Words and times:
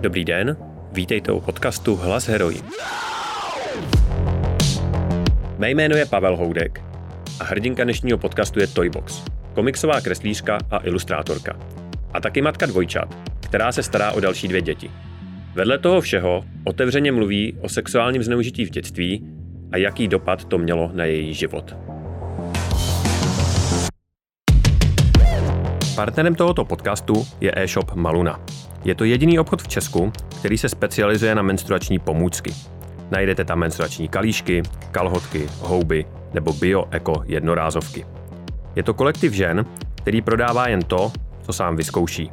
Dobrý 0.00 0.24
den, 0.24 0.56
vítejte 0.92 1.32
u 1.32 1.40
podcastu 1.40 1.96
Hlas 1.96 2.28
herojí. 2.28 2.62
Mé 5.58 5.70
jméno 5.70 5.96
je 5.96 6.06
Pavel 6.06 6.36
Houdek 6.36 6.82
a 7.40 7.44
hrdinka 7.44 7.84
dnešního 7.84 8.18
podcastu 8.18 8.60
je 8.60 8.66
Toybox, 8.66 9.24
komiksová 9.54 10.00
kreslířka 10.00 10.58
a 10.70 10.78
ilustrátorka. 10.84 11.58
A 12.12 12.20
taky 12.20 12.42
matka 12.42 12.66
dvojčat, 12.66 13.16
která 13.40 13.72
se 13.72 13.82
stará 13.82 14.12
o 14.12 14.20
další 14.20 14.48
dvě 14.48 14.62
děti. 14.62 14.90
Vedle 15.54 15.78
toho 15.78 16.00
všeho 16.00 16.44
otevřeně 16.64 17.12
mluví 17.12 17.56
o 17.60 17.68
sexuálním 17.68 18.22
zneužití 18.22 18.64
v 18.64 18.70
dětství 18.70 19.26
a 19.72 19.76
jaký 19.76 20.08
dopad 20.08 20.44
to 20.44 20.58
mělo 20.58 20.90
na 20.94 21.04
její 21.04 21.34
život. 21.34 21.76
Partnerem 26.00 26.34
tohoto 26.34 26.64
podcastu 26.64 27.26
je 27.40 27.52
e-shop 27.56 27.92
Maluna. 27.94 28.40
Je 28.84 28.94
to 28.94 29.04
jediný 29.04 29.38
obchod 29.38 29.62
v 29.62 29.68
Česku, 29.68 30.12
který 30.38 30.58
se 30.58 30.68
specializuje 30.68 31.34
na 31.34 31.42
menstruační 31.42 31.98
pomůcky. 31.98 32.54
Najdete 33.10 33.44
tam 33.44 33.58
menstruační 33.58 34.08
kalíšky, 34.08 34.62
kalhotky, 34.90 35.48
houby 35.60 36.04
nebo 36.34 36.52
bio-eko 36.52 37.22
jednorázovky. 37.26 38.06
Je 38.76 38.82
to 38.82 38.94
kolektiv 38.94 39.32
žen, 39.32 39.66
který 39.94 40.22
prodává 40.22 40.68
jen 40.68 40.82
to, 40.82 41.12
co 41.42 41.52
sám 41.52 41.76
vyzkouší. 41.76 42.30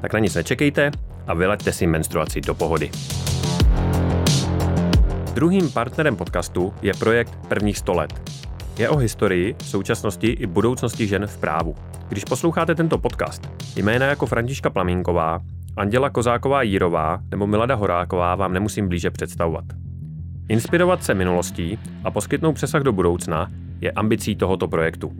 Tak 0.00 0.12
na 0.12 0.18
nic 0.18 0.34
nečekejte 0.34 0.90
a 1.26 1.34
vyleďte 1.34 1.72
si 1.72 1.86
menstruaci 1.86 2.40
do 2.40 2.54
pohody. 2.54 2.90
Druhým 5.34 5.70
partnerem 5.70 6.16
podcastu 6.16 6.74
je 6.82 6.94
projekt 6.94 7.38
Prvních 7.48 7.78
100 7.78 7.92
let. 7.94 8.32
Je 8.78 8.88
o 8.88 8.96
historii, 8.96 9.54
současnosti 9.64 10.26
i 10.26 10.46
budoucnosti 10.46 11.06
žen 11.06 11.26
v 11.26 11.38
právu. 11.38 11.74
Když 12.08 12.24
posloucháte 12.24 12.74
tento 12.74 12.98
podcast, 12.98 13.50
jména 13.76 14.06
jako 14.06 14.26
Františka 14.26 14.70
Plamínková, 14.70 15.40
Anděla 15.76 16.10
Kozáková 16.10 16.62
Jírová 16.62 17.20
nebo 17.30 17.46
Milada 17.46 17.74
Horáková 17.74 18.34
vám 18.34 18.52
nemusím 18.52 18.88
blíže 18.88 19.10
představovat. 19.10 19.64
Inspirovat 20.48 21.04
se 21.04 21.14
minulostí 21.14 21.78
a 22.04 22.10
poskytnout 22.10 22.52
přesah 22.52 22.82
do 22.82 22.92
budoucna 22.92 23.50
je 23.80 23.90
ambicí 23.90 24.36
tohoto 24.36 24.68
projektu. 24.68 25.12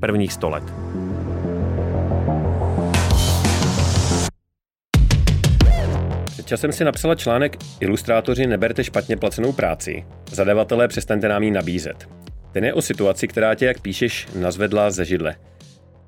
Prvních 0.00 0.32
100 0.32 0.48
let. 0.48 0.64
Časem 6.44 6.72
si 6.72 6.84
napsala 6.84 7.14
článek 7.14 7.56
Ilustrátoři 7.80 8.46
neberte 8.46 8.84
špatně 8.84 9.16
placenou 9.16 9.52
práci. 9.52 10.04
Zadavatelé 10.30 10.88
přestaňte 10.88 11.28
nám 11.28 11.42
ji 11.42 11.50
nabízet. 11.50 12.08
Ten 12.52 12.64
je 12.64 12.74
o 12.74 12.82
situaci, 12.82 13.28
která 13.28 13.54
tě, 13.54 13.66
jak 13.66 13.80
píšeš, 13.80 14.28
nazvedla 14.34 14.90
ze 14.90 15.04
židle. 15.04 15.36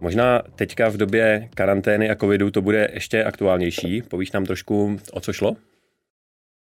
Možná 0.01 0.43
teďka 0.55 0.89
v 0.89 0.97
době 0.97 1.49
karantény 1.55 2.11
a 2.11 2.17
covidu 2.17 2.51
to 2.51 2.63
bude 2.63 2.89
ještě 2.93 3.25
aktuálnější. 3.25 4.03
Povíš 4.03 4.33
nám 4.33 4.47
trošku, 4.47 5.01
o 5.13 5.21
co 5.21 5.33
šlo? 5.33 5.57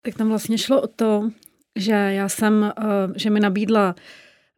Tak 0.06 0.16
tam 0.16 0.30
vlastně 0.30 0.58
šlo 0.58 0.82
o 0.82 0.88
to, 0.88 1.30
že 1.76 1.92
já 1.92 2.30
jsem, 2.30 2.74
eh, 2.78 2.84
že 3.16 3.30
mi 3.30 3.40
nabídla 3.40 3.96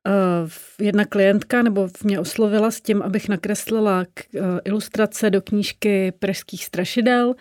eh, 0.07 0.83
jedna 0.83 1.05
klientka, 1.05 1.61
nebo 1.61 1.89
mě 2.03 2.19
oslovila 2.19 2.71
s 2.71 2.81
tím, 2.81 3.01
abych 3.01 3.29
nakreslila 3.29 4.05
eh, 4.05 4.39
ilustrace 4.65 5.29
do 5.29 5.41
knížky 5.41 6.11
Pražských 6.11 6.65
strašidel 6.65 7.35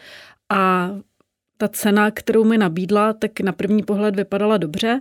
a 0.52 0.90
ta 1.60 1.68
cena, 1.68 2.10
kterou 2.10 2.44
mi 2.44 2.58
nabídla, 2.58 3.12
tak 3.12 3.40
na 3.40 3.52
první 3.52 3.82
pohled 3.82 4.16
vypadala 4.16 4.56
dobře, 4.56 5.00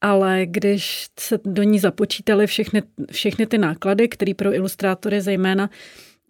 ale 0.00 0.46
když 0.46 1.06
se 1.20 1.38
do 1.44 1.62
ní 1.62 1.78
započítaly 1.78 2.46
všechny, 2.46 2.82
všechny 3.10 3.46
ty 3.46 3.58
náklady, 3.58 4.08
které 4.08 4.34
pro 4.34 4.54
ilustrátory 4.54 5.20
zejména 5.20 5.70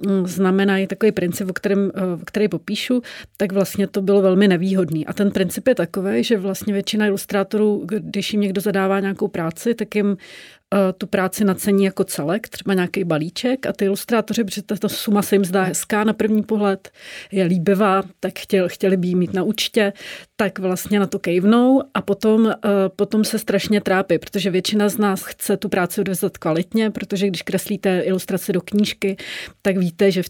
mm, 0.06 0.26
znamenají 0.26 0.86
takový 0.86 1.12
princip, 1.12 1.50
o 1.50 1.52
kterém, 1.52 1.90
o 1.90 2.24
který 2.24 2.48
popíšu, 2.48 3.02
tak 3.36 3.52
vlastně 3.52 3.86
to 3.86 4.02
bylo 4.02 4.22
velmi 4.22 4.48
nevýhodný. 4.48 5.06
A 5.06 5.12
ten 5.12 5.30
princip 5.30 5.68
je 5.68 5.74
takový, 5.74 6.24
že 6.24 6.38
vlastně 6.38 6.72
většina 6.72 7.06
ilustrátorů, 7.06 7.84
když 7.86 8.32
jim 8.32 8.40
někdo 8.40 8.60
zadává 8.60 9.00
nějakou 9.00 9.28
práci, 9.28 9.74
tak 9.74 9.94
jim 9.94 10.16
Eh, 10.16 10.63
tu 10.98 11.06
práci 11.06 11.44
nacení 11.44 11.84
jako 11.84 12.04
celek, 12.04 12.48
třeba 12.48 12.74
nějaký 12.74 13.04
balíček 13.04 13.66
a 13.66 13.72
ty 13.72 13.84
ilustrátoři, 13.84 14.44
protože 14.44 14.62
ta 14.62 14.88
suma 14.88 15.22
se 15.22 15.34
jim 15.34 15.44
zdá 15.44 15.62
hezká 15.62 16.04
na 16.04 16.12
první 16.12 16.42
pohled, 16.42 16.90
je 17.32 17.44
líbivá, 17.44 18.02
tak 18.20 18.38
chtěli, 18.38 18.68
chtěli 18.68 18.96
by 18.96 19.08
jí 19.08 19.14
mít 19.14 19.34
na 19.34 19.42
účtě, 19.42 19.92
tak 20.36 20.58
vlastně 20.58 21.00
na 21.00 21.06
to 21.06 21.18
kejvnou 21.18 21.82
a 21.94 22.02
potom, 22.02 22.50
eh, 22.50 22.68
potom 22.96 23.24
se 23.24 23.38
strašně 23.38 23.80
trápí, 23.80 24.18
protože 24.18 24.50
většina 24.50 24.88
z 24.88 24.98
nás 24.98 25.22
chce 25.24 25.56
tu 25.56 25.68
práci 25.68 26.00
odvezat 26.00 26.38
kvalitně, 26.38 26.90
protože 26.90 27.26
když 27.26 27.42
kreslíte 27.42 28.00
ilustrace 28.00 28.52
do 28.52 28.60
knížky, 28.60 29.16
tak 29.62 29.76
víte, 29.76 30.10
že 30.10 30.22
v 30.22 30.28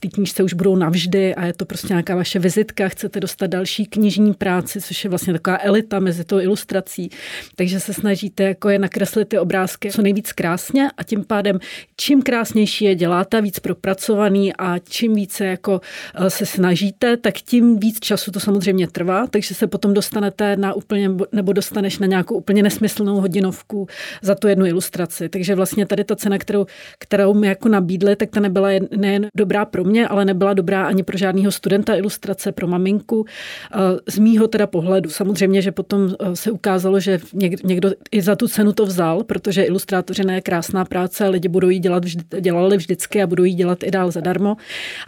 té 0.00 0.08
knížce 0.08 0.42
už 0.42 0.54
budou 0.54 0.76
navždy 0.76 1.34
a 1.34 1.46
je 1.46 1.52
to 1.52 1.64
prostě 1.64 1.88
nějaká 1.88 2.16
vaše 2.16 2.38
vizitka, 2.38 2.88
chcete 2.88 3.20
dostat 3.20 3.46
další 3.46 3.86
knižní 3.86 4.34
práci, 4.34 4.80
což 4.80 5.04
je 5.04 5.10
vlastně 5.10 5.32
taková 5.32 5.58
elita 5.60 6.00
mezi 6.00 6.24
tou 6.24 6.40
ilustrací, 6.40 7.10
takže 7.56 7.80
se 7.80 7.94
snažíte 7.94 8.42
jako 8.42 8.68
je 8.68 8.78
nakreslit 8.78 9.28
ty 9.28 9.38
obrázky 9.38 9.81
obrázky 9.82 9.96
co 9.96 10.02
nejvíc 10.02 10.32
krásně 10.32 10.90
a 10.96 11.02
tím 11.02 11.24
pádem 11.24 11.58
čím 11.96 12.22
krásnější 12.22 12.84
je 12.84 12.94
děláte, 12.94 13.42
víc 13.42 13.58
propracovaný 13.58 14.52
a 14.56 14.78
čím 14.78 15.14
více 15.14 15.46
jako 15.46 15.80
eh, 16.14 16.30
se 16.30 16.46
snažíte, 16.46 17.16
tak 17.16 17.34
tím 17.34 17.78
víc 17.78 18.00
času 18.00 18.30
to 18.30 18.40
samozřejmě 18.40 18.88
trvá, 18.88 19.26
takže 19.26 19.54
se 19.54 19.66
potom 19.66 19.94
dostanete 19.94 20.56
na 20.56 20.74
úplně, 20.74 21.10
nebo 21.32 21.52
dostaneš 21.52 21.98
na 21.98 22.06
nějakou 22.06 22.34
úplně 22.34 22.62
nesmyslnou 22.62 23.20
hodinovku 23.20 23.86
za 24.22 24.34
tu 24.34 24.48
jednu 24.48 24.66
ilustraci. 24.66 25.28
Takže 25.28 25.54
vlastně 25.54 25.86
tady 25.86 26.04
ta 26.04 26.16
cena, 26.16 26.38
kterou, 26.38 26.66
kterou 26.98 27.34
mi 27.34 27.46
jako 27.46 27.68
nabídli, 27.68 28.16
tak 28.16 28.30
ta 28.30 28.40
nebyla 28.40 28.68
nejen 28.96 29.26
dobrá 29.36 29.64
pro 29.64 29.84
mě, 29.84 30.08
ale 30.08 30.24
nebyla 30.24 30.54
dobrá 30.54 30.86
ani 30.86 31.02
pro 31.02 31.18
žádného 31.18 31.52
studenta 31.52 31.94
ilustrace, 31.94 32.52
pro 32.52 32.66
maminku. 32.66 33.24
Eh, 33.72 33.78
z 34.10 34.18
mýho 34.18 34.48
teda 34.48 34.66
pohledu. 34.66 35.10
Samozřejmě, 35.10 35.62
že 35.62 35.72
potom 35.72 36.10
eh, 36.10 36.36
se 36.36 36.50
ukázalo, 36.50 37.00
že 37.00 37.18
někdo 37.64 37.90
i 38.10 38.22
za 38.22 38.36
tu 38.36 38.48
cenu 38.48 38.72
to 38.72 38.86
vzal, 38.86 39.24
protože 39.24 39.64
ilustrátoři 39.72 40.24
ne 40.24 40.40
krásná 40.40 40.84
práce, 40.84 41.28
lidi 41.28 41.48
budou 41.48 41.68
jí 41.68 41.78
dělat 41.78 42.04
vždy, 42.04 42.40
dělali 42.40 42.76
vždycky 42.76 43.22
a 43.22 43.26
budou 43.26 43.44
jí 43.44 43.54
dělat 43.54 43.82
i 43.82 43.90
dál 43.90 44.10
zadarmo, 44.10 44.56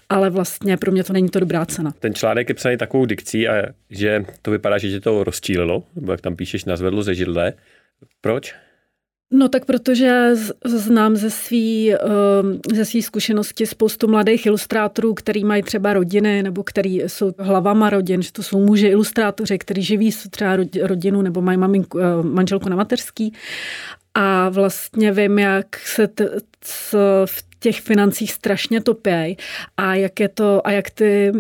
ale 0.09 0.31
vlastně 0.31 0.77
pro 0.77 0.93
mě 0.93 1.05
to 1.05 1.13
není 1.13 1.29
to 1.29 1.41
dobrá 1.41 1.67
cena. 1.67 1.95
Ten 2.01 2.15
článek 2.15 2.49
je 2.49 2.55
psaný 2.55 2.77
takovou 2.77 3.07
dikcí, 3.07 3.49
a 3.49 3.63
že 3.91 4.25
to 4.43 4.51
vypadá, 4.51 4.79
že 4.79 4.91
tě 4.91 5.01
to 5.01 5.25
rozčílilo, 5.25 5.83
nebo 5.95 6.13
jak 6.13 6.21
tam 6.21 6.37
píšeš, 6.37 6.65
nazvedlo 6.65 7.03
ze 7.03 7.15
židle. 7.15 7.53
Proč? 8.21 8.55
No 9.37 9.49
tak 9.49 9.65
protože 9.65 10.31
znám 10.65 11.17
ze 11.17 11.31
svý, 11.31 11.95
ehm, 11.95 12.61
ze 12.75 12.85
svý 12.85 13.03
zkušenosti 13.03 13.67
spoustu 13.67 14.09
mladých 14.09 14.47
ilustrátorů, 14.47 15.15
který 15.15 15.45
mají 15.45 15.63
třeba 15.63 15.93
rodiny 15.93 16.43
nebo 16.43 16.63
který 16.63 17.01
jsou 17.07 17.33
hlavama 17.39 17.91
rodin, 17.91 18.23
že 18.23 18.33
to 18.33 18.43
jsou 18.43 18.61
muži 18.61 18.87
ilustrátoři, 18.87 19.59
kteří 19.59 19.83
živí 19.83 20.11
třeba 20.31 20.57
rodinu 20.83 21.23
nebo 21.23 21.43
mají 21.43 21.59
maminku, 21.59 21.99
eh, 21.99 22.23
manželku 22.23 22.69
na 22.69 22.77
mateřský 22.77 23.33
a 24.15 24.49
vlastně 24.49 25.13
vím, 25.13 25.39
jak 25.39 25.79
se 25.79 26.09
t- 26.09 26.31
v 27.25 27.45
těch 27.59 27.81
financích 27.81 28.33
strašně 28.33 28.81
topěj 28.81 29.37
a 29.77 29.95
jak 29.95 30.21
je 30.21 30.29
to, 30.29 30.67
a 30.67 30.71
jak 30.71 30.91
ty 30.91 31.33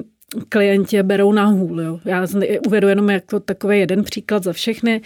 klienti 0.48 1.02
berou 1.02 1.32
na 1.32 1.44
hůl. 1.44 1.80
Jo. 1.80 2.00
Já 2.04 2.26
uvedu 2.66 2.88
jenom 2.88 3.10
jako 3.10 3.40
takový 3.40 3.78
jeden 3.78 4.04
příklad 4.04 4.44
za 4.44 4.52
všechny. 4.52 5.00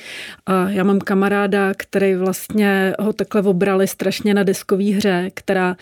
A 0.47 0.71
já 0.71 0.85
mám 0.85 0.99
kamaráda, 0.99 1.73
který 1.77 2.15
vlastně 2.15 2.95
ho 2.99 3.13
takhle 3.13 3.43
obrali 3.43 3.87
strašně 3.87 4.35
na 4.35 4.43
deskové 4.43 4.85
hře, 4.85 5.31
která, 5.35 5.77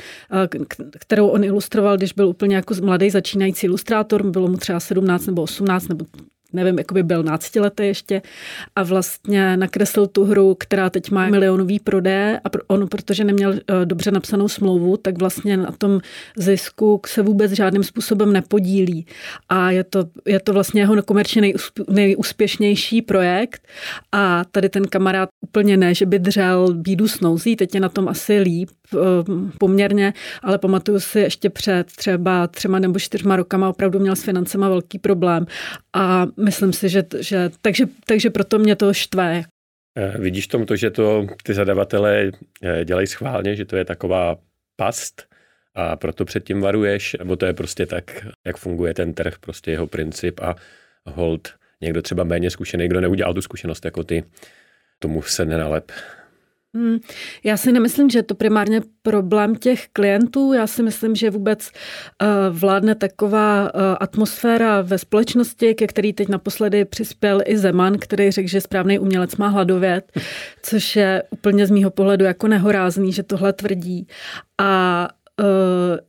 kterou 0.99 1.27
on 1.27 1.45
ilustroval, 1.45 1.97
když 1.97 2.13
byl 2.13 2.29
úplně 2.29 2.57
jako 2.57 2.75
mladý 2.83 3.11
začínající 3.11 3.67
ilustrátor, 3.67 4.31
bylo 4.31 4.49
mu 4.49 4.57
třeba 4.57 4.81
17 4.81 5.27
nebo 5.27 5.43
18 5.43 5.89
nebo 5.89 6.05
nevím, 6.57 6.79
jakoby 6.79 7.03
byl 7.03 7.23
náctiletý 7.23 7.87
ještě 7.87 8.23
a 8.77 8.83
vlastně 8.83 9.57
nakreslil 9.57 10.07
tu 10.07 10.25
hru, 10.25 10.57
která 10.59 10.91
teď 10.91 11.11
má 11.11 11.29
milionový 11.29 11.81
prodej 11.81 12.37
a 12.37 12.49
on, 12.67 12.89
protože 12.89 13.25
neměl 13.25 13.53
eh, 13.53 13.87
dobře 13.87 14.11
napsanou 14.11 14.49
smlouvu, 14.49 14.97
tak 14.97 15.19
vlastně 15.19 15.57
na 15.57 15.73
tom 15.79 16.01
zisku 16.37 17.01
se 17.07 17.23
vůbec 17.23 17.53
žádným 17.53 17.85
způsobem 17.85 18.33
nepodílí. 18.33 19.07
A 19.49 19.71
je 19.71 19.85
to, 19.85 20.05
je 20.27 20.41
to 20.41 20.53
vlastně 20.53 20.81
jeho 20.81 21.03
komerčně 21.03 21.53
nejúspěšnější 21.89 23.03
projekt 23.03 23.69
a 24.13 24.45
tady 24.45 24.69
ten 24.69 24.85
kamarád 24.85 25.29
úplně 25.41 25.77
ne, 25.77 25.95
že 25.95 26.07
by 26.07 26.19
dřel 26.19 26.75
bídu 26.75 27.09
s 27.09 27.21
teď 27.57 27.75
je 27.75 27.81
na 27.81 27.89
tom 27.89 28.09
asi 28.09 28.39
líp, 28.39 28.71
poměrně, 29.59 30.13
ale 30.43 30.59
pamatuju 30.59 31.01
si 31.01 31.21
ještě 31.21 31.51
před 31.51 31.87
třeba 31.97 32.47
třema 32.47 32.79
nebo 32.79 32.99
čtyřma 32.99 33.37
rokama 33.37 33.69
opravdu 33.69 33.99
měl 33.99 34.17
s 34.17 34.23
financema 34.23 34.69
velký 34.69 34.99
problém 34.99 35.47
a 35.93 36.27
myslím 36.45 36.73
si, 36.73 36.89
že, 36.89 37.05
že 37.21 37.51
takže, 37.63 37.85
takže 38.07 38.31
proto 38.31 38.59
mě 38.59 38.77
to 38.77 38.95
štve. 38.95 39.43
Eh, 39.99 40.19
vidíš 40.19 40.47
tom 40.47 40.67
to, 40.67 40.77
že 40.77 40.91
to 40.91 41.27
ty 41.43 41.55
zadavatelé 41.55 42.31
eh, 42.63 42.85
dělají 42.85 43.07
schválně, 43.07 43.57
že 43.57 43.65
to 43.65 43.77
je 43.77 43.85
taková 43.85 44.37
past 44.77 45.23
a 45.75 45.97
proto 45.97 46.25
předtím 46.25 46.61
varuješ, 46.61 47.17
nebo 47.19 47.37
to 47.37 47.47
je 47.47 47.53
prostě 47.53 47.87
tak, 47.87 48.27
jak 48.47 48.57
funguje 48.57 48.95
ten 48.95 49.15
trh, 49.15 49.39
prostě 49.41 49.71
jeho 49.71 49.87
princip 49.87 50.41
a 50.41 50.55
hold 51.07 51.55
někdo 51.81 52.03
třeba 52.03 52.25
méně 52.25 52.51
zkušený, 52.51 52.89
kdo 52.89 53.01
neudělal 53.01 53.35
tu 53.35 53.43
zkušenost 53.43 53.85
jako 53.85 54.05
ty, 54.05 54.25
tomu 54.99 55.23
se 55.23 55.45
nenalep. 55.45 55.93
Hmm, 56.77 56.99
já 57.45 57.57
si 57.57 57.73
nemyslím, 57.73 58.11
že 58.11 58.19
je 58.19 58.23
to 58.23 58.35
primárně 58.35 58.81
problém 59.03 59.55
těch 59.55 59.89
klientů. 59.93 60.53
Já 60.53 60.67
si 60.67 60.83
myslím, 60.83 61.15
že 61.15 61.31
vůbec 61.31 61.71
uh, 61.71 62.29
vládne 62.59 62.95
taková 62.95 63.63
uh, 63.63 63.81
atmosféra 64.01 64.81
ve 64.83 64.99
společnosti, 64.99 65.75
ke 65.75 65.87
který 65.87 66.13
teď 66.13 66.29
naposledy 66.29 66.85
přispěl 66.85 67.41
i 67.45 67.59
Zeman, 67.59 67.99
který 67.99 68.31
řekl, 68.31 68.49
že 68.49 68.61
správný 68.61 68.99
umělec 68.99 69.37
má 69.37 69.49
hladovět, 69.49 70.13
což 70.63 70.97
je 70.97 71.23
úplně 71.31 71.67
z 71.67 71.71
mýho 71.71 71.91
pohledu 71.91 72.25
jako 72.25 72.49
nehorázný, 72.49 73.13
že 73.13 73.23
tohle 73.23 73.53
tvrdí. 73.53 74.07
A 74.59 75.09
uh, 75.41 75.47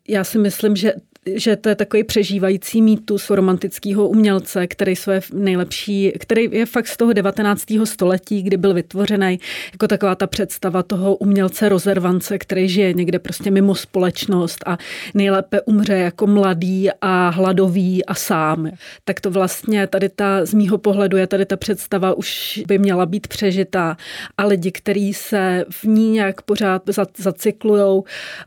já 0.08 0.24
si 0.24 0.38
myslím, 0.38 0.76
že 0.76 0.94
že 1.36 1.56
to 1.56 1.70
je 1.70 1.76
takový 1.76 2.04
přežívající 2.04 2.82
mýtus 2.82 3.30
romantického 3.30 4.08
umělce, 4.08 4.68
který 4.68 4.94
je 5.12 5.22
nejlepší, 5.34 6.14
který 6.20 6.50
je 6.52 6.66
fakt 6.66 6.88
z 6.88 6.98
toho 6.98 7.14
19. 7.14 7.64
století, 7.84 8.44
kdy 8.44 8.58
byl 8.58 8.74
vytvořený 8.74 9.40
jako 9.72 9.88
taková 9.88 10.16
ta 10.16 10.28
představa 10.28 10.84
toho 10.84 11.16
umělce 11.16 11.70
rozervance, 11.70 12.38
který 12.38 12.70
žije 12.70 12.94
někde 12.94 13.20
prostě 13.20 13.52
mimo 13.52 13.76
společnost 13.76 14.60
a 14.66 14.78
nejlépe 15.14 15.62
umře 15.62 15.94
jako 15.94 16.28
mladý 16.28 16.90
a 17.02 17.30
hladový 17.30 18.06
a 18.06 18.16
sám. 18.16 18.72
Tak 19.06 19.22
to 19.22 19.32
vlastně 19.32 19.88
tady 19.88 20.10
ta, 20.10 20.46
z 20.46 20.54
mýho 20.54 20.78
pohledu 20.78 21.18
je 21.18 21.28
tady 21.28 21.46
ta 21.46 21.58
představa 21.58 22.14
už 22.14 22.64
by 22.68 22.78
měla 22.78 23.06
být 23.06 23.28
přežitá 23.28 23.98
a 24.38 24.46
lidi, 24.46 24.72
kteří 24.72 25.14
se 25.14 25.66
v 25.70 25.84
ní 25.84 26.12
nějak 26.12 26.42
pořád 26.42 26.84
zacyklujou, 27.18 28.04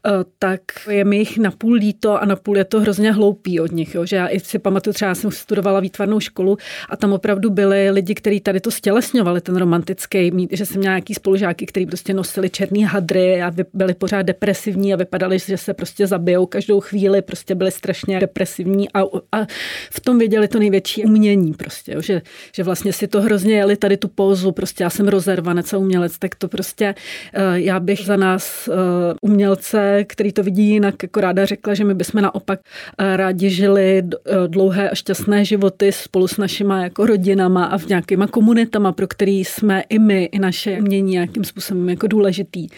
eh, 0.06 0.11
tak 0.38 0.61
je 0.91 1.05
mi 1.05 1.17
jich 1.17 1.38
napůl 1.38 1.73
líto 1.73 2.23
a 2.23 2.25
napůl 2.25 2.56
je 2.56 2.65
to 2.71 2.81
hrozně 2.81 3.13
hloupý 3.13 3.61
od 3.61 3.73
nich. 3.73 3.95
Jo? 3.95 4.07
Že 4.07 4.17
já 4.17 4.29
i 4.29 4.41
si 4.41 4.59
pamatuju, 4.59 4.95
třeba 4.95 5.15
jsem 5.15 5.31
studovala 5.31 5.81
výtvarnou 5.81 6.21
školu 6.21 6.57
a 6.89 6.97
tam 6.97 7.13
opravdu 7.13 7.51
byli 7.51 7.91
lidi, 7.91 8.15
kteří 8.15 8.41
tady 8.41 8.61
to 8.61 8.71
stělesňovali, 8.71 9.41
ten 9.41 9.57
romantický 9.57 10.49
že 10.51 10.67
jsem 10.67 10.79
měla 10.79 10.95
nějaký 10.95 11.15
spolužáky, 11.15 11.67
kteří 11.67 11.87
prostě 11.87 12.15
nosili 12.15 12.51
černý 12.51 12.85
hadry 12.85 13.43
a 13.43 13.53
byli 13.75 13.95
pořád 13.95 14.23
depresivní 14.23 14.95
a 14.95 14.97
vypadali, 14.97 15.39
že 15.39 15.57
se 15.57 15.75
prostě 15.75 16.07
zabijou 16.07 16.47
každou 16.47 16.81
chvíli, 16.81 17.23
prostě 17.23 17.55
byli 17.55 17.71
strašně 17.71 18.21
depresivní 18.21 18.93
a, 18.93 19.01
a 19.33 19.47
v 19.91 20.01
tom 20.01 20.19
viděli 20.19 20.49
to 20.49 20.59
největší 20.59 21.05
umění 21.05 21.53
prostě, 21.53 21.93
jo? 21.93 22.03
Že, 22.03 22.23
že 22.55 22.63
vlastně 22.63 22.93
si 22.93 23.09
to 23.09 23.23
hrozně 23.23 23.55
jeli 23.55 23.77
tady 23.77 23.97
tu 23.97 24.09
pózu, 24.09 24.53
prostě 24.53 24.85
já 24.85 24.91
jsem 24.91 25.09
rozervanec 25.09 25.73
a 25.73 25.79
umělec, 25.79 26.19
tak 26.19 26.35
to 26.35 26.49
prostě 26.49 26.95
eh, 27.35 27.61
já 27.61 27.81
bych 27.81 28.01
za 28.05 28.17
nás 28.17 28.69
eh, 28.69 28.75
umělce, 29.23 30.05
který 30.05 30.33
to 30.33 30.43
vidí 30.43 30.69
jinak, 30.69 31.03
jako 31.03 31.21
ráda 31.21 31.47
řekla, 31.47 31.75
že 31.75 31.85
my 31.85 31.95
bychom 31.95 32.23
naopak 32.23 32.60
rádi 32.99 33.51
žili 33.51 33.99
e, 33.99 34.03
dlouhé 34.47 34.91
a 34.91 34.95
šťastné 34.95 35.45
životy 35.45 35.93
spolu 35.93 36.29
s 36.29 36.37
našima 36.37 36.83
jako 36.83 37.07
rodinama 37.07 37.65
a 37.65 37.79
v 37.79 37.87
nějakýma 37.87 38.27
komunitama, 38.27 38.93
pro 38.93 39.07
který 39.07 39.45
jsme 39.45 39.83
i 39.89 39.99
my, 39.99 40.25
i 40.25 40.39
naše 40.39 40.79
umění 40.79 41.12
nějakým 41.12 41.45
způsobem 41.45 41.89
jako 41.89 42.07
důležitý. 42.07 42.69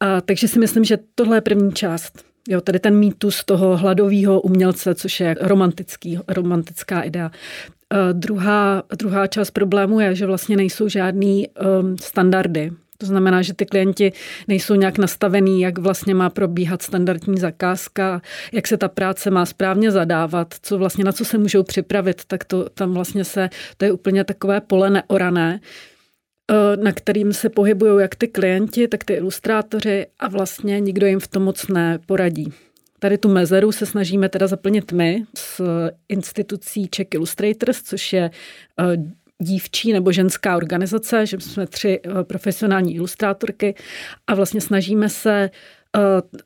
A, 0.00 0.20
takže 0.20 0.48
si 0.48 0.58
myslím, 0.58 0.84
že 0.84 0.98
tohle 1.14 1.36
je 1.36 1.40
první 1.40 1.72
část. 1.72 2.24
Jo, 2.48 2.60
tady 2.60 2.78
ten 2.78 2.98
mýtus 2.98 3.44
toho 3.44 3.76
hladového 3.76 4.40
umělce, 4.40 4.94
což 4.94 5.20
je 5.20 5.34
romantický, 5.40 6.18
romantická 6.28 7.02
idea. 7.02 7.30
Uh, 7.30 7.98
druhá, 8.12 8.82
druhá 8.98 9.26
část 9.26 9.50
problému 9.50 10.00
je, 10.00 10.14
že 10.14 10.26
vlastně 10.26 10.56
nejsou 10.56 10.88
žádný 10.88 11.48
um, 11.48 11.98
standardy 11.98 12.72
to 13.00 13.06
znamená, 13.06 13.42
že 13.42 13.54
ty 13.54 13.66
klienti 13.66 14.12
nejsou 14.48 14.74
nějak 14.74 14.98
nastavený, 14.98 15.60
jak 15.60 15.78
vlastně 15.78 16.14
má 16.14 16.30
probíhat 16.30 16.82
standardní 16.82 17.38
zakázka, 17.38 18.22
jak 18.52 18.66
se 18.66 18.76
ta 18.76 18.88
práce 18.88 19.30
má 19.30 19.46
správně 19.46 19.90
zadávat, 19.90 20.54
co 20.62 20.78
vlastně 20.78 21.04
na 21.04 21.12
co 21.12 21.24
se 21.24 21.38
můžou 21.38 21.62
připravit, 21.62 22.24
tak 22.26 22.44
to 22.44 22.68
tam 22.68 22.94
vlastně 22.94 23.24
se, 23.24 23.48
to 23.76 23.84
je 23.84 23.92
úplně 23.92 24.24
takové 24.24 24.60
pole 24.60 24.90
neorané, 24.90 25.60
eh, 26.50 26.76
na 26.76 26.92
kterým 26.92 27.32
se 27.32 27.48
pohybují 27.48 28.00
jak 28.00 28.14
ty 28.14 28.28
klienti, 28.28 28.88
tak 28.88 29.04
ty 29.04 29.12
ilustrátoři 29.12 30.06
a 30.18 30.28
vlastně 30.28 30.80
nikdo 30.80 31.06
jim 31.06 31.20
v 31.20 31.28
tom 31.28 31.42
moc 31.42 31.68
neporadí. 31.68 32.52
Tady 32.98 33.18
tu 33.18 33.28
mezeru 33.28 33.72
se 33.72 33.86
snažíme 33.86 34.28
teda 34.28 34.46
zaplnit 34.46 34.92
my 34.92 35.24
s 35.36 35.62
institucí 36.08 36.88
Czech 36.88 37.06
Illustrators, 37.14 37.82
což 37.82 38.12
je 38.12 38.30
eh, 38.80 38.96
dívčí 39.40 39.92
nebo 39.92 40.12
ženská 40.12 40.56
organizace, 40.56 41.26
že 41.26 41.40
jsme 41.40 41.66
tři 41.66 42.00
eh, 42.04 42.24
profesionální 42.24 42.94
ilustrátorky 42.94 43.74
a 44.26 44.34
vlastně 44.34 44.60
snažíme 44.60 45.08
se 45.08 45.50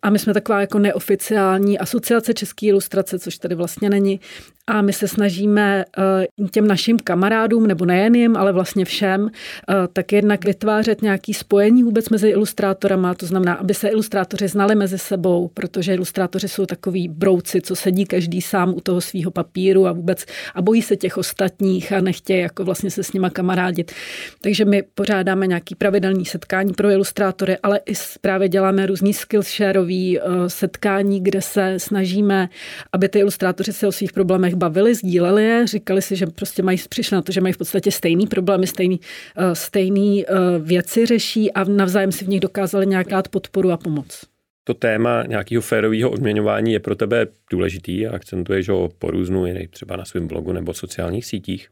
a 0.02 0.11
my 0.11 0.19
jsme 0.19 0.35
taková 0.35 0.61
jako 0.61 0.79
neoficiální 0.79 1.79
asociace 1.79 2.35
české 2.35 2.67
ilustrace, 2.67 3.19
což 3.19 3.38
tady 3.38 3.55
vlastně 3.55 3.91
není. 3.91 4.20
A 4.67 4.82
my 4.82 4.93
se 4.93 5.08
snažíme 5.08 5.85
eh, 5.99 6.46
těm 6.50 6.67
našim 6.67 6.99
kamarádům, 6.99 7.67
nebo 7.67 7.85
nejen 7.85 8.14
jim, 8.14 8.37
ale 8.37 8.52
vlastně 8.52 8.85
všem, 8.85 9.29
eh, 9.29 9.75
tak 9.93 10.12
jednak 10.12 10.44
vytvářet 10.44 11.02
nějaký 11.02 11.35
spojení 11.35 11.82
vůbec 11.82 12.08
mezi 12.08 12.29
ilustrátorama, 12.29 13.14
to 13.14 13.26
znamená, 13.26 13.55
aby 13.55 13.75
se 13.75 13.88
ilustrátoři 13.88 14.49
znali 14.49 14.75
mezi 14.75 14.99
sebou, 14.99 15.50
protože 15.55 15.94
ilustrátoři 15.94 16.49
jsou 16.49 16.67
takový 16.67 17.08
brouci, 17.08 17.61
co 17.61 17.76
sedí 17.76 18.05
každý 18.05 18.43
sám 18.43 18.75
u 18.75 18.81
toho 18.81 19.00
svého 19.00 19.31
papíru 19.31 19.87
a 19.87 19.93
vůbec 19.93 20.25
a 20.55 20.62
bojí 20.62 20.82
se 20.82 20.97
těch 20.97 21.17
ostatních 21.17 21.93
a 21.93 22.00
nechtějí 22.00 22.40
jako 22.40 22.64
vlastně 22.64 22.90
se 22.90 23.05
s 23.05 23.12
nima 23.12 23.31
kamarádit. 23.31 23.93
Takže 24.40 24.64
my 24.64 24.82
pořádáme 24.94 25.47
nějaký 25.47 25.75
pravidelný 25.75 26.25
setkání 26.25 26.73
pro 26.73 26.90
ilustrátory, 26.90 27.58
ale 27.62 27.81
i 27.87 27.93
právě 28.20 28.49
děláme 28.49 28.87
různý 28.87 29.12
Skillshareový 29.42 30.19
eh, 30.19 30.22
setkání, 30.48 31.22
kde 31.22 31.42
se 31.42 31.75
snažíme, 31.78 32.48
aby 32.92 33.08
ty 33.08 33.19
ilustrátoři 33.19 33.72
se 33.72 33.86
o 33.86 33.92
svých 33.92 34.12
problémech 34.12 34.54
bavili, 34.54 34.94
sdíleli 34.94 35.44
je, 35.44 35.66
říkali 35.66 36.02
si, 36.02 36.16
že 36.16 36.26
prostě 36.26 36.62
mají, 36.62 36.78
přišli 36.88 37.14
na 37.14 37.22
to, 37.22 37.32
že 37.32 37.40
mají 37.40 37.52
v 37.52 37.58
podstatě 37.58 37.90
stejný 37.90 38.26
problémy, 38.26 38.66
stejný, 38.66 39.00
eh, 39.36 39.54
stejný 39.54 40.25
eh, 40.26 40.32
věci 40.58 41.06
řeší 41.06 41.52
a 41.52 41.64
navzájem 41.64 42.12
si 42.12 42.25
v 42.25 42.28
nich 42.28 42.40
dokázali 42.40 42.86
nějak 42.86 43.08
dát 43.08 43.28
podporu 43.28 43.70
a 43.70 43.76
pomoc. 43.76 44.22
To 44.64 44.75
téma 44.75 45.25
nějakého 45.26 45.62
férového 45.62 46.10
odměňování 46.10 46.72
je 46.72 46.80
pro 46.80 46.94
tebe 46.94 47.26
důležitý 47.50 48.06
a 48.06 48.14
akcentuješ 48.14 48.69
ho 48.69 48.88
po 48.98 49.10
různu, 49.10 49.44
třeba 49.70 49.96
na 49.96 50.04
svém 50.04 50.28
blogu 50.28 50.52
nebo 50.52 50.75
sociálních 50.75 51.26
sítích. 51.26 51.69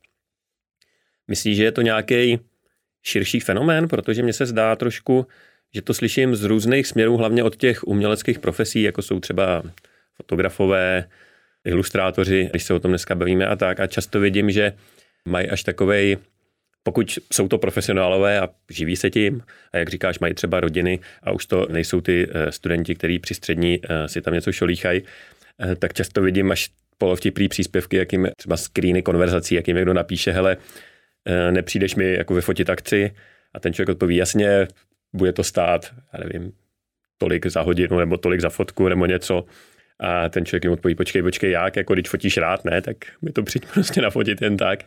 Myslíš, 1.28 1.56
že 1.56 1.64
je 1.64 1.72
to 1.72 1.82
nějaký 1.82 2.38
širší 3.02 3.40
fenomén, 3.40 3.88
protože 3.88 4.22
mně 4.22 4.32
se 4.32 4.46
zdá 4.46 4.76
trošku, 4.76 5.26
že 5.74 5.82
to 5.82 5.94
slyším 5.94 6.36
z 6.36 6.44
různých 6.44 6.86
směrů, 6.86 7.16
hlavně 7.16 7.44
od 7.44 7.56
těch 7.56 7.84
uměleckých 7.84 8.38
profesí, 8.38 8.82
jako 8.82 9.02
jsou 9.02 9.20
třeba 9.20 9.62
fotografové, 10.16 11.04
ilustrátoři, 11.64 12.48
když 12.50 12.64
se 12.64 12.74
o 12.74 12.78
tom 12.78 12.90
dneska 12.90 13.14
bavíme 13.14 13.46
a 13.46 13.56
tak. 13.56 13.80
A 13.80 13.86
často 13.86 14.20
vidím, 14.20 14.50
že 14.50 14.72
mají 15.24 15.48
až 15.48 15.62
takovej, 15.62 16.16
pokud 16.82 17.18
jsou 17.32 17.48
to 17.48 17.58
profesionálové 17.58 18.40
a 18.40 18.48
živí 18.70 18.96
se 18.96 19.10
tím, 19.10 19.42
a 19.72 19.76
jak 19.78 19.88
říkáš, 19.88 20.18
mají 20.18 20.34
třeba 20.34 20.60
rodiny 20.60 20.98
a 21.22 21.32
už 21.32 21.46
to 21.46 21.66
nejsou 21.70 22.00
ty 22.00 22.28
eh, 22.30 22.52
studenti, 22.52 22.94
kteří 22.94 23.18
při 23.18 23.34
střední 23.34 23.80
eh, 23.82 24.08
si 24.08 24.20
tam 24.22 24.34
něco 24.34 24.52
šolíchají, 24.52 25.02
eh, 25.60 25.76
tak 25.76 25.94
často 25.94 26.22
vidím 26.22 26.50
až 26.50 26.70
polovtiplý 26.98 27.48
příspěvky, 27.48 27.96
jakým 27.96 28.28
třeba 28.36 28.56
screeny 28.56 29.02
konverzací, 29.02 29.54
jakým 29.54 29.76
někdo 29.76 29.94
napíše, 29.94 30.32
hele, 30.32 30.56
nepřijdeš 31.50 31.94
mi 31.94 32.14
jako 32.14 32.34
vyfotit 32.34 32.70
akci 32.70 33.10
a 33.54 33.60
ten 33.60 33.72
člověk 33.72 33.88
odpoví, 33.88 34.16
jasně, 34.16 34.68
bude 35.12 35.32
to 35.32 35.44
stát, 35.44 35.94
já 36.12 36.24
nevím, 36.24 36.52
tolik 37.18 37.46
za 37.46 37.60
hodinu 37.60 37.98
nebo 37.98 38.16
tolik 38.16 38.40
za 38.40 38.48
fotku 38.48 38.88
nebo 38.88 39.06
něco. 39.06 39.44
A 40.00 40.28
ten 40.28 40.44
člověk 40.44 40.64
jim 40.64 40.72
odpoví, 40.72 40.94
počkej, 40.94 41.22
počkej, 41.22 41.50
jak, 41.50 41.76
jako 41.76 41.94
když 41.94 42.08
fotíš 42.08 42.36
rád, 42.36 42.64
ne, 42.64 42.82
tak 42.82 42.96
mi 43.22 43.32
to 43.32 43.42
přijď 43.42 43.66
prostě 43.74 44.02
nafotit 44.02 44.42
jen 44.42 44.56
tak. 44.56 44.84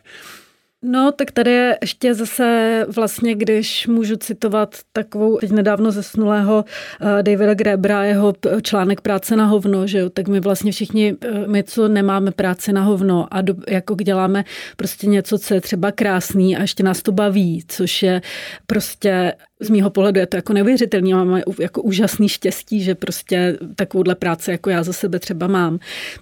No, 0.82 1.12
tak 1.12 1.30
tady 1.30 1.50
je 1.50 1.78
ještě 1.80 2.14
zase 2.14 2.86
vlastně, 2.94 3.34
když 3.34 3.86
můžu 3.86 4.16
citovat 4.16 4.74
takovou 4.92 5.38
teď 5.38 5.50
nedávno 5.50 5.90
zesnulého 5.90 6.64
uh, 7.00 7.22
Davida 7.22 7.54
Grebra, 7.54 8.04
jeho 8.04 8.34
článek 8.62 9.00
Práce 9.00 9.36
na 9.36 9.44
hovno, 9.44 9.86
že 9.86 9.98
jo, 9.98 10.10
tak 10.10 10.28
my 10.28 10.40
vlastně 10.40 10.72
všichni, 10.72 11.12
uh, 11.12 11.46
my 11.46 11.62
co 11.64 11.88
nemáme 11.88 12.30
práci 12.30 12.72
na 12.72 12.82
hovno 12.82 13.26
a 13.30 13.40
do, 13.40 13.54
jako 13.68 13.94
děláme 13.94 14.44
prostě 14.76 15.06
něco, 15.06 15.38
co 15.38 15.54
je 15.54 15.60
třeba 15.60 15.92
krásný 15.92 16.56
a 16.56 16.60
ještě 16.62 16.82
nás 16.82 17.02
to 17.02 17.12
baví, 17.12 17.64
což 17.68 18.02
je 18.02 18.22
prostě 18.66 19.32
z 19.60 19.70
mýho 19.70 19.90
pohledu 19.90 20.20
je 20.20 20.26
to 20.26 20.36
jako 20.36 20.52
neuvěřitelný, 20.52 21.14
máme 21.14 21.42
jako 21.58 21.82
úžasný 21.82 22.28
štěstí, 22.28 22.82
že 22.82 22.94
prostě 22.94 23.58
takovouhle 23.76 24.14
práci 24.14 24.50
jako 24.50 24.70
já 24.70 24.82
za 24.82 24.92
sebe 24.92 25.18
třeba 25.18 25.46
mám. 25.46 25.78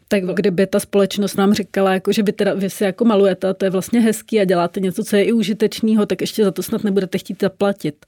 Tak 0.09 0.25
kdyby 0.25 0.67
ta 0.67 0.81
společnost 0.81 1.37
nám 1.37 1.55
říkala, 1.55 1.93
jako, 1.95 2.13
že 2.13 2.23
vy, 2.23 2.33
teda, 2.33 2.55
vy 2.55 2.71
si 2.71 2.85
jako 2.85 3.05
malujete 3.05 3.55
to 3.55 3.65
je 3.65 3.71
vlastně 3.71 4.01
hezký 4.01 4.37
a 4.45 4.47
děláte 4.47 4.81
něco, 4.81 5.05
co 5.05 5.17
je 5.17 5.25
i 5.25 5.33
užitečného, 5.33 6.07
tak 6.07 6.21
ještě 6.21 6.45
za 6.45 6.51
to 6.51 6.63
snad 6.63 6.85
nebudete 6.85 7.19
chtít 7.19 7.41
zaplatit. 7.41 8.07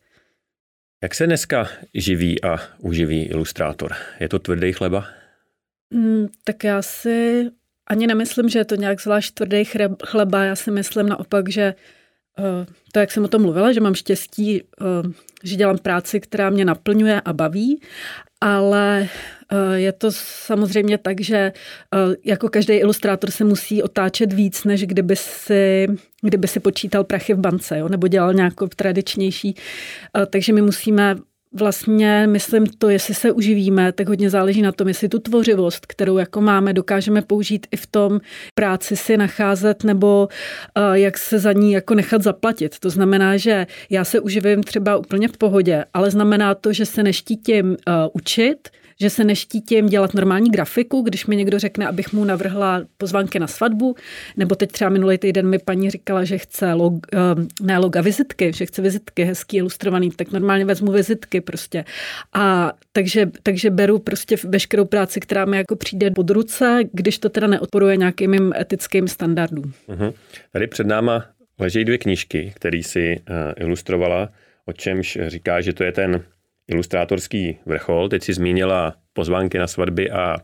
Jak 1.02 1.14
se 1.14 1.26
dneska 1.26 1.68
živí 1.94 2.44
a 2.44 2.58
uživí 2.78 3.22
ilustrátor? 3.22 3.92
Je 4.20 4.28
to 4.28 4.38
tvrdý 4.38 4.72
chleba? 4.72 5.06
Mm, 5.90 6.28
tak 6.44 6.64
já 6.64 6.82
si 6.82 7.44
ani 7.86 8.06
nemyslím, 8.06 8.48
že 8.48 8.58
je 8.58 8.64
to 8.64 8.74
nějak 8.74 9.00
zvlášť 9.00 9.34
tvrdý 9.34 9.64
chleba. 10.04 10.44
Já 10.44 10.56
si 10.56 10.70
myslím 10.70 11.08
naopak, 11.08 11.48
že 11.48 11.74
Eh, 12.38 12.66
to, 12.92 12.98
jak 12.98 13.10
jsem 13.10 13.24
o 13.24 13.28
tom 13.28 13.42
mluvila, 13.42 13.72
že 13.72 13.80
mám 13.80 13.94
štěstí, 13.94 14.62
eh, 14.62 15.12
že 15.42 15.56
dělám 15.56 15.78
práci, 15.78 16.20
která 16.20 16.50
mě 16.50 16.64
naplňuje 16.64 17.20
a 17.20 17.32
baví, 17.32 17.80
ale 18.40 19.08
je 19.74 19.92
to 19.92 20.08
samozřejmě 20.12 20.98
tak, 20.98 21.20
že 21.20 21.52
jako 22.24 22.48
každý 22.48 22.74
ilustrátor 22.74 23.30
se 23.30 23.44
musí 23.44 23.82
otáčet 23.82 24.32
víc, 24.32 24.64
než 24.64 24.86
kdyby 24.86 25.16
si, 25.16 25.86
kdyby 26.22 26.48
si 26.48 26.60
počítal 26.60 27.04
prachy 27.04 27.34
v 27.34 27.38
bance, 27.38 27.78
jo, 27.78 27.88
nebo 27.88 28.08
dělal 28.08 28.34
nějakou 28.34 28.66
tradičnější. 28.66 29.54
Takže 30.30 30.52
my 30.52 30.62
musíme 30.62 31.16
vlastně, 31.52 32.26
myslím 32.26 32.66
to, 32.66 32.88
jestli 32.88 33.14
se 33.14 33.32
uživíme, 33.32 33.92
tak 33.92 34.08
hodně 34.08 34.30
záleží 34.30 34.62
na 34.62 34.72
tom, 34.72 34.88
jestli 34.88 35.08
tu 35.08 35.18
tvořivost, 35.18 35.86
kterou 35.86 36.18
jako 36.18 36.40
máme, 36.40 36.72
dokážeme 36.72 37.22
použít 37.22 37.66
i 37.70 37.76
v 37.76 37.86
tom 37.86 38.20
práci 38.54 38.96
si 38.96 39.16
nacházet 39.16 39.84
nebo 39.84 40.28
uh, 40.28 40.94
jak 40.94 41.18
se 41.18 41.38
za 41.38 41.52
ní 41.52 41.72
jako 41.72 41.94
nechat 41.94 42.22
zaplatit. 42.22 42.78
To 42.78 42.90
znamená, 42.90 43.36
že 43.36 43.66
já 43.90 44.04
se 44.04 44.20
uživím 44.20 44.62
třeba 44.62 44.96
úplně 44.96 45.28
v 45.28 45.36
pohodě, 45.38 45.84
ale 45.94 46.10
znamená 46.10 46.54
to, 46.54 46.72
že 46.72 46.86
se 46.86 47.02
neštítím 47.02 47.66
uh, 47.68 47.76
učit, 48.12 48.68
že 49.00 49.10
se 49.10 49.24
neštítím 49.24 49.86
dělat 49.86 50.14
normální 50.14 50.50
grafiku, 50.50 51.02
když 51.02 51.26
mi 51.26 51.36
někdo 51.36 51.58
řekne, 51.58 51.86
abych 51.86 52.12
mu 52.12 52.24
navrhla 52.24 52.82
pozvánky 52.98 53.38
na 53.38 53.46
svatbu, 53.46 53.94
nebo 54.36 54.54
teď 54.54 54.72
třeba 54.72 54.90
minulý 54.90 55.18
týden 55.18 55.48
mi 55.48 55.58
paní 55.58 55.90
říkala, 55.90 56.24
že 56.24 56.38
chce 56.38 56.72
log, 56.72 56.94
eh, 57.12 57.18
ne 57.62 57.78
loga, 57.78 58.00
vizitky, 58.00 58.52
že 58.52 58.66
chce 58.66 58.82
vizitky 58.82 59.24
hezký, 59.24 59.56
ilustrovaný, 59.56 60.10
tak 60.10 60.32
normálně 60.32 60.64
vezmu 60.64 60.92
vizitky 60.92 61.40
prostě. 61.40 61.84
A 62.32 62.72
takže, 62.92 63.30
takže 63.42 63.70
beru 63.70 63.98
prostě 63.98 64.36
veškerou 64.44 64.84
práci, 64.84 65.20
která 65.20 65.44
mi 65.44 65.56
jako 65.56 65.76
přijde 65.76 66.10
pod 66.10 66.30
ruce, 66.30 66.80
když 66.92 67.18
to 67.18 67.28
teda 67.28 67.46
neodporuje 67.46 67.96
nějakým 67.96 68.30
mým 68.30 68.52
etickým 68.60 69.08
standardům. 69.08 69.72
Uh-huh. 69.88 70.12
Tady 70.52 70.66
před 70.66 70.86
náma 70.86 71.26
leží 71.58 71.84
dvě 71.84 71.98
knížky, 71.98 72.52
které 72.56 72.82
si 72.82 73.20
uh, 73.30 73.36
ilustrovala, 73.56 74.28
o 74.66 74.72
čemž 74.72 75.18
říká, 75.26 75.60
že 75.60 75.72
to 75.72 75.84
je 75.84 75.92
ten 75.92 76.22
ilustrátorský 76.68 77.58
vrchol. 77.66 78.08
Teď 78.08 78.22
si 78.22 78.32
zmínila 78.32 78.94
pozvánky 79.12 79.58
na 79.58 79.66
svatby 79.66 80.10
a, 80.10 80.36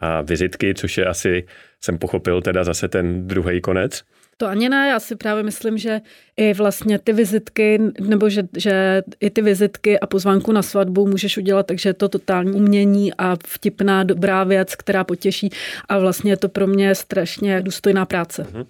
a 0.00 0.20
vizitky, 0.22 0.74
což 0.74 0.98
je 0.98 1.06
asi, 1.06 1.46
jsem 1.84 1.98
pochopil, 1.98 2.42
teda 2.42 2.64
zase 2.64 2.88
ten 2.88 3.26
druhý 3.28 3.60
konec. 3.60 4.02
To 4.38 4.46
ani 4.46 4.68
ne, 4.68 4.88
já 4.88 5.00
si 5.00 5.16
právě 5.16 5.42
myslím, 5.42 5.78
že 5.78 6.00
i 6.36 6.54
vlastně 6.54 6.98
ty 6.98 7.12
vizitky, 7.12 7.80
nebo 8.00 8.28
že, 8.28 8.42
že 8.56 9.02
i 9.20 9.30
ty 9.30 9.42
vizitky 9.42 10.00
a 10.00 10.06
pozvánku 10.06 10.52
na 10.52 10.62
svatbu 10.62 11.06
můžeš 11.06 11.36
udělat, 11.36 11.66
takže 11.66 11.88
je 11.88 11.94
to 11.94 12.08
totální 12.08 12.52
umění 12.52 13.14
a 13.14 13.36
vtipná, 13.46 14.04
dobrá 14.04 14.44
věc, 14.44 14.74
která 14.74 15.04
potěší 15.04 15.50
a 15.88 15.98
vlastně 15.98 16.32
je 16.32 16.36
to 16.36 16.48
pro 16.48 16.66
mě 16.66 16.94
strašně 16.94 17.62
důstojná 17.62 18.06
práce. 18.06 18.46
Mhm. 18.52 18.64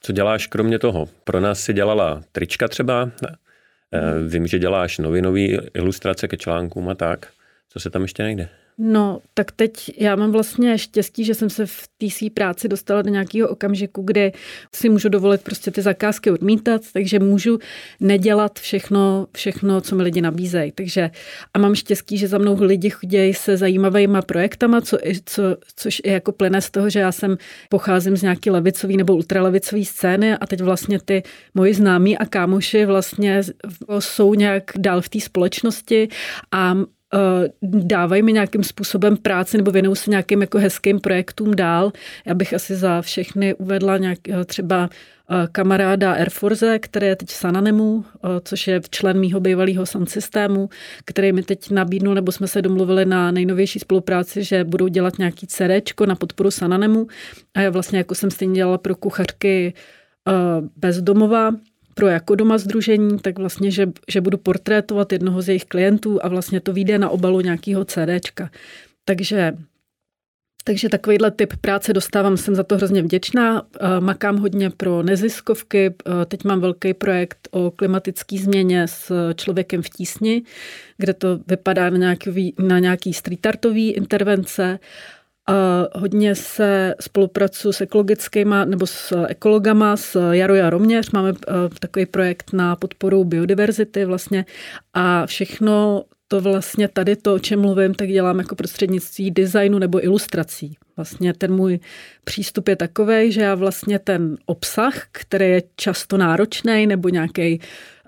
Co 0.00 0.12
děláš 0.12 0.46
kromě 0.46 0.78
toho? 0.78 1.08
Pro 1.24 1.40
nás 1.40 1.60
si 1.60 1.72
dělala 1.72 2.22
trička 2.32 2.68
třeba? 2.68 3.10
Eh, 3.28 3.34
vím, 4.28 4.46
že 4.46 4.58
děláš 4.58 4.98
novinové 4.98 5.40
ilustrace 5.74 6.28
ke 6.28 6.36
článkům 6.36 6.88
a 6.88 6.94
tak. 6.94 7.28
Co 7.68 7.80
se 7.80 7.90
tam 7.90 8.02
ještě 8.02 8.22
najde? 8.22 8.48
No, 8.82 9.20
tak 9.34 9.52
teď 9.52 9.72
já 9.96 10.16
mám 10.16 10.32
vlastně 10.32 10.78
štěstí, 10.78 11.24
že 11.24 11.34
jsem 11.34 11.50
se 11.50 11.66
v 11.66 11.88
té 11.98 12.10
své 12.10 12.30
práci 12.30 12.68
dostala 12.68 13.02
do 13.02 13.10
nějakého 13.10 13.48
okamžiku, 13.48 14.02
kdy 14.02 14.32
si 14.74 14.88
můžu 14.88 15.08
dovolit 15.08 15.42
prostě 15.42 15.70
ty 15.70 15.82
zakázky 15.82 16.30
odmítat, 16.30 16.82
takže 16.92 17.18
můžu 17.18 17.58
nedělat 18.00 18.58
všechno, 18.58 19.26
všechno, 19.32 19.80
co 19.80 19.96
mi 19.96 20.02
lidi 20.02 20.20
nabízejí. 20.20 20.72
Takže 20.72 21.10
a 21.54 21.58
mám 21.58 21.74
štěstí, 21.74 22.18
že 22.18 22.28
za 22.28 22.38
mnou 22.38 22.56
lidi 22.60 22.90
chodí 22.90 23.34
se 23.34 23.56
zajímavými 23.56 24.18
projektama, 24.26 24.80
co, 24.80 24.98
co, 25.24 25.42
což 25.76 26.02
je 26.04 26.12
jako 26.12 26.32
plyne 26.32 26.60
z 26.60 26.70
toho, 26.70 26.90
že 26.90 27.00
já 27.00 27.12
jsem 27.12 27.36
pocházím 27.68 28.16
z 28.16 28.22
nějaký 28.22 28.50
levicový 28.50 28.96
nebo 28.96 29.16
ultralevicový 29.16 29.84
scény 29.84 30.32
a 30.36 30.46
teď 30.46 30.60
vlastně 30.60 30.98
ty 31.04 31.22
moji 31.54 31.74
známí 31.74 32.18
a 32.18 32.26
kámoši 32.26 32.84
vlastně 32.84 33.42
jsou 33.98 34.34
nějak 34.34 34.70
dál 34.76 35.00
v 35.00 35.08
té 35.08 35.20
společnosti 35.20 36.08
a 36.52 36.76
dávají 37.62 38.22
mi 38.22 38.32
nějakým 38.32 38.64
způsobem 38.64 39.16
práci 39.16 39.56
nebo 39.56 39.70
věnují 39.70 39.96
se 39.96 40.10
nějakým 40.10 40.40
jako 40.40 40.58
hezkým 40.58 41.00
projektům 41.00 41.54
dál. 41.54 41.92
Já 42.26 42.34
bych 42.34 42.54
asi 42.54 42.76
za 42.76 43.02
všechny 43.02 43.54
uvedla 43.54 43.96
nějak, 43.98 44.28
eh, 44.28 44.44
třeba 44.44 44.90
eh, 45.32 45.48
kamaráda 45.52 46.12
Air 46.12 46.30
Force, 46.30 46.78
který 46.78 47.06
je 47.06 47.16
teď 47.16 47.28
v 47.28 47.32
Sananemu, 47.32 48.04
což 48.44 48.66
je 48.66 48.80
člen 48.90 49.20
mýho 49.20 49.40
bývalého 49.40 49.86
sound 49.86 50.10
systému, 50.10 50.68
který 51.04 51.32
mi 51.32 51.42
teď 51.42 51.70
nabídnul, 51.70 52.14
nebo 52.14 52.32
jsme 52.32 52.48
se 52.48 52.62
domluvili 52.62 53.04
na 53.04 53.30
nejnovější 53.30 53.78
spolupráci, 53.78 54.44
že 54.44 54.64
budou 54.64 54.88
dělat 54.88 55.18
nějaký 55.18 55.46
CD 55.46 56.06
na 56.06 56.14
podporu 56.14 56.50
Sananemu. 56.50 57.06
A 57.54 57.60
já 57.60 57.70
vlastně 57.70 57.98
jako 57.98 58.14
jsem 58.14 58.30
stejně 58.30 58.54
dělala 58.54 58.78
pro 58.78 58.94
kuchařky 58.94 59.74
bezdomova, 60.76 61.50
pro 61.94 62.06
jako 62.06 62.34
doma 62.34 62.58
združení, 62.58 63.18
tak 63.18 63.38
vlastně, 63.38 63.70
že, 63.70 63.86
že 64.08 64.20
budu 64.20 64.38
portrétovat 64.38 65.12
jednoho 65.12 65.42
z 65.42 65.48
jejich 65.48 65.64
klientů 65.64 66.24
a 66.24 66.28
vlastně 66.28 66.60
to 66.60 66.72
vyjde 66.72 66.98
na 66.98 67.08
obalu 67.10 67.40
nějakého 67.40 67.84
CDčka. 67.84 68.50
Takže 69.04 69.52
takže 70.64 70.88
takovýhle 70.88 71.30
typ 71.30 71.52
práce 71.60 71.92
dostávám, 71.92 72.36
jsem 72.36 72.54
za 72.54 72.62
to 72.62 72.76
hrozně 72.76 73.02
vděčná. 73.02 73.62
Makám 74.00 74.36
hodně 74.36 74.70
pro 74.70 75.02
neziskovky. 75.02 75.94
Teď 76.28 76.44
mám 76.44 76.60
velký 76.60 76.94
projekt 76.94 77.48
o 77.50 77.70
klimatické 77.70 78.38
změně 78.38 78.88
s 78.88 79.32
člověkem 79.34 79.82
v 79.82 79.88
tísni, 79.88 80.42
kde 80.96 81.14
to 81.14 81.38
vypadá 81.46 81.90
na 81.90 81.96
nějaký, 81.96 82.54
na 82.58 82.78
nějaký 82.78 83.12
street 83.12 83.46
artový 83.46 83.90
intervence. 83.90 84.78
Hodně 85.94 86.34
se 86.34 86.94
spolupracuji 87.00 87.72
s 87.72 87.80
ekologickýma 87.80 88.64
nebo 88.64 88.86
s 88.86 89.24
ekologama, 89.28 89.96
s 89.96 90.30
Jaro 90.30 90.54
Jaroměř. 90.54 91.10
Máme 91.10 91.30
eh, 91.30 91.52
takový 91.80 92.06
projekt 92.06 92.52
na 92.52 92.76
podporu 92.76 93.24
biodiverzity 93.24 94.04
vlastně 94.04 94.44
a 94.94 95.26
všechno 95.26 96.04
to 96.28 96.40
vlastně 96.40 96.88
tady 96.88 97.16
to, 97.16 97.34
o 97.34 97.38
čem 97.38 97.60
mluvím, 97.60 97.94
tak 97.94 98.08
dělám 98.08 98.38
jako 98.38 98.54
prostřednictví 98.54 99.30
designu 99.30 99.78
nebo 99.78 100.04
ilustrací. 100.04 100.76
Vlastně 100.96 101.34
ten 101.34 101.54
můj 101.54 101.78
přístup 102.24 102.68
je 102.68 102.76
takový, 102.76 103.32
že 103.32 103.40
já 103.40 103.54
vlastně 103.54 103.98
ten 103.98 104.36
obsah, 104.46 105.06
který 105.12 105.50
je 105.50 105.62
často 105.76 106.16
náročný 106.16 106.86
nebo 106.86 107.08
nějaký 107.08 107.60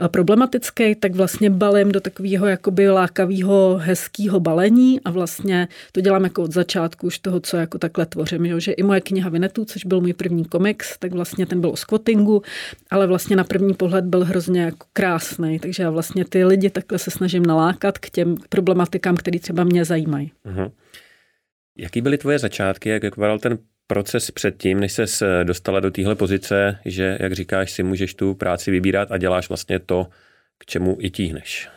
problematický, 0.09 0.95
tak 0.95 1.15
vlastně 1.15 1.51
balím 1.51 1.93
do 1.93 2.01
takového 2.01 2.47
jakoby 2.47 2.91
lákavého, 2.91 3.77
hezkého 3.83 4.41
balení 4.41 5.01
a 5.01 5.11
vlastně 5.11 5.69
to 5.93 6.01
dělám 6.01 6.25
jako 6.25 6.43
od 6.43 6.53
začátku 6.53 7.07
už 7.07 7.19
toho, 7.19 7.41
co 7.41 7.57
jako 7.57 7.79
takhle 7.79 8.07
tvořím. 8.07 8.47
Jo? 8.47 8.61
Že 8.61 8.73
i 8.73 8.83
moje 8.83 9.01
kniha 9.01 9.31
Vinetu, 9.31 9.65
což 9.65 9.85
byl 9.85 10.01
můj 10.01 10.13
první 10.13 10.45
komiks, 10.45 10.99
tak 10.99 11.13
vlastně 11.13 11.47
ten 11.47 11.61
byl 11.61 11.71
o 11.71 11.77
squattingu, 11.77 12.43
ale 12.91 13.07
vlastně 13.07 13.37
na 13.37 13.45
první 13.45 13.75
pohled 13.75 14.05
byl 14.05 14.25
hrozně 14.25 14.63
jako 14.63 14.87
krásný, 14.93 15.59
takže 15.59 15.83
já 15.83 15.91
vlastně 15.91 16.25
ty 16.25 16.45
lidi 16.45 16.71
takhle 16.71 16.99
se 16.99 17.11
snažím 17.11 17.47
nalákat 17.47 17.99
k 17.99 18.11
těm 18.11 18.37
problematikám, 18.49 19.17
které 19.17 19.39
třeba 19.39 19.65
mě 19.65 19.85
zajímají. 19.85 20.33
Uh-huh. 20.47 20.71
Jaký 21.83 22.01
byly 22.01 22.19
tvoje 22.19 22.39
začátky, 22.39 22.89
jak 22.89 23.03
vypadal 23.03 23.39
ten 23.39 23.59
proces 23.87 24.31
předtím, 24.31 24.81
než 24.81 24.93
se 25.05 25.45
dostala 25.45 25.81
do 25.81 25.91
téhle 25.91 26.15
pozice, 26.15 26.79
že, 26.85 27.19
jak 27.21 27.33
říkáš, 27.33 27.73
si 27.73 27.83
můžeš 27.83 28.15
tu 28.15 28.35
práci 28.35 28.71
vybírat 28.71 29.13
a 29.13 29.19
děláš 29.19 29.49
vlastně 29.49 29.79
to, 29.79 30.07
k 30.59 30.67
čemu 30.67 30.97
i 31.01 31.11
tíhneš? 31.11 31.69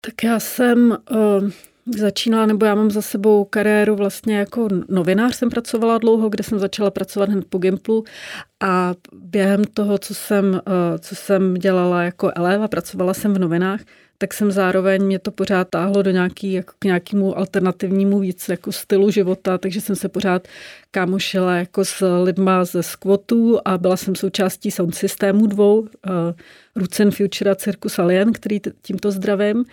Tak 0.00 0.24
já 0.24 0.40
jsem 0.40 0.90
uh, 0.90 1.50
začínala, 1.98 2.46
nebo 2.46 2.66
já 2.66 2.74
mám 2.74 2.90
za 2.90 3.02
sebou 3.02 3.44
kariéru 3.44 3.96
vlastně 3.96 4.38
jako 4.38 4.68
novinář. 4.88 5.36
Jsem 5.36 5.50
pracovala 5.50 5.98
dlouho, 5.98 6.28
kde 6.28 6.44
jsem 6.44 6.58
začala 6.58 6.90
pracovat 6.90 7.28
hned 7.28 7.44
po 7.48 7.58
Gimplu. 7.58 8.04
A 8.60 8.94
během 9.12 9.64
toho, 9.64 9.98
co 9.98 10.14
jsem, 10.14 10.52
uh, 10.54 10.60
co 10.98 11.14
jsem 11.14 11.54
dělala 11.54 12.02
jako 12.02 12.30
eleva, 12.36 12.68
pracovala 12.68 13.14
jsem 13.14 13.34
v 13.34 13.38
novinách, 13.38 13.80
tak 14.22 14.34
jsem 14.34 14.50
zároveň, 14.52 15.04
mě 15.04 15.18
to 15.18 15.30
pořád 15.30 15.68
táhlo 15.70 16.02
do 16.02 16.10
nějaký, 16.10 16.52
jako 16.52 16.72
k 16.78 16.84
nějakému 16.84 17.38
alternativnímu 17.38 18.18
víc 18.18 18.48
jako 18.48 18.72
stylu 18.72 19.10
života, 19.10 19.58
takže 19.58 19.80
jsem 19.80 19.96
se 19.96 20.08
pořád 20.08 20.48
kámošila 20.90 21.56
jako 21.56 21.84
s 21.84 22.22
lidma 22.22 22.64
ze 22.64 22.82
squatů 22.82 23.58
a 23.64 23.78
byla 23.78 23.96
jsem 23.96 24.14
součástí 24.14 24.70
sound 24.70 24.94
systému 24.94 25.46
dvou, 25.46 25.80
uh, 25.80 25.88
Rucen 26.76 27.10
Future 27.10 27.50
a 27.50 27.54
Circus 27.54 27.98
Alien, 27.98 28.32
který 28.32 28.60
tímto 28.82 29.10
zdravím 29.10 29.64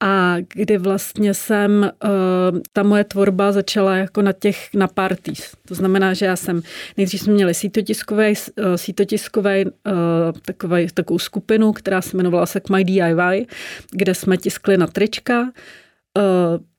a 0.00 0.36
kdy 0.54 0.78
vlastně 0.78 1.34
jsem, 1.34 1.90
uh, 2.04 2.58
ta 2.72 2.82
moje 2.82 3.04
tvorba 3.04 3.52
začala 3.52 3.96
jako 3.96 4.22
na 4.22 4.32
těch, 4.32 4.74
na 4.74 4.88
parties. 4.88 5.52
To 5.68 5.74
znamená, 5.74 6.14
že 6.14 6.26
já 6.26 6.36
jsem, 6.36 6.62
nejdřív 6.96 7.20
jsme 7.20 7.32
měli 7.32 7.54
sítotiskový, 7.54 8.28
uh, 8.28 8.74
sítotiskový 8.76 9.64
uh, 9.64 9.72
takový, 10.46 10.86
takovou 10.94 11.18
skupinu, 11.18 11.72
která 11.72 12.02
se 12.02 12.16
jmenovala 12.16 12.46
se 12.46 12.60
My 12.70 12.84
DIY, 12.84 13.46
kde 13.90 14.14
jsme 14.14 14.36
tiskli 14.36 14.76
na 14.76 14.86
trička, 14.86 15.52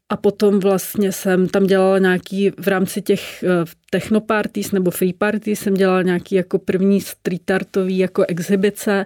a 0.09 0.17
potom 0.17 0.59
vlastně 0.59 1.11
jsem 1.11 1.47
tam 1.47 1.63
dělala 1.63 1.97
nějaký, 1.97 2.51
v 2.59 2.67
rámci 2.67 3.01
těch 3.01 3.43
technoparties 3.89 4.71
nebo 4.71 4.91
free 4.91 5.13
parties 5.13 5.59
jsem 5.59 5.73
dělala 5.73 6.01
nějaký 6.01 6.35
jako 6.35 6.59
první 6.59 7.01
street 7.01 7.51
artový 7.51 7.97
jako 7.97 8.25
exibice 8.27 9.05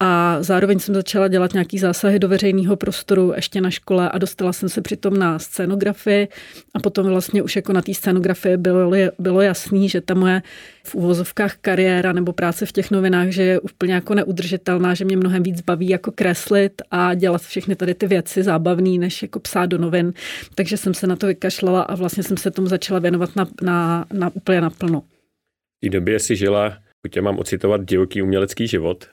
a 0.00 0.42
zároveň 0.42 0.78
jsem 0.78 0.94
začala 0.94 1.28
dělat 1.28 1.52
nějaký 1.52 1.78
zásahy 1.78 2.18
do 2.18 2.28
veřejného 2.28 2.76
prostoru 2.76 3.32
ještě 3.36 3.60
na 3.60 3.70
škole 3.70 4.10
a 4.10 4.18
dostala 4.18 4.52
jsem 4.52 4.68
se 4.68 4.82
přitom 4.82 5.18
na 5.18 5.38
scénografii 5.38 6.28
a 6.74 6.80
potom 6.80 7.06
vlastně 7.06 7.42
už 7.42 7.56
jako 7.56 7.72
na 7.72 7.82
té 7.82 7.94
scénografii 7.94 8.56
bylo, 8.56 8.92
bylo 9.18 9.40
jasný, 9.40 9.88
že 9.88 10.00
ta 10.00 10.14
moje 10.14 10.42
v 10.84 10.94
úvozovkách 10.94 11.56
kariéra 11.60 12.12
nebo 12.12 12.32
práce 12.32 12.66
v 12.66 12.72
těch 12.72 12.90
novinách, 12.90 13.28
že 13.28 13.42
je 13.42 13.60
úplně 13.60 13.94
jako 13.94 14.14
neudržitelná, 14.14 14.94
že 14.94 15.04
mě 15.04 15.16
mnohem 15.16 15.42
víc 15.42 15.60
baví 15.60 15.88
jako 15.88 16.12
kreslit 16.12 16.82
a 16.90 17.14
dělat 17.14 17.42
všechny 17.42 17.76
tady 17.76 17.94
ty 17.94 18.06
věci 18.06 18.42
zábavný, 18.42 18.98
než 18.98 19.22
jako 19.22 19.40
psát 19.40 19.66
do 19.66 19.78
novin. 19.78 20.12
Takže 20.54 20.76
jsem 20.76 20.94
se 20.94 21.06
na 21.06 21.16
to 21.16 21.26
vykašlala 21.26 21.82
a 21.82 21.94
vlastně 21.94 22.22
jsem 22.22 22.36
se 22.36 22.50
tomu 22.50 22.68
začala 22.68 23.00
věnovat 23.00 23.36
na, 23.36 23.48
na, 23.62 24.04
na 24.12 24.30
úplně 24.34 24.60
naplno. 24.60 25.00
V 25.00 25.80
té 25.80 25.88
době 25.88 26.18
si 26.18 26.36
žila, 26.36 26.78
pokud 27.02 27.22
mám 27.22 27.38
ocitovat, 27.38 27.84
divoký 27.84 28.22
umělecký 28.22 28.66
život, 28.66 29.06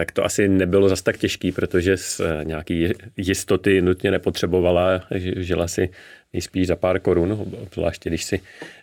tak 0.00 0.12
to 0.12 0.24
asi 0.24 0.48
nebylo 0.48 0.88
zas 0.88 1.02
tak 1.02 1.16
těžký, 1.16 1.52
protože 1.52 1.96
z 1.96 2.20
eh, 2.20 2.44
nějaký 2.44 2.92
jistoty 3.16 3.82
nutně 3.82 4.10
nepotřebovala, 4.10 5.02
žila 5.36 5.68
si 5.68 5.90
nejspíš 6.32 6.66
za 6.66 6.76
pár 6.76 7.00
korun, 7.00 7.52
zvláště 7.74 8.10
když 8.10 8.24
si 8.24 8.40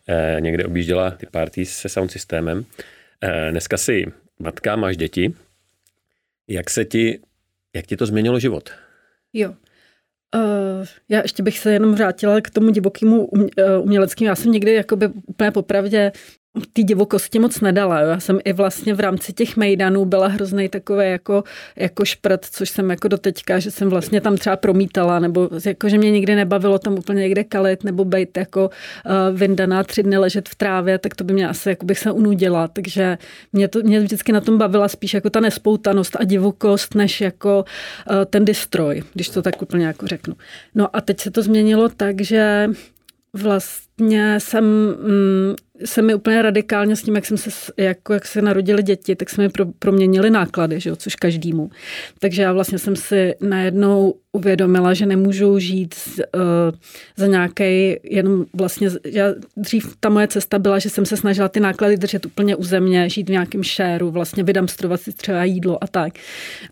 eh, 0.07 0.37
někde 0.39 0.65
objížděla 0.65 1.11
ty 1.11 1.25
party 1.25 1.65
se 1.65 1.89
sound 1.89 2.11
systémem. 2.11 2.65
Eh, 3.21 3.51
dneska 3.51 3.77
si 3.77 4.05
matka, 4.39 4.75
máš 4.75 4.97
děti. 4.97 5.33
Jak 6.47 6.69
se 6.69 6.85
ti, 6.85 7.19
jak 7.75 7.85
ti 7.85 7.97
to 7.97 8.05
změnilo 8.05 8.39
život? 8.39 8.69
Jo. 9.33 9.53
Uh, 10.35 10.85
já 11.09 11.21
ještě 11.21 11.43
bych 11.43 11.59
se 11.59 11.73
jenom 11.73 11.95
vrátila 11.95 12.41
k 12.41 12.49
tomu 12.49 12.69
divokému 12.69 13.29
uměleckému. 13.81 14.27
Já 14.27 14.35
jsem 14.35 14.51
někdy 14.51 14.73
jakoby 14.73 15.07
úplně 15.07 15.51
popravdě 15.51 16.11
té 16.73 16.83
divokosti 16.83 17.39
moc 17.39 17.61
nedala. 17.61 18.01
Jo. 18.01 18.09
Já 18.09 18.19
jsem 18.19 18.39
i 18.45 18.53
vlastně 18.53 18.93
v 18.93 18.99
rámci 18.99 19.33
těch 19.33 19.57
mejdanů 19.57 20.05
byla 20.05 20.27
hrozný 20.27 20.69
takové 20.69 21.07
jako, 21.07 21.43
jako 21.75 22.05
šprt, 22.05 22.45
což 22.45 22.69
jsem 22.69 22.89
jako 22.89 23.07
doteďka, 23.07 23.59
že 23.59 23.71
jsem 23.71 23.89
vlastně 23.89 24.21
tam 24.21 24.37
třeba 24.37 24.55
promítala, 24.55 25.19
nebo 25.19 25.49
jako, 25.65 25.89
že 25.89 25.97
mě 25.97 26.11
nikdy 26.11 26.35
nebavilo 26.35 26.79
tam 26.79 26.93
úplně 26.93 27.21
někde 27.21 27.43
kalit, 27.43 27.83
nebo 27.83 28.05
být 28.05 28.37
jako 28.37 28.69
uh, 28.69 29.37
vyndaná 29.37 29.83
tři 29.83 30.03
dny 30.03 30.17
ležet 30.17 30.49
v 30.49 30.55
trávě, 30.55 30.97
tak 30.97 31.15
to 31.15 31.23
by 31.23 31.33
mě 31.33 31.49
asi 31.49 31.69
jako 31.69 31.85
bych 31.85 31.99
se 31.99 32.11
unudila. 32.11 32.67
Takže 32.67 33.17
mě, 33.53 33.67
to, 33.67 33.79
mě 33.83 33.99
vždycky 33.99 34.31
na 34.31 34.41
tom 34.41 34.57
bavila 34.57 34.87
spíš 34.87 35.13
jako 35.13 35.29
ta 35.29 35.39
nespoutanost 35.39 36.15
a 36.19 36.23
divokost, 36.23 36.95
než 36.95 37.21
jako 37.21 37.65
uh, 38.09 38.15
ten 38.25 38.45
distroj, 38.45 39.03
když 39.13 39.29
to 39.29 39.41
tak 39.41 39.61
úplně 39.61 39.85
jako 39.85 40.07
řeknu. 40.07 40.35
No 40.75 40.95
a 40.95 41.01
teď 41.01 41.19
se 41.19 41.31
to 41.31 41.41
změnilo 41.41 41.89
tak, 41.89 42.21
že 42.21 42.69
vlastně 43.33 44.39
jsem, 44.39 44.65
mm, 44.65 45.55
se 45.85 46.01
mi 46.01 46.15
úplně 46.15 46.41
radikálně 46.41 46.95
s 46.95 47.03
tím, 47.03 47.15
jak 47.15 47.25
jsem 47.25 47.37
se, 47.37 47.49
jako 47.77 48.13
jak 48.13 48.25
se 48.25 48.41
narodili 48.41 48.83
děti, 48.83 49.15
tak 49.15 49.29
se 49.29 49.41
mi 49.41 49.49
pro, 49.49 49.65
proměnili 49.65 50.29
náklady, 50.29 50.79
že 50.79 50.89
jo, 50.89 50.95
což 50.95 51.15
každému. 51.15 51.69
Takže 52.19 52.41
já 52.41 52.53
vlastně 52.53 52.79
jsem 52.79 52.95
si 52.95 53.35
najednou 53.41 54.13
uvědomila, 54.31 54.93
že 54.93 55.05
nemůžu 55.05 55.59
žít 55.59 55.95
uh, 56.17 56.41
za 57.17 57.27
nějaký, 57.27 57.95
jenom 58.03 58.45
vlastně, 58.53 58.89
já, 59.05 59.25
dřív 59.57 59.95
ta 59.99 60.09
moje 60.09 60.27
cesta 60.27 60.59
byla, 60.59 60.79
že 60.79 60.89
jsem 60.89 61.05
se 61.05 61.17
snažila 61.17 61.49
ty 61.49 61.59
náklady 61.59 61.97
držet 61.97 62.25
úplně 62.25 62.55
u 62.55 62.63
země, 62.63 63.09
žít 63.09 63.29
v 63.29 63.31
nějakém 63.31 63.63
šéru, 63.63 64.11
vlastně 64.11 64.43
vydamstrovat 64.43 65.01
si 65.01 65.13
třeba 65.13 65.43
jídlo 65.43 65.83
a 65.83 65.87
tak. 65.87 66.13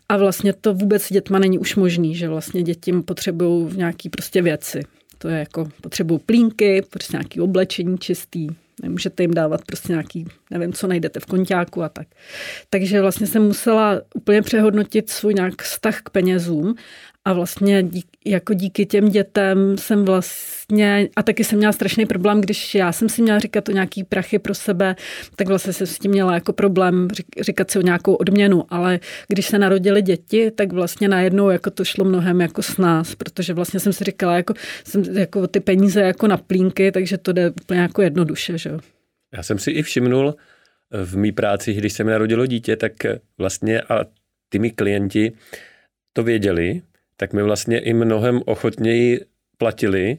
A 0.10 0.18
vlastně 0.18 0.54
to 0.54 0.74
vůbec 0.74 1.04
s 1.04 1.14
dětma 1.14 1.40
není 1.40 1.60
už 1.60 1.76
možný, 1.76 2.16
že 2.16 2.30
vlastně 2.30 2.64
děti 2.64 2.94
potřebují 2.94 3.78
nějaký 3.78 4.10
prostě 4.10 4.42
věci. 4.42 4.82
To 5.18 5.28
je 5.28 5.40
jako 5.40 5.70
potřebují 5.82 6.20
plínky, 6.26 6.84
prostě 6.90 7.18
nějaký 7.18 7.42
oblečení 7.42 7.98
čistý, 7.98 8.48
nemůžete 8.82 9.24
jim 9.24 9.34
dávat 9.34 9.62
prostě 9.66 9.94
nějaký, 9.94 10.26
nevím, 10.52 10.74
co 10.74 10.88
najdete 10.88 11.20
v 11.20 11.26
konťáku 11.26 11.84
a 11.84 11.90
tak. 11.90 12.08
Takže 12.70 13.02
vlastně 13.02 13.28
jsem 13.28 13.44
musela 13.44 14.02
úplně 14.16 14.42
přehodnotit 14.42 15.10
svůj 15.10 15.34
nějak 15.34 15.62
vztah 15.62 16.02
k 16.02 16.10
penězům 16.10 16.76
a 17.26 17.34
vlastně 17.34 17.84
dík, 17.84 18.08
jako 18.26 18.54
díky 18.54 18.86
těm 18.86 19.10
dětem 19.10 19.78
jsem 19.78 20.06
vlastně, 20.06 21.10
a 21.16 21.24
taky 21.24 21.44
jsem 21.44 21.58
měla 21.58 21.74
strašný 21.74 22.06
problém, 22.06 22.42
když 22.42 22.76
já 22.76 22.92
jsem 22.92 23.10
si 23.10 23.22
měla 23.22 23.40
říkat 23.40 23.64
to 23.64 23.72
nějaký 23.72 24.04
prachy 24.04 24.40
pro 24.40 24.54
sebe, 24.54 24.96
tak 25.36 25.48
vlastně 25.48 25.74
jsem 25.74 25.88
s 25.88 26.00
tím 26.00 26.12
měla 26.12 26.34
jako 26.34 26.54
problém 26.54 27.08
říkat 27.42 27.72
si 27.72 27.80
o 27.80 27.82
nějakou 27.82 28.14
odměnu, 28.14 28.64
ale 28.70 29.00
když 29.28 29.46
se 29.46 29.60
narodili 29.60 30.02
děti, 30.02 30.52
tak 30.52 30.74
vlastně 30.74 31.08
najednou 31.08 31.50
jako 31.50 31.70
to 31.70 31.86
šlo 31.86 32.06
mnohem 32.06 32.42
jako 32.42 32.62
s 32.62 32.78
nás, 32.78 33.16
protože 33.16 33.54
vlastně 33.54 33.80
jsem 33.80 33.94
si 33.94 34.04
říkala, 34.04 34.36
jako, 34.36 34.54
jsem, 34.84 35.04
jako 35.04 35.48
ty 35.48 35.60
peníze 35.60 36.02
jako 36.02 36.28
na 36.28 36.38
plínky, 36.38 36.92
takže 36.92 37.18
to 37.18 37.34
jde 37.34 37.50
úplně 37.50 37.80
jako 37.80 38.02
jednoduše, 38.02 38.58
že 38.58 38.70
jo. 38.70 38.80
Já 39.34 39.44
jsem 39.44 39.60
si 39.60 39.72
i 39.72 39.84
všimnul 39.84 40.36
v 41.04 41.18
mý 41.18 41.32
práci, 41.32 41.74
když 41.74 41.94
se 41.94 42.04
mi 42.04 42.12
narodilo 42.12 42.46
dítě, 42.46 42.76
tak 42.76 42.94
vlastně 43.38 43.82
a 43.82 44.06
ty 44.50 44.60
mi 44.60 44.72
klienti 44.72 45.32
to 46.14 46.24
věděli, 46.24 46.82
tak 47.18 47.34
my 47.34 47.44
vlastně 47.44 47.80
i 47.80 47.94
mnohem 47.94 48.42
ochotněji 48.46 49.22
platili, 49.58 50.18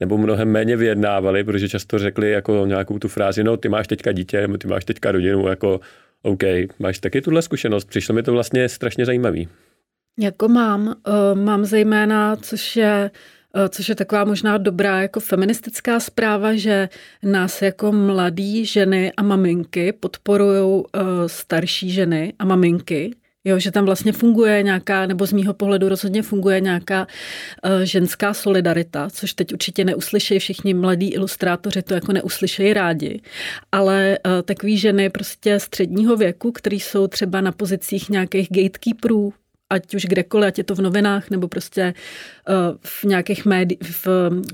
nebo 0.00 0.18
mnohem 0.18 0.48
méně 0.48 0.76
vyjednávali, 0.76 1.44
protože 1.44 1.68
často 1.68 1.98
řekli 1.98 2.30
jako 2.30 2.66
nějakou 2.66 2.98
tu 2.98 3.08
frázi, 3.08 3.44
no 3.44 3.56
ty 3.56 3.68
máš 3.68 3.86
teďka 3.86 4.12
dítě, 4.12 4.40
nebo 4.40 4.56
ty 4.58 4.68
máš 4.68 4.84
teďka 4.84 5.12
rodinu, 5.12 5.48
jako 5.48 5.80
OK, 6.22 6.42
máš 6.78 6.98
taky 6.98 7.20
tuhle 7.20 7.42
zkušenost, 7.42 7.84
přišlo 7.84 8.14
mi 8.14 8.22
to 8.22 8.32
vlastně 8.32 8.68
strašně 8.68 9.06
zajímavý. 9.06 9.48
Jako 10.20 10.48
mám, 10.48 10.86
uh, 10.86 10.94
mám 11.38 11.64
zejména, 11.64 12.36
což 12.36 12.76
je 12.76 13.10
uh, 13.56 13.68
což 13.68 13.88
je 13.88 13.94
taková 13.94 14.24
možná 14.24 14.58
dobrá 14.58 15.02
jako 15.02 15.20
feministická 15.20 16.00
zpráva, 16.00 16.54
že 16.54 16.88
nás 17.22 17.62
jako 17.62 17.92
mladí 17.92 18.66
ženy 18.66 19.12
a 19.16 19.22
maminky 19.22 19.92
podporují 19.92 20.62
uh, 20.62 20.82
starší 21.26 21.90
ženy 21.90 22.32
a 22.38 22.44
maminky, 22.44 23.14
Jo, 23.46 23.58
že 23.58 23.70
tam 23.70 23.84
vlastně 23.84 24.12
funguje 24.12 24.62
nějaká, 24.62 25.06
nebo 25.06 25.26
z 25.26 25.32
mýho 25.32 25.54
pohledu 25.54 25.88
rozhodně 25.88 26.22
funguje 26.22 26.60
nějaká 26.60 27.06
uh, 27.64 27.80
ženská 27.82 28.34
solidarita, 28.34 29.10
což 29.10 29.32
teď 29.32 29.52
určitě 29.52 29.84
neuslyšejí 29.84 30.40
všichni 30.40 30.74
mladí 30.74 31.08
ilustrátoři, 31.08 31.82
to 31.82 31.94
jako 31.94 32.12
neuslyšejí 32.12 32.72
rádi, 32.72 33.20
ale 33.72 34.18
uh, 34.26 34.42
takový 34.42 34.78
ženy 34.78 35.10
prostě 35.10 35.60
středního 35.60 36.16
věku, 36.16 36.52
který 36.52 36.80
jsou 36.80 37.06
třeba 37.06 37.40
na 37.40 37.52
pozicích 37.52 38.10
nějakých 38.10 38.48
gatekeeperů, 38.50 39.32
ať 39.70 39.94
už 39.94 40.06
kdekoliv, 40.06 40.48
ať 40.48 40.58
je 40.58 40.64
to 40.64 40.74
v 40.74 40.80
novinách 40.80 41.30
nebo 41.30 41.48
prostě 41.48 41.82
eh, 42.48 42.52
v 42.80 43.04
nějakých 43.04 43.44
médiích, 43.44 43.80
v, 43.82 44.06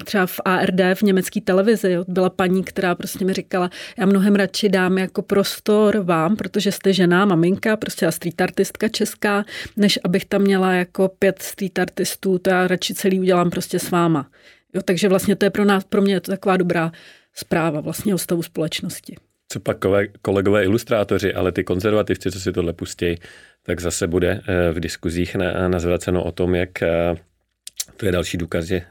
třeba 0.05 0.27
v 0.27 0.41
ARD, 0.45 0.81
v 0.95 1.03
německé 1.03 1.41
televizi. 1.41 1.91
Jo. 1.91 2.05
Byla 2.09 2.31
paní, 2.31 2.65
která 2.65 2.95
prostě 2.95 3.25
mi 3.25 3.33
říkala, 3.33 3.71
já 3.99 4.07
mnohem 4.07 4.35
radši 4.35 4.69
dám 4.69 4.99
jako 4.99 5.23
prostor 5.23 5.99
vám, 5.99 6.37
protože 6.37 6.73
jste 6.73 6.93
žena, 6.93 7.25
maminka, 7.25 7.77
prostě 7.77 8.07
a 8.07 8.11
street 8.11 8.41
artistka 8.41 8.89
česká, 8.89 9.45
než 9.77 9.99
abych 10.05 10.25
tam 10.25 10.43
měla 10.43 10.73
jako 10.73 11.09
pět 11.19 11.43
street 11.43 11.79
artistů, 11.79 12.39
to 12.39 12.51
já 12.51 12.67
radši 12.67 12.95
celý 12.95 13.21
udělám 13.21 13.51
prostě 13.51 13.79
s 13.79 13.91
váma. 13.91 14.31
Jo, 14.75 14.83
takže 14.83 15.09
vlastně 15.09 15.37
to 15.37 15.45
je 15.45 15.51
pro 15.51 15.65
nás, 15.65 15.85
pro 15.85 16.03
mě 16.03 16.15
je 16.15 16.21
to 16.21 16.33
taková 16.33 16.57
dobrá 16.57 16.93
zpráva 17.35 17.81
vlastně 17.81 18.15
o 18.15 18.19
stavu 18.19 18.43
společnosti. 18.43 19.17
Co 19.53 19.61
pak 19.61 19.79
kolegové 20.23 20.65
ilustrátoři, 20.65 21.35
ale 21.35 21.53
ty 21.53 21.65
konzervativci, 21.65 22.31
co 22.31 22.41
si 22.41 22.53
tohle 22.53 22.73
pustí, 22.73 23.17
tak 23.71 23.81
zase 23.81 24.07
bude 24.07 24.41
eh, 24.49 24.73
v 24.73 24.81
diskuzích 24.81 25.37
nazvraceno 25.69 26.25
o 26.25 26.33
tom, 26.33 26.55
jak 26.55 26.83
eh, 26.83 27.17
to 27.97 28.07
je 28.07 28.13
další 28.13 28.37
důkaz, 28.37 28.65
že 28.65 28.83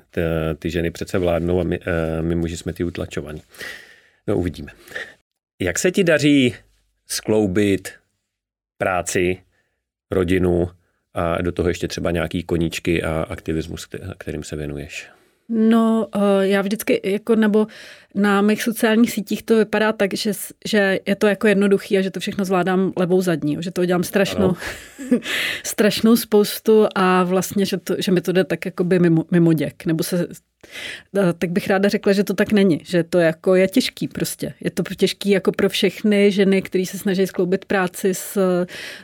ty 0.59 0.69
ženy 0.69 0.91
přece 0.91 1.17
vládnou 1.17 1.59
a 1.59 1.63
my, 1.63 1.79
eh, 1.81 2.21
my 2.21 2.35
muži 2.35 2.57
jsme 2.57 2.73
ty 2.73 2.83
utlačovaní. 2.83 3.41
No 4.27 4.37
uvidíme. 4.37 4.71
Jak 5.61 5.79
se 5.79 5.91
ti 5.91 6.03
daří 6.03 6.55
skloubit 7.07 7.91
práci, 8.77 9.37
rodinu 10.11 10.69
a 11.13 11.41
do 11.41 11.51
toho 11.51 11.69
ještě 11.69 11.87
třeba 11.87 12.11
nějaký 12.11 12.43
koníčky 12.43 13.03
a 13.03 13.25
aktivismus, 13.29 13.87
kterým 14.17 14.43
se 14.43 14.55
věnuješ? 14.55 15.09
No, 15.49 16.07
já 16.39 16.61
vždycky, 16.61 17.01
jako, 17.03 17.35
nebo 17.35 17.67
na 18.15 18.41
mých 18.41 18.63
sociálních 18.63 19.11
sítích 19.11 19.43
to 19.43 19.57
vypadá 19.57 19.91
tak, 19.91 20.13
že, 20.13 20.31
že 20.65 20.99
je 21.05 21.15
to 21.15 21.27
jako 21.27 21.47
jednoduchý 21.47 21.97
a 21.97 22.01
že 22.01 22.11
to 22.11 22.19
všechno 22.19 22.45
zvládám 22.45 22.93
levou 22.97 23.21
zadní, 23.21 23.57
že 23.59 23.71
to 23.71 23.85
dělám 23.85 24.03
strašnou, 24.03 24.53
strašnou 25.63 26.15
spoustu 26.15 26.87
a 26.95 27.23
vlastně, 27.23 27.65
že, 27.65 27.77
to, 27.77 27.95
že 27.99 28.11
mi 28.11 28.21
to 28.21 28.31
jde 28.31 28.43
tak 28.43 28.65
jako 28.65 28.83
by 28.83 28.99
mimo, 28.99 29.25
mimo 29.31 29.53
děk, 29.53 29.85
nebo 29.85 30.03
se 30.03 30.27
tak 31.37 31.49
bych 31.49 31.67
ráda 31.67 31.89
řekla, 31.89 32.13
že 32.13 32.23
to 32.23 32.33
tak 32.33 32.51
není, 32.51 32.81
že 32.83 33.03
to 33.03 33.19
jako 33.19 33.55
je 33.55 33.67
těžký 33.67 34.07
prostě. 34.07 34.53
Je 34.61 34.71
to 34.71 34.83
těžký 34.97 35.29
jako 35.29 35.51
pro 35.51 35.69
všechny 35.69 36.31
ženy, 36.31 36.61
které 36.61 36.85
se 36.85 36.97
snaží 36.97 37.27
skloubit 37.27 37.65
práci 37.65 38.13
s 38.13 38.37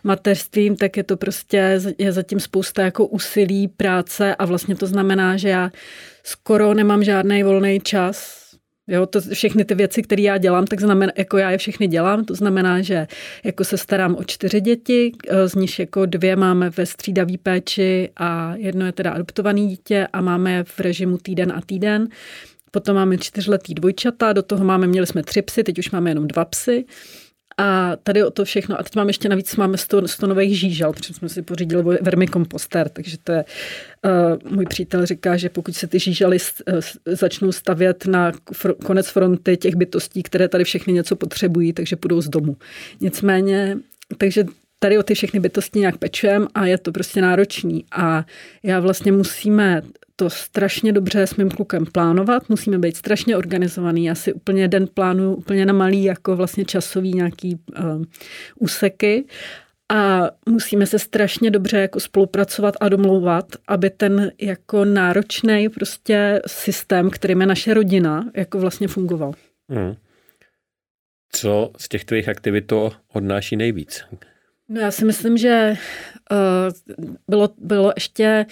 mateřstvím, 0.03 0.75
tak 0.75 0.97
je 0.97 1.03
to 1.03 1.17
prostě, 1.17 1.79
je 1.97 2.11
zatím 2.11 2.39
spousta 2.39 2.81
jako 2.81 3.05
úsilí, 3.05 3.67
práce 3.67 4.35
a 4.35 4.45
vlastně 4.45 4.75
to 4.75 4.87
znamená, 4.87 5.37
že 5.37 5.49
já 5.49 5.71
skoro 6.23 6.73
nemám 6.73 7.03
žádný 7.03 7.43
volný 7.43 7.79
čas, 7.79 8.44
Jo, 8.87 9.05
to 9.05 9.21
všechny 9.21 9.65
ty 9.65 9.75
věci, 9.75 10.01
které 10.01 10.21
já 10.21 10.37
dělám, 10.37 10.65
tak 10.65 10.81
znamená, 10.81 11.11
jako 11.17 11.37
já 11.37 11.51
je 11.51 11.57
všechny 11.57 11.87
dělám, 11.87 12.25
to 12.25 12.35
znamená, 12.35 12.81
že 12.81 13.07
jako 13.43 13.63
se 13.63 13.77
starám 13.77 14.15
o 14.15 14.23
čtyři 14.23 14.61
děti, 14.61 15.11
eh, 15.27 15.47
z 15.47 15.55
nich 15.55 15.79
jako 15.79 16.05
dvě 16.05 16.35
máme 16.35 16.69
ve 16.69 16.85
střídavý 16.85 17.37
péči 17.37 18.09
a 18.17 18.55
jedno 18.55 18.85
je 18.85 18.91
teda 18.91 19.11
adoptovaný 19.11 19.67
dítě 19.67 20.07
a 20.13 20.21
máme 20.21 20.53
je 20.53 20.63
v 20.63 20.79
režimu 20.79 21.17
týden 21.17 21.51
a 21.51 21.61
týden. 21.65 22.07
Potom 22.71 22.95
máme 22.95 23.17
čtyřletý 23.17 23.73
dvojčata, 23.73 24.33
do 24.33 24.41
toho 24.43 24.65
máme, 24.65 24.87
měli 24.87 25.07
jsme 25.07 25.23
tři 25.23 25.41
psy, 25.41 25.63
teď 25.63 25.79
už 25.79 25.91
máme 25.91 26.09
jenom 26.09 26.27
dva 26.27 26.45
psy. 26.45 26.85
A 27.57 27.95
tady 28.03 28.23
o 28.23 28.31
to 28.31 28.45
všechno. 28.45 28.79
A 28.79 28.83
teď 28.83 28.95
mám 28.95 29.07
ještě 29.07 29.29
navíc, 29.29 29.55
máme 29.55 29.77
100, 29.77 30.07
100 30.07 30.27
nových 30.27 30.59
žížal, 30.59 30.93
protože 30.93 31.13
jsme 31.13 31.29
si 31.29 31.41
pořídili 31.41 31.97
vermikomposter, 32.01 32.89
takže 32.89 33.17
to 33.23 33.31
je, 33.31 33.45
uh, 34.43 34.51
můj 34.53 34.65
přítel 34.65 35.05
říká, 35.05 35.37
že 35.37 35.49
pokud 35.49 35.75
se 35.75 35.87
ty 35.87 35.99
žížaly 35.99 36.37
uh, 36.37 36.79
začnou 37.05 37.51
stavět 37.51 38.05
na 38.05 38.31
fr- 38.31 38.75
konec 38.85 39.07
fronty 39.07 39.57
těch 39.57 39.75
bytostí, 39.75 40.23
které 40.23 40.47
tady 40.47 40.63
všechny 40.63 40.93
něco 40.93 41.15
potřebují, 41.15 41.73
takže 41.73 41.95
půjdou 41.95 42.21
z 42.21 42.29
domu. 42.29 42.57
Nicméně, 43.01 43.77
takže 44.17 44.45
tady 44.79 44.97
o 44.97 45.03
ty 45.03 45.15
všechny 45.15 45.39
bytosti 45.39 45.79
nějak 45.79 45.97
pečujem 45.97 46.47
a 46.53 46.65
je 46.65 46.77
to 46.77 46.91
prostě 46.91 47.21
náročný. 47.21 47.85
A 47.91 48.25
já 48.63 48.79
vlastně 48.79 49.11
musíme 49.11 49.81
to 50.15 50.29
strašně 50.29 50.93
dobře 50.93 51.27
s 51.27 51.35
mým 51.35 51.49
klukem 51.49 51.85
plánovat, 51.85 52.49
musíme 52.49 52.79
být 52.79 52.97
strašně 52.97 53.37
organizovaný. 53.37 54.05
Já 54.05 54.15
si 54.15 54.33
úplně 54.33 54.67
den 54.67 54.87
plánuju 54.93 55.33
úplně 55.33 55.65
na 55.65 55.73
malý 55.73 56.03
jako 56.03 56.35
vlastně 56.35 56.65
časový 56.65 57.13
nějaký 57.13 57.59
uh, 57.79 58.03
úseky 58.59 59.25
a 59.91 60.29
musíme 60.49 60.85
se 60.85 60.99
strašně 60.99 61.51
dobře 61.51 61.77
jako 61.77 61.99
spolupracovat 61.99 62.75
a 62.79 62.89
domlouvat, 62.89 63.45
aby 63.67 63.89
ten 63.89 64.31
jako 64.41 64.85
náročný 64.85 65.69
prostě 65.69 66.41
systém, 66.47 67.09
kterým 67.09 67.41
je 67.41 67.47
naše 67.47 67.73
rodina, 67.73 68.29
jako 68.35 68.59
vlastně 68.59 68.87
fungoval. 68.87 69.33
Hmm. 69.69 69.95
Co 71.31 71.71
z 71.77 71.89
těch 71.89 72.05
tvých 72.05 72.29
aktivit 72.29 72.61
to 72.61 72.91
odnáší 73.13 73.55
nejvíc? 73.55 74.03
No 74.69 74.81
já 74.81 74.91
si 74.91 75.05
myslím, 75.05 75.37
že 75.37 75.77
uh, 76.31 76.37
bylo, 77.29 77.49
bylo 77.57 77.91
ještě 77.95 78.45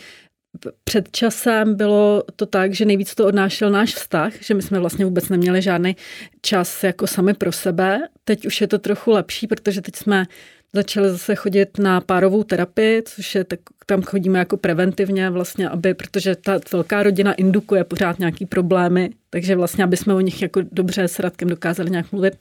před 0.83 1.11
časem 1.11 1.75
bylo 1.75 2.23
to 2.35 2.45
tak, 2.45 2.73
že 2.73 2.85
nejvíc 2.85 3.15
to 3.15 3.25
odnášel 3.25 3.69
náš 3.69 3.95
vztah, 3.95 4.33
že 4.41 4.53
my 4.53 4.61
jsme 4.61 4.79
vlastně 4.79 5.05
vůbec 5.05 5.29
neměli 5.29 5.61
žádný 5.61 5.95
čas 6.41 6.83
jako 6.83 7.07
sami 7.07 7.33
pro 7.33 7.51
sebe. 7.51 7.99
Teď 8.23 8.45
už 8.45 8.61
je 8.61 8.67
to 8.67 8.79
trochu 8.79 9.11
lepší, 9.11 9.47
protože 9.47 9.81
teď 9.81 9.95
jsme 9.95 10.25
začali 10.73 11.09
zase 11.09 11.35
chodit 11.35 11.77
na 11.77 12.01
párovou 12.01 12.43
terapii, 12.43 13.03
což 13.05 13.35
je 13.35 13.43
tak, 13.43 13.59
tam 13.85 14.01
chodíme 14.01 14.39
jako 14.39 14.57
preventivně 14.57 15.29
vlastně, 15.29 15.69
aby, 15.69 15.93
protože 15.93 16.35
ta 16.35 16.59
velká 16.71 17.03
rodina 17.03 17.33
indukuje 17.33 17.83
pořád 17.83 18.19
nějaký 18.19 18.45
problémy, 18.45 19.09
takže 19.29 19.55
vlastně, 19.55 19.83
aby 19.83 19.97
jsme 19.97 20.13
o 20.13 20.19
nich 20.19 20.41
jako 20.41 20.61
dobře 20.71 21.07
s 21.07 21.19
Radkem 21.19 21.49
dokázali 21.49 21.89
nějak 21.89 22.11
mluvit. 22.11 22.33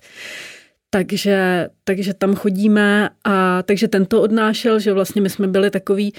Takže, 0.95 1.69
takže 1.85 2.15
tam 2.15 2.35
chodíme 2.35 3.09
a 3.25 3.63
takže 3.63 3.89
ten 3.89 4.07
to 4.07 4.23
odnášel, 4.23 4.79
že 4.79 4.93
vlastně 4.93 5.23
my 5.23 5.31
jsme 5.31 5.49
byli 5.49 5.71
takový, 5.71 6.13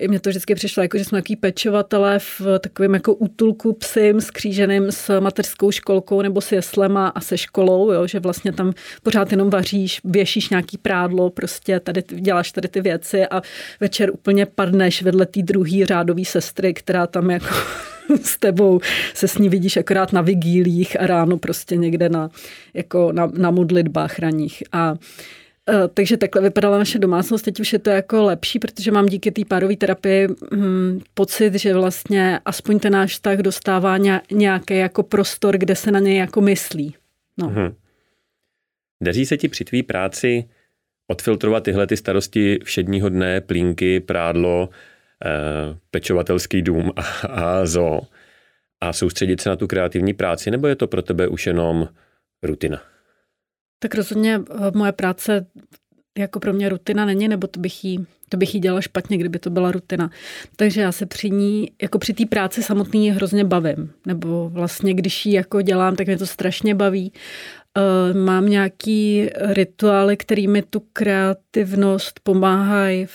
uh, 0.00 0.08
mně 0.08 0.20
to 0.20 0.30
vždycky 0.30 0.54
přišlo 0.54 0.82
jako, 0.82 0.98
že 0.98 1.04
jsme 1.04 1.18
takový 1.22 1.36
pečovatelé 1.36 2.18
v 2.18 2.40
takovém 2.60 2.94
jako 2.94 3.14
útulku 3.14 3.72
psím 3.72 4.20
skříženým 4.20 4.92
s 4.92 5.20
mateřskou 5.20 5.70
školkou 5.70 6.22
nebo 6.22 6.40
s 6.40 6.52
jeslema 6.52 7.08
a 7.08 7.20
se 7.20 7.38
školou, 7.38 7.92
jo, 7.92 8.06
že 8.06 8.20
vlastně 8.20 8.52
tam 8.52 8.72
pořád 9.02 9.30
jenom 9.30 9.50
vaříš, 9.50 10.00
věšíš 10.04 10.48
nějaký 10.48 10.78
prádlo, 10.78 11.30
prostě 11.30 11.80
tady 11.80 12.02
děláš 12.08 12.52
tady 12.52 12.68
ty 12.68 12.80
věci 12.80 13.26
a 13.26 13.42
večer 13.80 14.10
úplně 14.10 14.46
padneš 14.46 15.02
vedle 15.02 15.26
té 15.26 15.42
druhé 15.42 15.86
řádové 15.86 16.24
sestry, 16.24 16.74
která 16.74 17.06
tam 17.06 17.30
jako 17.30 17.54
s 18.22 18.38
tebou 18.38 18.80
se 19.14 19.28
s 19.28 19.38
ní 19.38 19.48
vidíš 19.48 19.76
akorát 19.76 20.12
na 20.12 20.20
vigílích 20.20 21.00
a 21.00 21.06
ráno 21.06 21.38
prostě 21.38 21.76
někde 21.76 22.08
na, 22.08 22.30
jako 22.74 23.12
na, 23.12 23.26
na 23.26 23.50
modlitbách 23.50 24.18
raních. 24.18 24.62
A 24.72 24.94
e, 25.70 25.88
takže 25.88 26.16
takhle 26.16 26.42
vypadala 26.42 26.78
naše 26.78 26.98
domácnost. 26.98 27.44
Teď 27.44 27.60
už 27.60 27.72
je 27.72 27.78
to 27.78 27.90
jako 27.90 28.22
lepší, 28.22 28.58
protože 28.58 28.90
mám 28.90 29.06
díky 29.06 29.30
té 29.30 29.42
párové 29.44 29.76
terapii 29.76 30.28
hm, 30.54 31.00
pocit, 31.14 31.54
že 31.54 31.74
vlastně 31.74 32.40
aspoň 32.44 32.78
ten 32.78 32.92
náš 32.92 33.12
vztah 33.12 33.38
dostává 33.38 33.96
nějaký 34.32 34.76
jako 34.76 35.02
prostor, 35.02 35.58
kde 35.58 35.76
se 35.76 35.90
na 35.90 36.00
něj 36.00 36.16
jako 36.16 36.40
myslí. 36.40 36.94
No. 37.38 37.48
Hmm. 37.48 37.74
Daří 39.02 39.26
se 39.26 39.36
ti 39.36 39.48
při 39.48 39.64
tvý 39.64 39.82
práci 39.82 40.44
odfiltrovat 41.10 41.62
tyhle 41.62 41.86
ty 41.86 41.96
starosti 41.96 42.58
všedního 42.64 43.08
dne, 43.08 43.40
plínky, 43.40 44.00
prádlo, 44.00 44.68
pečovatelský 45.90 46.62
dům 46.62 46.92
a, 46.96 47.02
a 47.26 47.66
zoo 47.66 48.00
a 48.80 48.92
soustředit 48.92 49.40
se 49.40 49.48
na 49.48 49.56
tu 49.56 49.66
kreativní 49.66 50.14
práci, 50.14 50.50
nebo 50.50 50.66
je 50.66 50.76
to 50.76 50.86
pro 50.86 51.02
tebe 51.02 51.28
už 51.28 51.46
jenom 51.46 51.88
rutina? 52.42 52.82
Tak 53.78 53.94
rozhodně 53.94 54.40
eh, 54.50 54.70
moje 54.74 54.92
práce 54.92 55.46
jako 56.18 56.40
pro 56.40 56.52
mě 56.52 56.68
rutina 56.68 57.04
není, 57.04 57.28
nebo 57.28 57.46
to 57.46 57.60
bych 57.60 57.84
jí, 57.84 58.06
to 58.28 58.36
bych 58.36 58.54
jí 58.54 58.60
dělala 58.60 58.80
špatně, 58.80 59.18
kdyby 59.18 59.38
to 59.38 59.50
byla 59.50 59.72
rutina. 59.72 60.10
Takže 60.56 60.80
já 60.80 60.92
se 60.92 61.06
při 61.06 61.30
ní, 61.30 61.70
jako 61.82 61.98
při 61.98 62.14
té 62.14 62.26
práci 62.26 62.62
samotný 62.62 63.10
hrozně 63.10 63.44
bavím. 63.44 63.92
Nebo 64.06 64.48
vlastně, 64.48 64.94
když 64.94 65.26
ji 65.26 65.34
jako 65.34 65.62
dělám, 65.62 65.96
tak 65.96 66.06
mě 66.06 66.18
to 66.18 66.26
strašně 66.26 66.74
baví. 66.74 67.12
Uh, 67.76 68.16
mám 68.16 68.46
nějaký 68.46 69.30
rituály, 69.40 70.16
který 70.16 70.48
mi 70.48 70.62
tu 70.62 70.82
kreativnost 70.92 72.20
pomáhají 72.20 73.06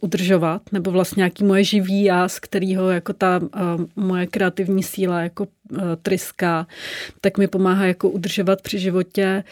udržovat, 0.00 0.62
nebo 0.72 0.90
vlastně 0.90 1.20
nějaký 1.20 1.44
moje 1.44 1.64
živý 1.64 2.04
já, 2.04 2.28
z 2.28 2.40
kterého 2.40 2.90
jako 2.90 3.12
ta 3.12 3.38
uh, 3.38 3.48
moje 3.96 4.26
kreativní 4.26 4.82
síla 4.82 5.20
jako 5.20 5.46
uh, 5.70 5.78
tryská, 6.02 6.66
tak 7.20 7.38
mi 7.38 7.46
pomáhá 7.46 7.86
jako 7.86 8.10
udržovat 8.10 8.62
při 8.62 8.78
životě 8.78 9.44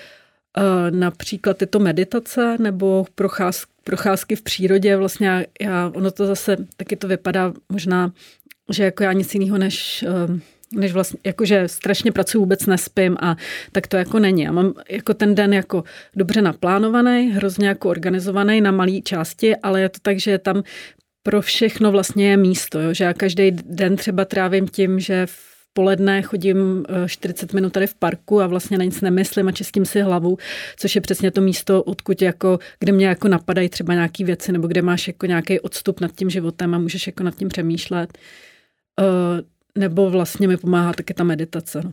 například 0.91 1.57
tyto 1.57 1.79
meditace 1.79 2.57
nebo 2.61 3.07
procház, 3.15 3.65
procházky 3.85 4.37
v 4.37 4.43
přírodě. 4.43 4.97
Vlastně 4.97 5.47
já, 5.61 5.93
ono 5.95 6.11
to 6.11 6.27
zase 6.27 6.57
taky 6.77 6.97
to 6.97 7.09
vypadá 7.09 7.53
možná, 7.69 8.13
že 8.73 8.85
jako 8.85 9.03
já 9.03 9.13
nic 9.13 9.35
jiného 9.35 9.59
než 9.59 10.05
než 10.73 10.93
vlastně, 10.93 11.19
jakože 11.27 11.69
strašně 11.69 12.13
pracuji, 12.13 12.39
vůbec 12.39 12.67
nespím 12.67 13.17
a 13.21 13.37
tak 13.73 13.87
to 13.87 13.97
jako 13.97 14.19
není. 14.19 14.43
Já 14.43 14.53
mám 14.53 14.75
jako 14.91 15.15
ten 15.15 15.35
den 15.35 15.53
jako 15.53 15.85
dobře 16.17 16.43
naplánovaný, 16.43 17.31
hrozně 17.31 17.69
jako 17.69 17.89
organizovaný 17.89 18.61
na 18.61 18.71
malé 18.71 19.01
části, 19.01 19.57
ale 19.57 19.81
je 19.81 19.89
to 19.89 19.99
tak, 20.03 20.21
že 20.21 20.39
tam 20.39 20.63
pro 21.23 21.43
všechno 21.43 21.93
vlastně 21.93 22.31
je 22.31 22.37
místo, 22.37 22.81
jo? 22.81 22.95
že 22.95 23.05
já 23.05 23.15
každý 23.15 23.51
den 23.51 23.97
třeba 23.97 24.25
trávím 24.25 24.69
tím, 24.69 25.01
že 25.01 25.27
v 25.27 25.59
poledne 25.73 26.23
chodím 26.23 26.85
40 27.07 27.51
eh, 27.51 27.55
minut 27.55 27.73
tady 27.73 27.87
v 27.87 27.95
parku 27.95 28.41
a 28.41 28.47
vlastně 28.47 28.79
na 28.79 28.85
nic 28.85 29.01
nemyslím 29.01 29.49
a 29.49 29.53
čistím 29.53 29.87
si 29.87 30.01
hlavu, 30.01 30.39
což 30.77 30.95
je 30.95 31.01
přesně 31.01 31.31
to 31.31 31.41
místo, 31.41 31.83
odkud 31.83 32.23
jako, 32.23 32.59
kde 32.79 32.93
mě 32.93 33.07
jako 33.07 33.29
napadají 33.29 33.69
třeba 33.69 33.95
nějaké 33.95 34.25
věci 34.25 34.53
nebo 34.53 34.69
kde 34.69 34.83
máš 34.83 35.07
jako 35.07 35.27
nějaký 35.27 35.61
odstup 35.61 36.01
nad 36.01 36.13
tím 36.13 36.31
životem 36.31 36.75
a 36.75 36.79
můžeš 36.79 37.07
jako 37.07 37.23
nad 37.23 37.35
tím 37.35 37.49
přemýšlet. 37.49 38.19
Uh, 39.01 39.41
nebo 39.79 40.11
vlastně 40.11 40.49
mi 40.49 40.57
pomáhá 40.57 40.93
taky 40.93 41.15
ta 41.15 41.25
meditace. 41.25 41.81
No. 41.85 41.93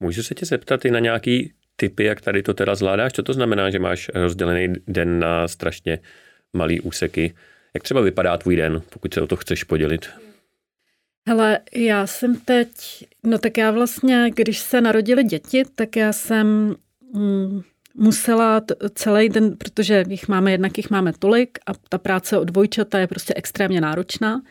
Můžu 0.00 0.22
se 0.22 0.34
tě 0.34 0.46
zeptat 0.46 0.84
i 0.84 0.90
na 0.90 0.98
nějaký 0.98 1.52
typy, 1.76 2.04
jak 2.04 2.20
tady 2.20 2.42
to 2.42 2.54
teda 2.54 2.74
zvládáš? 2.74 3.12
Co 3.12 3.22
to 3.22 3.32
znamená, 3.32 3.70
že 3.70 3.78
máš 3.78 4.10
rozdělený 4.14 4.74
den 4.88 5.18
na 5.18 5.48
strašně 5.48 5.98
malý 6.52 6.80
úseky? 6.80 7.34
Jak 7.74 7.82
třeba 7.82 8.00
vypadá 8.00 8.36
tvůj 8.36 8.56
den, 8.56 8.82
pokud 8.90 9.14
se 9.14 9.20
o 9.20 9.26
to 9.26 9.36
chceš 9.36 9.64
podělit? 9.64 10.08
Hele, 11.28 11.58
já 11.74 12.06
jsem 12.06 12.36
teď, 12.36 12.68
no 13.22 13.38
tak 13.38 13.58
já 13.58 13.70
vlastně, 13.70 14.30
když 14.34 14.58
se 14.58 14.80
narodili 14.80 15.24
děti, 15.24 15.62
tak 15.74 15.96
já 15.96 16.12
jsem 16.12 16.76
mm, 17.14 17.62
musela 17.94 18.60
t- 18.60 18.74
celý 18.94 19.28
den, 19.28 19.56
protože 19.56 20.04
jich 20.08 20.28
máme 20.28 20.52
jednak, 20.52 20.76
jich 20.76 20.90
máme 20.90 21.12
tolik 21.18 21.58
a 21.66 21.72
ta 21.88 21.98
práce 21.98 22.38
od 22.38 22.44
dvojčata 22.44 22.98
je 22.98 23.06
prostě 23.06 23.34
extrémně 23.36 23.80
náročná, 23.80 24.42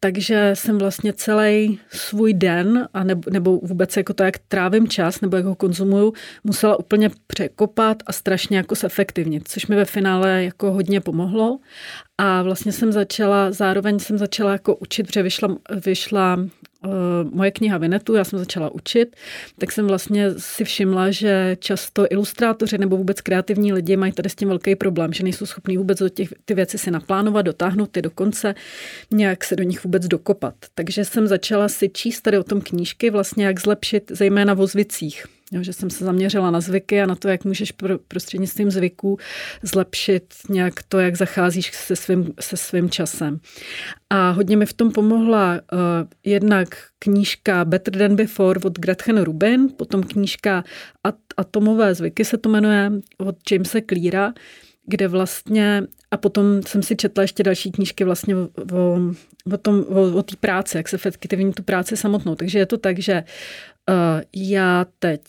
takže 0.00 0.50
jsem 0.54 0.78
vlastně 0.78 1.12
celý 1.12 1.80
svůj 1.90 2.34
den, 2.34 2.88
a 2.94 3.04
nebo, 3.04 3.30
nebo 3.30 3.58
vůbec 3.58 3.96
jako 3.96 4.14
to, 4.14 4.22
jak 4.22 4.38
trávím 4.38 4.88
čas, 4.88 5.20
nebo 5.20 5.36
jak 5.36 5.46
ho 5.46 5.54
konzumuju, 5.54 6.12
musela 6.44 6.78
úplně 6.78 7.10
překopat 7.26 8.02
a 8.06 8.12
strašně 8.12 8.56
jako 8.56 8.74
zefektivnit, 8.74 9.48
což 9.48 9.66
mi 9.66 9.76
ve 9.76 9.84
finále 9.84 10.44
jako 10.44 10.72
hodně 10.72 11.00
pomohlo. 11.00 11.58
A 12.18 12.42
vlastně 12.42 12.72
jsem 12.72 12.92
začala, 12.92 13.52
zároveň 13.52 13.98
jsem 13.98 14.18
začala 14.18 14.52
jako 14.52 14.76
učit, 14.76 15.06
protože 15.06 15.22
vyšla, 15.22 15.56
vyšla 15.84 16.38
moje 17.30 17.50
kniha 17.50 17.78
Vinetu, 17.78 18.14
já 18.14 18.24
jsem 18.24 18.38
začala 18.38 18.70
učit, 18.70 19.16
tak 19.58 19.72
jsem 19.72 19.86
vlastně 19.86 20.30
si 20.38 20.64
všimla, 20.64 21.10
že 21.10 21.56
často 21.60 22.06
ilustrátoři 22.10 22.78
nebo 22.78 22.96
vůbec 22.96 23.20
kreativní 23.20 23.72
lidi 23.72 23.96
mají 23.96 24.12
tady 24.12 24.28
s 24.28 24.34
tím 24.34 24.48
velký 24.48 24.76
problém, 24.76 25.12
že 25.12 25.24
nejsou 25.24 25.46
schopní 25.46 25.76
vůbec 25.76 25.98
do 25.98 26.08
těch, 26.08 26.28
ty 26.44 26.54
věci 26.54 26.78
si 26.78 26.90
naplánovat, 26.90 27.46
dotáhnout 27.46 27.90
ty 27.90 28.02
do 28.02 28.10
konce, 28.10 28.54
nějak 29.10 29.44
se 29.44 29.56
do 29.56 29.62
nich 29.62 29.84
vůbec 29.84 30.06
dokopat. 30.06 30.54
Takže 30.74 31.04
jsem 31.04 31.26
začala 31.26 31.68
si 31.68 31.88
číst 31.88 32.20
tady 32.20 32.38
o 32.38 32.44
tom 32.44 32.60
knížky, 32.60 33.10
vlastně 33.10 33.44
jak 33.44 33.60
zlepšit 33.60 34.12
zejména 34.14 34.54
v 34.54 34.66
zvicích 34.66 35.26
Jo, 35.52 35.62
že 35.62 35.72
jsem 35.72 35.90
se 35.90 36.04
zaměřila 36.04 36.50
na 36.50 36.60
zvyky 36.60 37.02
a 37.02 37.06
na 37.06 37.14
to, 37.14 37.28
jak 37.28 37.44
můžeš 37.44 37.72
pro, 37.72 37.98
prostřednictvím 37.98 38.70
zvyků 38.70 39.18
zlepšit 39.62 40.34
nějak 40.48 40.82
to, 40.88 40.98
jak 40.98 41.16
zacházíš 41.16 41.72
se 41.72 41.96
svým, 41.96 42.32
se 42.40 42.56
svým 42.56 42.90
časem. 42.90 43.40
A 44.10 44.30
hodně 44.30 44.56
mi 44.56 44.66
v 44.66 44.72
tom 44.72 44.92
pomohla 44.92 45.52
uh, 45.54 45.78
jednak 46.24 46.68
knížka 46.98 47.64
Better 47.64 47.98
Than 47.98 48.16
Before 48.16 48.60
od 48.64 48.78
Gretchen 48.78 49.22
Rubin, 49.22 49.68
potom 49.76 50.02
knížka 50.02 50.64
At- 51.04 51.14
Atomové 51.36 51.94
zvyky 51.94 52.24
se 52.24 52.38
to 52.38 52.48
jmenuje 52.48 52.92
od 53.18 53.36
Jamesa 53.50 53.78
Cleara, 53.88 54.32
kde 54.86 55.08
vlastně, 55.08 55.82
a 56.10 56.16
potom 56.16 56.62
jsem 56.62 56.82
si 56.82 56.96
četla 56.96 57.22
ještě 57.22 57.42
další 57.42 57.72
knížky 57.72 58.04
vlastně 58.04 58.36
o, 58.36 58.48
o, 59.52 59.56
tom, 59.56 59.84
o, 59.88 60.16
o 60.16 60.22
té 60.22 60.36
práci, 60.36 60.76
jak 60.76 60.88
se 60.88 60.96
efektivní 60.96 61.52
tu 61.52 61.62
práci 61.62 61.96
samotnou. 61.96 62.34
Takže 62.34 62.58
je 62.58 62.66
to 62.66 62.78
tak, 62.78 62.98
že 62.98 63.24
uh, 63.88 64.20
já 64.32 64.86
teď 64.98 65.22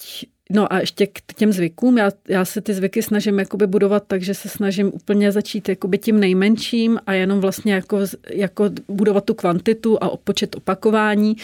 No 0.51 0.73
a 0.73 0.79
ještě 0.79 1.07
k 1.07 1.33
těm 1.35 1.51
zvykům, 1.51 1.97
já, 1.97 2.11
já 2.29 2.45
se 2.45 2.61
ty 2.61 2.73
zvyky 2.73 3.01
snažím 3.01 3.39
jakoby 3.39 3.67
budovat 3.67 4.03
tak, 4.07 4.21
že 4.21 4.33
se 4.33 4.49
snažím 4.49 4.91
úplně 4.93 5.31
začít 5.31 5.69
jakoby 5.69 5.97
tím 5.97 6.19
nejmenším 6.19 6.99
a 7.05 7.13
jenom 7.13 7.39
vlastně 7.39 7.73
jako, 7.73 7.99
jako 8.29 8.69
budovat 8.87 9.25
tu 9.25 9.33
kvantitu 9.33 10.03
a 10.03 10.17
počet 10.17 10.55
opakování 10.55 11.35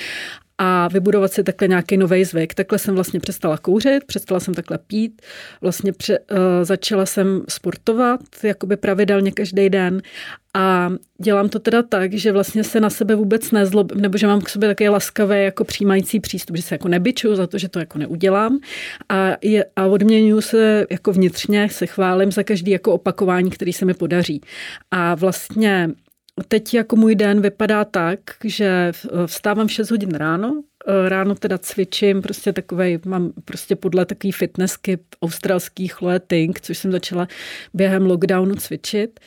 a 0.62 0.88
vybudovat 0.88 1.34
si 1.34 1.44
takhle 1.44 1.68
nějaký 1.68 1.98
nový 1.98 2.26
zvyk. 2.26 2.54
Takhle 2.54 2.80
jsem 2.80 2.96
vlastně 2.96 3.20
přestala 3.20 3.58
kouřit, 3.58 4.04
přestala 4.04 4.40
jsem 4.40 4.54
takhle 4.54 4.78
pít, 4.78 5.22
vlastně 5.62 5.94
pře, 5.94 6.20
uh, 6.20 6.38
začala 6.64 7.06
jsem 7.06 7.42
sportovat 7.50 8.20
jakoby 8.44 8.78
pravidelně 8.78 9.32
každý 9.32 9.70
den 9.70 10.02
a 10.54 10.90
dělám 11.22 11.50
to 11.50 11.60
teda 11.60 11.84
tak, 11.84 12.14
že 12.14 12.32
vlastně 12.32 12.64
se 12.64 12.80
na 12.80 12.90
sebe 12.90 13.16
vůbec 13.16 13.52
nezlobím, 13.52 14.02
nebo 14.02 14.18
že 14.18 14.28
mám 14.28 14.42
k 14.42 14.50
sobě 14.50 14.70
takový 14.70 14.90
laskavý 14.90 15.44
jako 15.44 15.64
přijímající 15.64 16.20
přístup, 16.20 16.56
že 16.56 16.62
se 16.62 16.76
jako 16.76 16.88
nebyčuju 16.88 17.36
za 17.36 17.48
to, 17.48 17.58
že 17.58 17.70
to 17.70 17.80
jako 17.80 18.00
neudělám 18.00 18.60
a, 19.10 19.38
je, 19.42 19.66
a 19.76 19.86
odměňuju 19.86 20.42
se 20.42 20.86
jako 20.90 21.12
vnitřně, 21.14 21.70
se 21.72 21.86
chválím 21.86 22.32
za 22.32 22.44
každý 22.44 22.72
jako 22.72 22.94
opakování, 22.94 23.50
který 23.50 23.74
se 23.74 23.86
mi 23.86 23.94
podaří. 23.94 24.42
A 24.92 25.16
vlastně 25.16 25.90
Teď 26.48 26.74
jako 26.74 26.96
můj 26.96 27.16
den 27.16 27.42
vypadá 27.42 27.86
tak, 27.86 28.20
že 28.44 28.92
vstávám 29.26 29.68
v 29.68 29.72
6 29.72 29.92
hodin 29.92 30.14
ráno, 30.14 30.64
e, 30.88 31.10
ráno 31.10 31.36
teda 31.36 31.58
cvičím, 31.58 32.22
prostě 32.22 32.54
takovej, 32.54 33.00
mám 33.06 33.32
prostě 33.46 33.76
podle 33.76 34.06
takový 34.06 34.32
fitnessky 34.32 35.00
australský 35.22 35.88
Chloe 35.88 36.20
Ting, 36.20 36.62
což 36.62 36.78
jsem 36.78 36.92
začala 36.92 37.28
během 37.74 38.06
lockdownu 38.06 38.56
cvičit. 38.56 39.20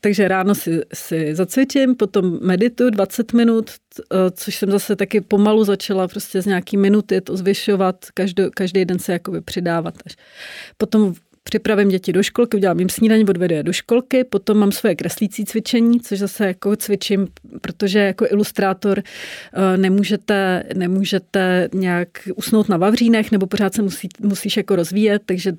Takže 0.00 0.28
ráno 0.28 0.54
si, 0.54 0.80
si 0.94 1.34
zacvičím, 1.34 1.94
potom 1.94 2.38
meditu 2.42 2.90
20 2.90 3.32
minut, 3.32 3.70
e, 3.70 4.30
což 4.30 4.56
jsem 4.56 4.70
zase 4.70 4.96
taky 4.96 5.20
pomalu 5.20 5.64
začala 5.64 6.08
prostě 6.08 6.42
z 6.42 6.46
nějaký 6.46 6.76
minuty 6.76 7.20
to 7.20 7.36
zvyšovat, 7.36 7.96
každý, 8.14 8.42
každý 8.54 8.84
den 8.84 8.98
se 8.98 9.12
jakoby 9.12 9.40
přidávat. 9.40 9.94
Potom 10.76 11.14
připravím 11.42 11.88
děti 11.88 12.12
do 12.12 12.22
školky, 12.22 12.56
udělám 12.56 12.78
jim 12.78 12.88
snídaní, 12.88 13.24
odvedu 13.24 13.54
je 13.54 13.62
do 13.62 13.72
školky, 13.72 14.24
potom 14.24 14.58
mám 14.58 14.72
svoje 14.72 14.94
kreslící 14.94 15.44
cvičení, 15.44 16.00
což 16.00 16.18
zase 16.18 16.46
jako 16.46 16.76
cvičím, 16.76 17.28
protože 17.60 17.98
jako 17.98 18.26
ilustrátor 18.30 19.02
eh, 19.02 19.76
nemůžete, 19.76 20.64
nemůžete 20.74 21.68
nějak 21.74 22.08
usnout 22.36 22.68
na 22.68 22.76
vavřínech, 22.76 23.32
nebo 23.32 23.46
pořád 23.46 23.74
se 23.74 23.82
musí, 23.82 24.08
musíš 24.20 24.56
jako 24.56 24.76
rozvíjet, 24.76 25.22
takže 25.26 25.52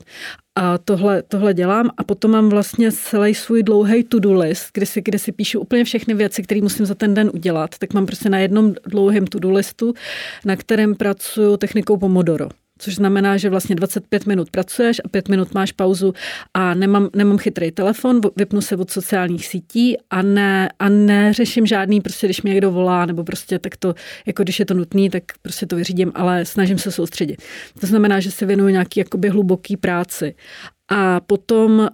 a 0.55 0.77
tohle, 0.77 1.23
tohle 1.23 1.53
dělám 1.53 1.89
a 1.97 2.03
potom 2.03 2.31
mám 2.31 2.49
vlastně 2.49 2.91
celý 2.91 3.35
svůj 3.35 3.63
dlouhý 3.63 4.03
to-do 4.03 4.33
list, 4.33 4.69
kde 4.73 4.85
si, 4.85 5.01
kde 5.01 5.19
si 5.19 5.31
píšu 5.31 5.59
úplně 5.59 5.83
všechny 5.83 6.13
věci, 6.13 6.43
které 6.43 6.61
musím 6.61 6.85
za 6.85 6.95
ten 6.95 7.13
den 7.13 7.31
udělat. 7.33 7.77
Tak 7.77 7.93
mám 7.93 8.05
prostě 8.05 8.29
na 8.29 8.39
jednom 8.39 8.73
dlouhém 8.85 9.27
to-do 9.27 9.51
listu, 9.51 9.93
na 10.45 10.55
kterém 10.55 10.95
pracuji 10.95 11.57
technikou 11.57 11.97
Pomodoro 11.97 12.49
což 12.79 12.95
znamená, 12.95 13.37
že 13.37 13.49
vlastně 13.49 13.75
25 13.75 14.25
minut 14.25 14.51
pracuješ 14.51 15.01
a 15.05 15.07
5 15.07 15.29
minut 15.29 15.53
máš 15.53 15.71
pauzu 15.71 16.13
a 16.53 16.73
nemám, 16.73 17.09
nemám 17.15 17.37
chytrý 17.37 17.71
telefon, 17.71 18.21
vypnu 18.35 18.61
se 18.61 18.75
od 18.75 18.91
sociálních 18.91 19.47
sítí 19.47 19.97
a 20.09 20.21
ne, 20.21 20.69
a 20.79 20.89
neřeším 20.89 21.65
žádný, 21.65 22.01
prostě 22.01 22.27
když 22.27 22.41
mě 22.41 22.53
někdo 22.53 22.71
volá, 22.71 23.05
nebo 23.05 23.23
prostě 23.23 23.59
tak 23.59 23.77
to, 23.77 23.93
jako 24.25 24.43
když 24.43 24.59
je 24.59 24.65
to 24.65 24.73
nutný, 24.73 25.09
tak 25.09 25.23
prostě 25.41 25.65
to 25.65 25.75
vyřídím, 25.75 26.11
ale 26.15 26.45
snažím 26.45 26.77
se 26.77 26.91
soustředit. 26.91 27.41
To 27.79 27.87
znamená, 27.87 28.19
že 28.19 28.31
se 28.31 28.45
věnuju 28.45 28.69
nějaký 28.69 28.99
jakoby 28.99 29.29
hluboký 29.29 29.77
práci. 29.77 30.35
A 30.89 31.19
potom 31.19 31.79
uh, 31.79 31.89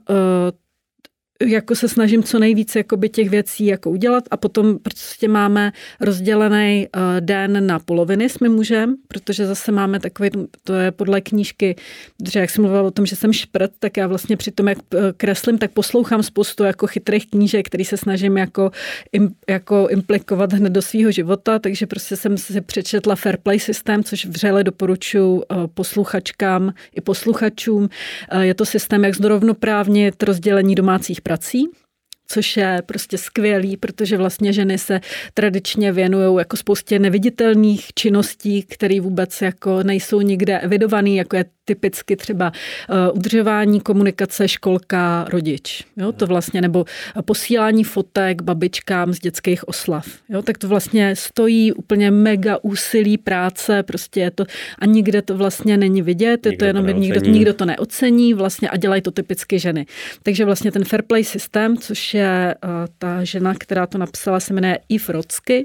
jako 1.45 1.75
se 1.75 1.89
snažím 1.89 2.23
co 2.23 2.39
nejvíce 2.39 2.79
jakoby 2.79 3.09
těch 3.09 3.29
věcí 3.29 3.65
jako 3.65 3.89
udělat 3.89 4.23
a 4.31 4.37
potom 4.37 4.79
prostě 4.79 5.27
máme 5.27 5.71
rozdělený 6.01 6.87
uh, 6.95 7.01
den 7.19 7.67
na 7.67 7.79
poloviny 7.79 8.29
s 8.29 8.39
mým 8.39 8.51
mužem, 8.51 8.95
protože 9.07 9.47
zase 9.47 9.71
máme 9.71 9.99
takový, 9.99 10.29
to 10.63 10.73
je 10.73 10.91
podle 10.91 11.21
knížky, 11.21 11.75
že 12.31 12.39
jak 12.39 12.49
jsem 12.49 12.61
mluvila 12.63 12.83
o 12.83 12.91
tom, 12.91 13.05
že 13.05 13.15
jsem 13.15 13.33
šprt, 13.33 13.71
tak 13.79 13.97
já 13.97 14.07
vlastně 14.07 14.37
při 14.37 14.51
tom, 14.51 14.67
jak 14.67 14.77
eh, 14.93 14.97
kreslím, 15.17 15.57
tak 15.57 15.71
poslouchám 15.71 16.23
spoustu 16.23 16.63
jako 16.63 16.87
chytrých 16.87 17.29
knížek, 17.29 17.67
který 17.67 17.85
se 17.85 17.97
snažím 17.97 18.37
jako, 18.37 18.71
im, 19.11 19.29
jako 19.49 19.87
implikovat 19.89 20.53
hned 20.53 20.73
do 20.73 20.81
svého 20.81 21.11
života, 21.11 21.59
takže 21.59 21.87
prostě 21.87 22.15
jsem 22.15 22.37
si 22.37 22.61
přečetla 22.61 23.15
Fair 23.15 23.37
Play 23.37 23.59
systém, 23.59 24.03
což 24.03 24.25
vřele 24.25 24.63
doporučuji 24.63 25.35
uh, 25.35 25.43
posluchačkám 25.73 26.73
i 26.95 27.01
posluchačům. 27.01 27.89
Je 28.41 28.53
to 28.53 28.65
systém, 28.65 29.03
jak 29.03 29.15
zrovnoprávnit 29.15 30.23
rozdělení 30.23 30.75
domácích 30.75 31.21
prací, 31.29 31.69
což 32.31 32.57
je 32.57 32.81
prostě 32.85 33.17
skvělý, 33.17 33.77
protože 33.77 34.17
vlastně 34.17 34.53
ženy 34.53 34.77
se 34.77 34.99
tradičně 35.33 35.91
věnují 35.91 36.37
jako 36.37 36.57
spoustě 36.57 36.99
neviditelných 36.99 37.93
činností, 37.95 38.63
které 38.63 39.01
vůbec 39.01 39.41
jako 39.41 39.83
nejsou 39.83 40.21
nikde 40.21 40.59
evidované, 40.59 41.09
jako 41.09 41.35
je 41.35 41.45
typicky 41.65 42.15
třeba 42.15 42.51
uh, 42.89 43.17
udržování 43.17 43.81
komunikace 43.81 44.47
školka 44.47 45.25
rodič. 45.29 45.83
Jo, 45.97 46.11
to 46.11 46.27
vlastně, 46.27 46.61
nebo 46.61 46.85
posílání 47.25 47.83
fotek 47.83 48.41
babičkám 48.41 49.13
z 49.13 49.19
dětských 49.19 49.67
oslav. 49.67 50.05
Jo, 50.29 50.41
tak 50.41 50.57
to 50.57 50.67
vlastně 50.67 51.15
stojí 51.15 51.73
úplně 51.73 52.11
mega 52.11 52.57
úsilí 52.61 53.17
práce, 53.17 53.83
prostě 53.83 54.19
je 54.19 54.31
to, 54.31 54.45
a 54.79 54.85
nikde 54.85 55.21
to 55.21 55.37
vlastně 55.37 55.77
není 55.77 56.01
vidět, 56.01 56.45
je 56.45 56.57
to 56.57 56.65
jenom, 56.65 56.85
to 56.85 56.91
nikdo, 56.91 57.19
nikdo 57.19 57.53
to 57.53 57.65
neocení 57.65 58.33
vlastně 58.33 58.69
a 58.69 58.77
dělají 58.77 59.01
to 59.01 59.11
typicky 59.11 59.59
ženy. 59.59 59.85
Takže 60.23 60.45
vlastně 60.45 60.71
ten 60.71 60.85
fair 60.85 61.01
play 61.01 61.23
systém, 61.23 61.77
což 61.77 62.13
je 62.13 62.18
uh, 62.25 62.71
ta 62.97 63.23
žena, 63.23 63.53
která 63.57 63.87
to 63.87 63.97
napsala, 63.97 64.39
se 64.39 64.53
jmenuje 64.53 64.79
Eve 64.89 65.13
Rocky, 65.13 65.63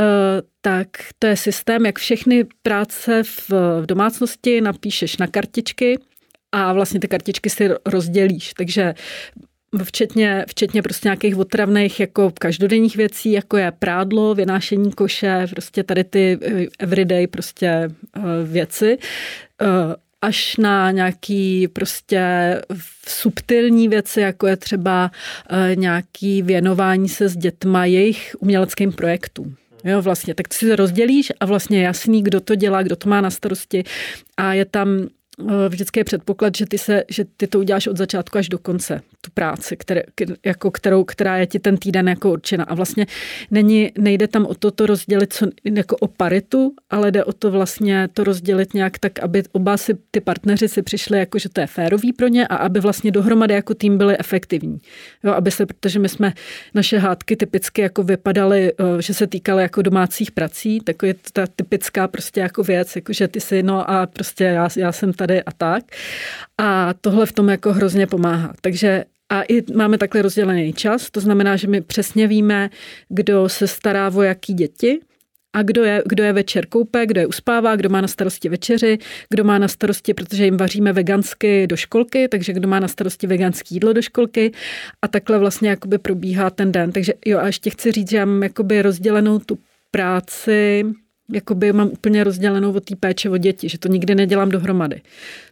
Eh, 0.00 0.42
tak 0.60 0.88
to 1.18 1.26
je 1.26 1.36
systém, 1.36 1.86
jak 1.86 1.98
všechny 1.98 2.46
práce 2.62 3.22
v, 3.22 3.50
v 3.80 3.86
domácnosti 3.86 4.60
napíšeš 4.60 5.16
na 5.16 5.26
kartičky 5.26 5.98
a 6.52 6.72
vlastně 6.72 7.00
ty 7.00 7.08
kartičky 7.08 7.50
si 7.50 7.68
rozdělíš. 7.86 8.52
Takže 8.54 8.94
včetně, 9.84 10.44
včetně 10.48 10.82
prostě 10.82 11.08
nějakých 11.08 11.36
otravných 11.36 12.00
jako 12.00 12.32
každodenních 12.40 12.96
věcí, 12.96 13.32
jako 13.32 13.56
je 13.56 13.72
prádlo, 13.78 14.34
vynášení 14.34 14.92
koše, 14.92 15.46
prostě 15.50 15.82
tady 15.82 16.04
ty 16.04 16.38
eh, 16.42 16.66
everyday 16.78 17.26
prostě 17.26 17.66
eh, 17.66 17.90
věci 18.44 18.98
až 20.22 20.56
na 20.56 20.90
nějaký 20.90 21.68
prostě 21.68 22.22
subtilní 23.08 23.88
věci, 23.88 24.20
jako 24.20 24.46
je 24.46 24.56
třeba 24.56 25.10
nějaký 25.74 26.42
věnování 26.42 27.08
se 27.08 27.28
s 27.28 27.36
dětma 27.36 27.84
jejich 27.84 28.36
uměleckým 28.38 28.92
projektům. 28.92 29.56
Jo, 29.84 30.02
vlastně, 30.02 30.34
tak 30.34 30.54
si 30.54 30.76
rozdělíš 30.76 31.32
a 31.40 31.46
vlastně 31.46 31.82
jasný, 31.82 32.22
kdo 32.22 32.40
to 32.40 32.54
dělá, 32.54 32.82
kdo 32.82 32.96
to 32.96 33.08
má 33.08 33.20
na 33.20 33.30
starosti. 33.30 33.84
A 34.36 34.54
je 34.54 34.64
tam 34.64 35.08
Eh, 35.48 35.68
vždycky 35.68 36.00
je 36.00 36.04
předpoklad, 36.04 36.56
že 36.56 36.66
ty, 36.66 36.78
se, 36.78 37.04
že 37.08 37.24
ty 37.36 37.46
to 37.46 37.58
uděláš 37.58 37.86
od 37.86 37.96
začátku 37.96 38.38
až 38.38 38.48
do 38.48 38.58
konce, 38.58 39.00
tu 39.20 39.30
práci, 39.34 39.76
které, 39.76 40.02
jako 40.44 40.70
kterou, 40.70 41.04
která 41.04 41.36
je 41.36 41.46
ti 41.46 41.58
ten 41.58 41.76
týden 41.76 42.08
jako 42.08 42.32
určena. 42.32 42.64
A 42.64 42.74
vlastně 42.74 43.06
není, 43.50 43.92
nejde 43.98 44.28
tam 44.28 44.46
o 44.46 44.54
to, 44.54 44.70
to 44.70 44.86
rozdělit 44.86 45.32
co, 45.32 45.46
jako 45.64 45.96
o 45.96 46.06
paritu, 46.06 46.74
ale 46.90 47.10
jde 47.10 47.24
o 47.24 47.32
to 47.32 47.50
vlastně 47.50 48.08
to 48.14 48.24
rozdělit 48.24 48.74
nějak 48.74 48.98
tak, 48.98 49.18
aby 49.18 49.42
oba 49.52 49.76
si, 49.76 49.98
ty 50.10 50.20
partneři 50.20 50.68
si 50.68 50.82
přišli 50.82 51.18
jako, 51.18 51.38
že 51.38 51.48
to 51.48 51.60
je 51.60 51.66
férový 51.66 52.12
pro 52.12 52.28
ně 52.28 52.46
a 52.46 52.56
aby 52.56 52.80
vlastně 52.80 53.10
dohromady 53.10 53.54
jako 53.54 53.74
tým 53.74 53.98
byli 53.98 54.18
efektivní. 54.18 54.78
Jo, 55.24 55.32
aby 55.32 55.50
se, 55.50 55.66
protože 55.66 55.98
my 55.98 56.08
jsme, 56.08 56.32
naše 56.74 56.98
hádky 56.98 57.36
typicky 57.36 57.82
jako 57.82 58.02
vypadaly, 58.02 58.72
eh, 58.72 59.02
že 59.02 59.14
se 59.14 59.26
týkaly 59.26 59.62
jako 59.62 59.82
domácích 59.82 60.30
prací, 60.30 60.80
tak 60.80 60.96
je 61.02 61.14
to 61.14 61.30
ta 61.32 61.46
typická 61.56 62.08
prostě 62.08 62.40
jako 62.40 62.62
věc, 62.62 62.96
jako 62.96 63.12
že 63.12 63.28
ty 63.28 63.40
si, 63.40 63.62
no 63.62 63.90
a 63.90 64.06
prostě 64.06 64.44
já, 64.44 64.68
já 64.76 64.92
jsem 64.92 65.12
tady 65.12 65.42
a 65.42 65.52
tak. 65.52 65.84
A 66.58 66.94
tohle 67.00 67.26
v 67.26 67.32
tom 67.32 67.48
jako 67.48 67.72
hrozně 67.72 68.06
pomáhá. 68.06 68.52
Takže 68.60 69.04
a 69.30 69.42
i 69.42 69.72
máme 69.74 69.98
takhle 69.98 70.22
rozdělený 70.22 70.72
čas, 70.72 71.10
to 71.10 71.20
znamená, 71.20 71.56
že 71.56 71.68
my 71.68 71.80
přesně 71.80 72.26
víme, 72.26 72.70
kdo 73.08 73.48
se 73.48 73.66
stará 73.66 74.10
o 74.14 74.22
jaký 74.22 74.54
děti, 74.54 75.00
a 75.52 75.62
kdo 75.62 75.84
je, 75.84 76.02
kdo 76.06 76.24
je 76.24 76.32
večer 76.32 76.66
koupe, 76.66 77.06
kdo 77.06 77.20
je 77.20 77.26
uspává, 77.26 77.76
kdo 77.76 77.88
má 77.88 78.00
na 78.00 78.08
starosti 78.08 78.48
večeři, 78.48 78.98
kdo 79.30 79.44
má 79.44 79.58
na 79.58 79.68
starosti, 79.68 80.14
protože 80.14 80.44
jim 80.44 80.56
vaříme 80.56 80.92
vegansky 80.92 81.66
do 81.66 81.76
školky, 81.76 82.28
takže 82.28 82.52
kdo 82.52 82.68
má 82.68 82.80
na 82.80 82.88
starosti 82.88 83.26
veganský 83.26 83.74
jídlo 83.74 83.92
do 83.92 84.02
školky 84.02 84.52
a 85.02 85.08
takhle 85.08 85.38
vlastně 85.38 85.68
jakoby 85.68 85.98
probíhá 85.98 86.50
ten 86.50 86.72
den. 86.72 86.92
Takže 86.92 87.12
jo 87.26 87.38
a 87.38 87.46
ještě 87.46 87.70
chci 87.70 87.92
říct, 87.92 88.10
že 88.10 88.16
já 88.16 88.24
mám 88.24 88.42
jakoby 88.42 88.82
rozdělenou 88.82 89.38
tu 89.38 89.58
práci 89.90 90.84
jakoby 91.32 91.72
mám 91.72 91.88
úplně 91.88 92.24
rozdělenou 92.24 92.72
od 92.72 92.84
té 92.84 92.96
péče 92.96 93.30
o 93.30 93.36
děti, 93.36 93.68
že 93.68 93.78
to 93.78 93.88
nikdy 93.88 94.14
nedělám 94.14 94.48
dohromady. 94.48 95.00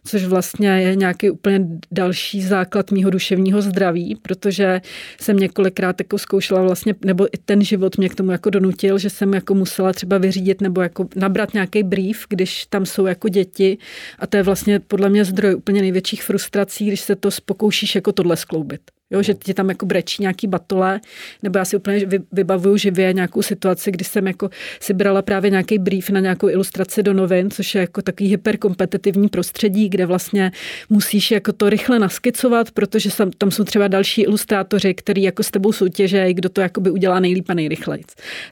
Což 0.05 0.25
vlastně 0.25 0.69
je 0.69 0.95
nějaký 0.95 1.29
úplně 1.29 1.67
další 1.91 2.41
základ 2.41 2.91
mýho 2.91 3.09
duševního 3.09 3.61
zdraví, 3.61 4.17
protože 4.21 4.81
jsem 5.21 5.37
několikrát 5.37 5.95
jako 5.99 6.17
zkoušela 6.17 6.61
vlastně, 6.61 6.95
nebo 7.05 7.27
i 7.27 7.37
ten 7.45 7.63
život 7.63 7.97
mě 7.97 8.09
k 8.09 8.15
tomu 8.15 8.31
jako 8.31 8.49
donutil, 8.49 8.97
že 8.97 9.09
jsem 9.09 9.33
jako 9.33 9.55
musela 9.55 9.93
třeba 9.93 10.17
vyřídit 10.17 10.61
nebo 10.61 10.81
jako 10.81 11.07
nabrat 11.15 11.53
nějaký 11.53 11.83
brief, 11.83 12.25
když 12.29 12.65
tam 12.65 12.85
jsou 12.85 13.05
jako 13.05 13.29
děti 13.29 13.77
a 14.19 14.27
to 14.27 14.37
je 14.37 14.43
vlastně 14.43 14.79
podle 14.79 15.09
mě 15.09 15.25
zdroj 15.25 15.55
úplně 15.55 15.81
největších 15.81 16.23
frustrací, 16.23 16.87
když 16.87 17.01
se 17.01 17.15
to 17.15 17.29
pokoušíš 17.45 17.95
jako 17.95 18.11
tohle 18.11 18.37
skloubit. 18.37 18.81
Jo, 19.11 19.23
že 19.23 19.33
ti 19.33 19.53
tam 19.53 19.69
jako 19.69 19.85
brečí 19.85 20.21
nějaký 20.21 20.47
batole, 20.47 21.01
nebo 21.43 21.59
já 21.59 21.65
si 21.65 21.75
úplně 21.75 22.05
vybavuju 22.31 22.77
živě 22.77 23.13
nějakou 23.13 23.41
situaci, 23.41 23.91
kdy 23.91 24.05
jsem 24.05 24.27
jako 24.27 24.49
si 24.79 24.93
brala 24.93 25.21
právě 25.21 25.51
nějaký 25.51 25.77
brief 25.77 26.09
na 26.09 26.19
nějakou 26.19 26.49
ilustraci 26.49 27.03
do 27.03 27.13
novin, 27.13 27.51
což 27.51 27.75
je 27.75 27.81
jako 27.81 28.01
takový 28.01 28.29
hyperkompetitivní 28.29 29.27
prostředí, 29.27 29.89
kde 29.89 30.05
vlastně 30.05 30.51
musíš 30.89 31.31
jako 31.31 31.53
to 31.53 31.69
rychle 31.69 31.99
naskicovat, 31.99 32.71
protože 32.71 33.09
tam, 33.37 33.51
jsou 33.51 33.63
třeba 33.63 33.87
další 33.87 34.21
ilustrátoři, 34.21 34.93
který 34.93 35.23
jako 35.23 35.43
s 35.43 35.51
tebou 35.51 35.71
soutěže, 35.71 36.33
kdo 36.33 36.49
to 36.49 36.61
jakoby 36.61 36.91
udělá 36.91 37.19
nejlíp 37.19 37.49
a 37.49 37.53
nejrychleji. 37.53 38.03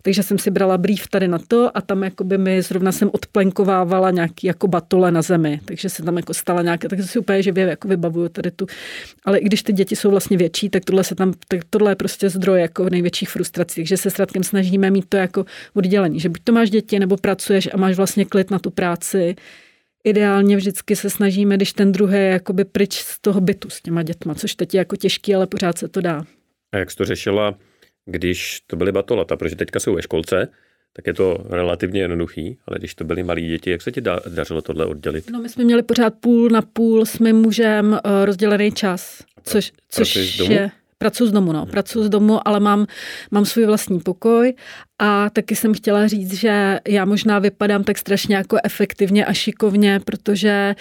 Takže 0.01 0.23
jsem 0.23 0.39
si 0.39 0.51
brala 0.51 0.77
brief 0.77 1.07
tady 1.07 1.27
na 1.27 1.39
to 1.47 1.77
a 1.77 1.81
tam 1.81 2.03
jakoby 2.03 2.37
mi 2.37 2.61
zrovna 2.61 2.91
jsem 2.91 3.09
odplenkovávala 3.13 4.11
nějaký 4.11 4.47
jako 4.47 4.67
batole 4.67 5.11
na 5.11 5.21
zemi, 5.21 5.59
takže 5.65 5.89
se 5.89 6.03
tam 6.03 6.17
jako 6.17 6.33
stala 6.33 6.61
nějaká, 6.61 6.87
takže 6.87 7.03
si 7.03 7.19
úplně 7.19 7.43
živě 7.43 7.65
jako 7.65 7.87
vybavuju 7.87 8.29
tady 8.29 8.51
tu. 8.51 8.67
Ale 9.25 9.37
i 9.37 9.45
když 9.45 9.63
ty 9.63 9.73
děti 9.73 9.95
jsou 9.95 10.09
vlastně 10.09 10.37
tak 10.69 10.85
tohle, 10.85 11.03
se 11.03 11.15
tam, 11.15 11.33
tak 11.47 11.61
tohle 11.69 11.91
je 11.91 11.95
prostě 11.95 12.29
zdroj 12.29 12.61
jako 12.61 12.89
největších 12.89 13.29
frustrací. 13.29 13.75
Takže 13.75 13.97
se 13.97 14.09
s 14.09 14.19
Radkem 14.19 14.43
snažíme 14.43 14.91
mít 14.91 15.05
to 15.09 15.17
jako 15.17 15.45
oddělení, 15.73 16.19
že 16.19 16.29
buď 16.29 16.41
to 16.43 16.51
máš 16.51 16.69
děti, 16.69 16.99
nebo 16.99 17.17
pracuješ 17.17 17.69
a 17.73 17.77
máš 17.77 17.95
vlastně 17.95 18.25
klid 18.25 18.51
na 18.51 18.59
tu 18.59 18.69
práci. 18.69 19.35
Ideálně 20.03 20.57
vždycky 20.57 20.95
se 20.95 21.09
snažíme, 21.09 21.55
když 21.55 21.73
ten 21.73 21.91
druhý 21.91 22.13
je 22.13 22.27
jakoby 22.27 22.65
pryč 22.65 22.93
z 22.93 23.21
toho 23.21 23.41
bytu 23.41 23.69
s 23.69 23.81
těma 23.81 24.03
dětma, 24.03 24.35
což 24.35 24.55
teď 24.55 24.73
je 24.73 24.77
jako 24.77 24.95
těžký, 24.95 25.35
ale 25.35 25.47
pořád 25.47 25.77
se 25.77 25.87
to 25.87 26.01
dá. 26.01 26.25
A 26.71 26.77
jak 26.77 26.91
jsi 26.91 26.97
to 26.97 27.05
řešila, 27.05 27.55
když 28.05 28.61
to 28.67 28.75
byly 28.75 28.91
batolata, 28.91 29.37
protože 29.37 29.55
teďka 29.55 29.79
jsou 29.79 29.95
ve 29.95 30.01
školce, 30.01 30.47
tak 30.93 31.07
je 31.07 31.13
to 31.13 31.37
relativně 31.49 32.01
jednoduchý, 32.01 32.57
ale 32.67 32.77
když 32.79 32.95
to 32.95 33.03
byly 33.03 33.23
malí 33.23 33.47
děti, 33.47 33.69
jak 33.69 33.81
se 33.81 33.91
ti 33.91 34.01
dařilo 34.27 34.61
tohle 34.61 34.85
oddělit? 34.85 35.29
No 35.31 35.41
my 35.41 35.49
jsme 35.49 35.63
měli 35.63 35.83
pořád 35.83 36.13
půl 36.19 36.49
na 36.49 36.61
půl 36.61 37.05
s 37.05 37.19
mým 37.19 37.35
mužem 37.35 37.91
uh, 37.91 38.25
rozdělený 38.25 38.71
čas, 38.71 39.23
což, 39.43 39.71
což 39.89 40.15
je... 40.49 40.71
Pracuji 40.99 41.27
z 41.27 41.31
domu, 41.31 41.51
no. 41.51 41.65
Pracuji 41.65 42.03
z 42.03 42.09
domu, 42.09 42.47
ale 42.47 42.59
mám, 42.59 42.85
mám 43.31 43.45
svůj 43.45 43.65
vlastní 43.65 43.99
pokoj 43.99 44.53
a 44.99 45.29
taky 45.29 45.55
jsem 45.55 45.73
chtěla 45.73 46.07
říct, 46.07 46.33
že 46.33 46.79
já 46.87 47.05
možná 47.05 47.39
vypadám 47.39 47.83
tak 47.83 47.97
strašně 47.97 48.35
jako 48.35 48.57
efektivně 48.63 49.25
a 49.25 49.33
šikovně, 49.33 49.99
protože 50.05 50.75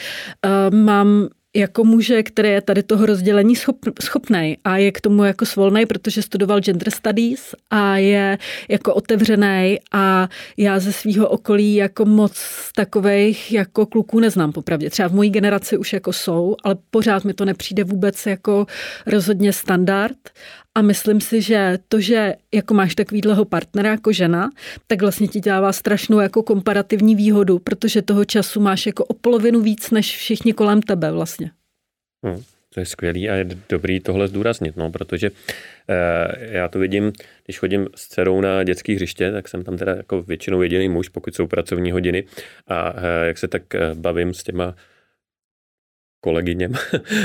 uh, 0.44 0.76
mám 0.76 1.28
jako 1.56 1.84
muže, 1.84 2.22
který 2.22 2.48
je 2.48 2.60
tady 2.60 2.82
toho 2.82 3.06
rozdělení 3.06 3.56
schop, 3.56 3.76
schopný 4.02 4.58
a 4.64 4.76
je 4.76 4.92
k 4.92 5.00
tomu 5.00 5.24
jako 5.24 5.46
svolný, 5.46 5.86
protože 5.86 6.22
studoval 6.22 6.60
gender 6.60 6.90
studies 6.90 7.54
a 7.70 7.96
je 7.96 8.38
jako 8.68 8.94
otevřený 8.94 9.78
a 9.92 10.28
já 10.56 10.78
ze 10.78 10.92
svého 10.92 11.28
okolí 11.28 11.74
jako 11.74 12.04
moc 12.04 12.44
takových 12.74 13.52
jako 13.52 13.86
kluků 13.86 14.20
neznám 14.20 14.52
popravdě. 14.52 14.90
Třeba 14.90 15.08
v 15.08 15.14
mojí 15.14 15.30
generaci 15.30 15.78
už 15.78 15.92
jako 15.92 16.12
jsou, 16.12 16.56
ale 16.64 16.76
pořád 16.90 17.24
mi 17.24 17.34
to 17.34 17.44
nepřijde 17.44 17.84
vůbec 17.84 18.26
jako 18.26 18.66
rozhodně 19.06 19.52
standard 19.52 20.16
a 20.76 20.82
myslím 20.82 21.20
si, 21.20 21.42
že 21.42 21.78
to, 21.88 22.00
že 22.00 22.34
jako 22.54 22.74
máš 22.74 22.94
takovýhleho 22.94 23.44
partnera 23.44 23.90
jako 23.90 24.12
žena, 24.12 24.50
tak 24.86 25.02
vlastně 25.02 25.28
ti 25.28 25.40
dává 25.40 25.72
strašnou 25.72 26.20
jako 26.20 26.42
komparativní 26.42 27.14
výhodu, 27.14 27.58
protože 27.58 28.02
toho 28.02 28.24
času 28.24 28.60
máš 28.60 28.86
jako 28.86 29.04
o 29.04 29.14
polovinu 29.14 29.60
víc 29.60 29.90
než 29.90 30.16
všichni 30.16 30.52
kolem 30.52 30.82
tebe 30.82 31.12
vlastně. 31.12 31.50
Hmm, 32.24 32.42
to 32.74 32.80
je 32.80 32.86
skvělý 32.86 33.28
a 33.28 33.34
je 33.34 33.48
dobrý 33.68 34.00
tohle 34.00 34.28
zdůraznit, 34.28 34.76
no, 34.76 34.90
protože 34.90 35.30
eh, 35.88 36.56
já 36.56 36.68
to 36.68 36.78
vidím, 36.78 37.12
když 37.44 37.58
chodím 37.58 37.88
s 37.94 38.08
dcerou 38.08 38.40
na 38.40 38.64
dětské 38.64 38.94
hřiště, 38.94 39.32
tak 39.32 39.48
jsem 39.48 39.64
tam 39.64 39.76
teda 39.76 39.94
jako 39.94 40.22
většinou 40.22 40.62
jediný 40.62 40.88
muž, 40.88 41.08
pokud 41.08 41.34
jsou 41.34 41.46
pracovní 41.46 41.92
hodiny 41.92 42.24
a 42.68 42.94
eh, 42.96 43.26
jak 43.26 43.38
se 43.38 43.48
tak 43.48 43.74
eh, 43.74 43.94
bavím 43.94 44.34
s 44.34 44.42
těma 44.42 44.74
kolegyněm, 46.26 46.72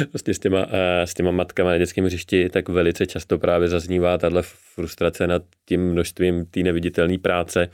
prostě 0.10 0.34
s 0.38 0.40
těma, 0.40 0.68
eh, 0.72 1.08
s 1.08 1.14
těma 1.14 1.32
matkama 1.32 1.70
na 1.70 1.78
dětském 1.78 2.06
hřišti, 2.06 2.50
tak 2.50 2.70
velice 2.70 3.06
často 3.06 3.40
právě 3.40 3.68
zaznívá 3.68 4.18
tahle 4.18 4.42
frustrace 4.76 5.28
nad 5.28 5.44
tím 5.66 5.82
množstvím 5.92 6.46
té 6.46 6.60
neviditelné 6.60 7.18
práce. 7.18 7.70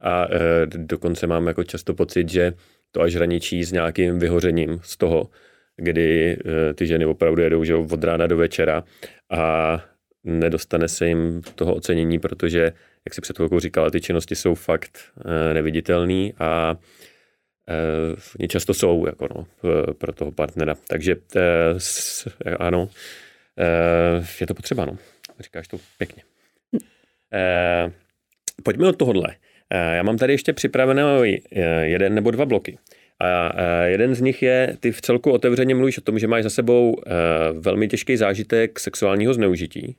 A 0.00 0.26
eh, 0.30 0.66
dokonce 0.66 1.26
mám 1.26 1.46
jako 1.46 1.64
často 1.64 1.94
pocit, 1.94 2.28
že 2.28 2.52
to 2.92 3.00
až 3.00 3.14
hraničí 3.14 3.64
s 3.64 3.72
nějakým 3.72 4.18
vyhořením 4.18 4.80
z 4.82 4.96
toho, 4.96 5.28
kdy 5.76 6.36
eh, 6.36 6.74
ty 6.74 6.86
ženy 6.86 7.06
opravdu 7.06 7.42
jedou 7.42 7.64
že 7.64 7.74
od 7.74 8.04
rána 8.04 8.26
do 8.26 8.36
večera 8.36 8.84
a 9.30 9.84
nedostane 10.24 10.88
se 10.88 11.08
jim 11.08 11.42
toho 11.54 11.74
ocenění, 11.74 12.18
protože, 12.18 12.72
jak 13.04 13.14
si 13.14 13.20
před 13.20 13.36
chvilkou 13.36 13.60
říkala, 13.60 13.90
ty 13.90 14.00
činnosti 14.00 14.34
jsou 14.34 14.54
fakt 14.54 14.98
neviditelné 15.52 16.32
a 16.38 16.76
oni 18.40 18.48
často 18.48 18.74
jsou 18.74 19.06
jako 19.06 19.28
no, 19.36 19.46
pro 19.92 20.12
toho 20.12 20.32
partnera. 20.32 20.74
Takže 20.88 21.16
uh, 21.16 21.20
ano, 22.58 22.88
je 24.40 24.46
to 24.46 24.54
potřeba, 24.54 24.84
no. 24.84 24.98
Říkáš 25.40 25.68
to 25.68 25.76
pěkně. 25.98 26.22
Pojďme 28.62 28.88
od 28.88 28.96
tohohle. 28.96 29.36
Já 29.70 30.02
mám 30.02 30.18
tady 30.18 30.32
ještě 30.32 30.52
připravené 30.52 31.02
jeden 31.82 32.14
nebo 32.14 32.30
dva 32.30 32.46
bloky. 32.46 32.78
A 33.20 33.52
jeden 33.84 34.14
z 34.14 34.20
nich 34.20 34.42
je, 34.42 34.76
ty 34.80 34.92
v 34.92 35.00
celku 35.00 35.30
otevřeně 35.30 35.74
mluvíš 35.74 35.98
o 35.98 36.00
tom, 36.00 36.18
že 36.18 36.26
máš 36.26 36.42
za 36.42 36.50
sebou 36.50 36.96
velmi 37.52 37.88
těžký 37.88 38.16
zážitek 38.16 38.80
sexuálního 38.80 39.34
zneužití. 39.34 39.96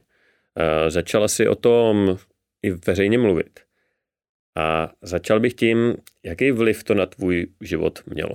Začala 0.88 1.28
si 1.28 1.48
o 1.48 1.56
tom 1.56 2.18
i 2.64 2.72
veřejně 2.72 3.18
mluvit. 3.18 3.60
A 4.58 4.92
začal 5.02 5.40
bych 5.40 5.54
tím, 5.54 5.96
jaký 6.24 6.52
vliv 6.52 6.84
to 6.84 6.94
na 6.94 7.06
tvůj 7.06 7.48
život 7.62 8.00
mělo? 8.06 8.34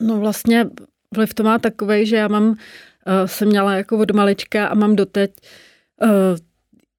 No 0.00 0.20
vlastně 0.20 0.70
vliv 1.14 1.34
to 1.34 1.42
má 1.42 1.58
takový, 1.58 2.06
že 2.06 2.16
já 2.16 2.28
mám, 2.28 2.48
uh, 2.48 2.56
jsem 3.26 3.48
měla 3.48 3.74
jako 3.74 3.98
od 3.98 4.10
malička 4.10 4.66
a 4.66 4.74
mám 4.74 4.96
doteď 4.96 5.30
uh, 6.02 6.10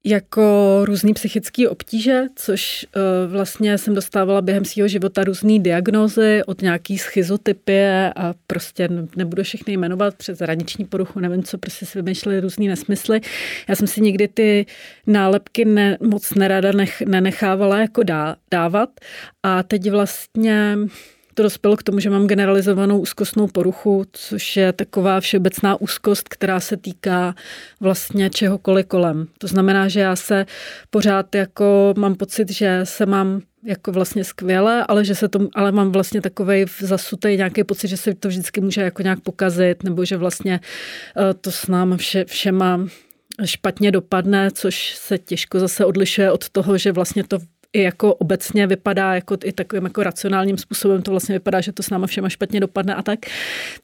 jako 0.04 0.80
různý 0.84 1.14
psychické 1.14 1.68
obtíže, 1.68 2.22
což 2.36 2.86
uh, 2.96 3.32
vlastně 3.32 3.78
jsem 3.78 3.94
dostávala 3.94 4.40
během 4.40 4.64
svého 4.64 4.88
života 4.88 5.24
různé 5.24 5.58
diagnózy 5.58 6.42
od 6.46 6.62
nějaký 6.62 6.98
schizotypie 6.98 8.12
a 8.16 8.34
prostě 8.46 8.88
nebudu 9.16 9.42
všechny 9.42 9.76
jmenovat 9.76 10.14
přes 10.14 10.38
hraniční 10.38 10.84
poruchu, 10.84 11.20
nevím 11.20 11.42
co, 11.42 11.58
prostě 11.58 11.86
si 11.86 11.98
vymýšleli 11.98 12.40
různý 12.40 12.68
nesmysly. 12.68 13.20
Já 13.68 13.76
jsem 13.76 13.86
si 13.86 14.00
nikdy 14.00 14.28
ty 14.28 14.66
nálepky 15.06 15.64
ne, 15.64 15.98
moc 16.00 16.34
nerada 16.34 16.72
nech, 16.72 17.00
nenechávala 17.00 17.78
jako 17.78 18.02
dá, 18.02 18.36
dávat 18.50 18.90
a 19.42 19.62
teď 19.62 19.90
vlastně 19.90 20.76
to 21.34 21.42
dospělo 21.42 21.76
k 21.76 21.82
tomu, 21.82 22.00
že 22.00 22.10
mám 22.10 22.26
generalizovanou 22.26 22.98
úzkostnou 22.98 23.46
poruchu, 23.46 24.04
což 24.12 24.56
je 24.56 24.72
taková 24.72 25.20
všeobecná 25.20 25.80
úzkost, 25.80 26.28
která 26.28 26.60
se 26.60 26.76
týká 26.76 27.34
vlastně 27.80 28.30
čehokoliv 28.30 28.86
kolem. 28.86 29.26
To 29.38 29.46
znamená, 29.46 29.88
že 29.88 30.00
já 30.00 30.16
se 30.16 30.46
pořád 30.90 31.34
jako 31.34 31.94
mám 31.96 32.14
pocit, 32.14 32.50
že 32.50 32.80
se 32.84 33.06
mám 33.06 33.40
jako 33.64 33.92
vlastně 33.92 34.24
skvěle, 34.24 34.84
ale 34.88 35.04
že 35.04 35.14
se 35.14 35.28
to, 35.28 35.48
ale 35.54 35.72
mám 35.72 35.92
vlastně 35.92 36.20
takový 36.20 36.64
zasutý 36.80 37.36
nějaký 37.36 37.64
pocit, 37.64 37.88
že 37.88 37.96
se 37.96 38.14
to 38.14 38.28
vždycky 38.28 38.60
může 38.60 38.80
jako 38.80 39.02
nějak 39.02 39.20
pokazit, 39.20 39.82
nebo 39.82 40.04
že 40.04 40.16
vlastně 40.16 40.60
eh, 41.16 41.34
to 41.34 41.50
s 41.50 41.66
námi 41.66 41.96
vše, 41.96 42.24
všema 42.24 42.86
špatně 43.44 43.90
dopadne, 43.90 44.50
což 44.50 44.94
se 44.96 45.18
těžko 45.18 45.60
zase 45.60 45.84
odlišuje 45.84 46.30
od 46.30 46.48
toho, 46.48 46.78
že 46.78 46.92
vlastně 46.92 47.24
to 47.24 47.38
i 47.72 47.82
jako 47.82 48.14
obecně 48.14 48.66
vypadá 48.66 49.14
jako 49.14 49.36
i 49.44 49.52
takovým 49.52 49.84
jako 49.84 50.02
racionálním 50.02 50.58
způsobem 50.58 51.02
to 51.02 51.10
vlastně 51.10 51.34
vypadá, 51.34 51.60
že 51.60 51.72
to 51.72 51.82
s 51.82 51.90
náma 51.90 52.06
všema 52.06 52.28
špatně 52.28 52.60
dopadne 52.60 52.94
a 52.94 53.02
tak. 53.02 53.18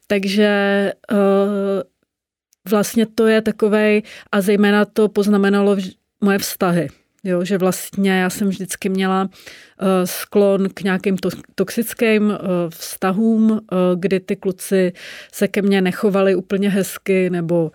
Takže 0.07 0.92
uh, 1.12 1.18
vlastně 2.70 3.07
to 3.07 3.27
je 3.27 3.42
takovej 3.42 4.03
a 4.33 4.40
zejména 4.40 4.85
to 4.85 5.09
poznamenalo 5.09 5.77
moje 6.20 6.38
vztahy. 6.38 6.88
Jo, 7.24 7.44
že 7.44 7.59
vlastně 7.59 8.11
já 8.11 8.31
jsem 8.31 8.48
vždycky 8.48 8.88
měla 8.88 9.22
uh, 9.22 9.29
sklon 10.05 10.68
k 10.74 10.83
nějakým 10.83 11.16
to, 11.16 11.29
toxickým 11.55 12.27
uh, 12.27 12.37
vztahům, 12.68 13.51
uh, 13.51 13.59
kdy 13.96 14.20
ty 14.20 14.37
kluci 14.37 14.92
se 15.33 15.48
ke 15.48 15.62
mně 15.62 15.81
nechovali 15.81 16.35
úplně 16.35 16.70
hezky 16.70 17.31
nebo 17.31 17.72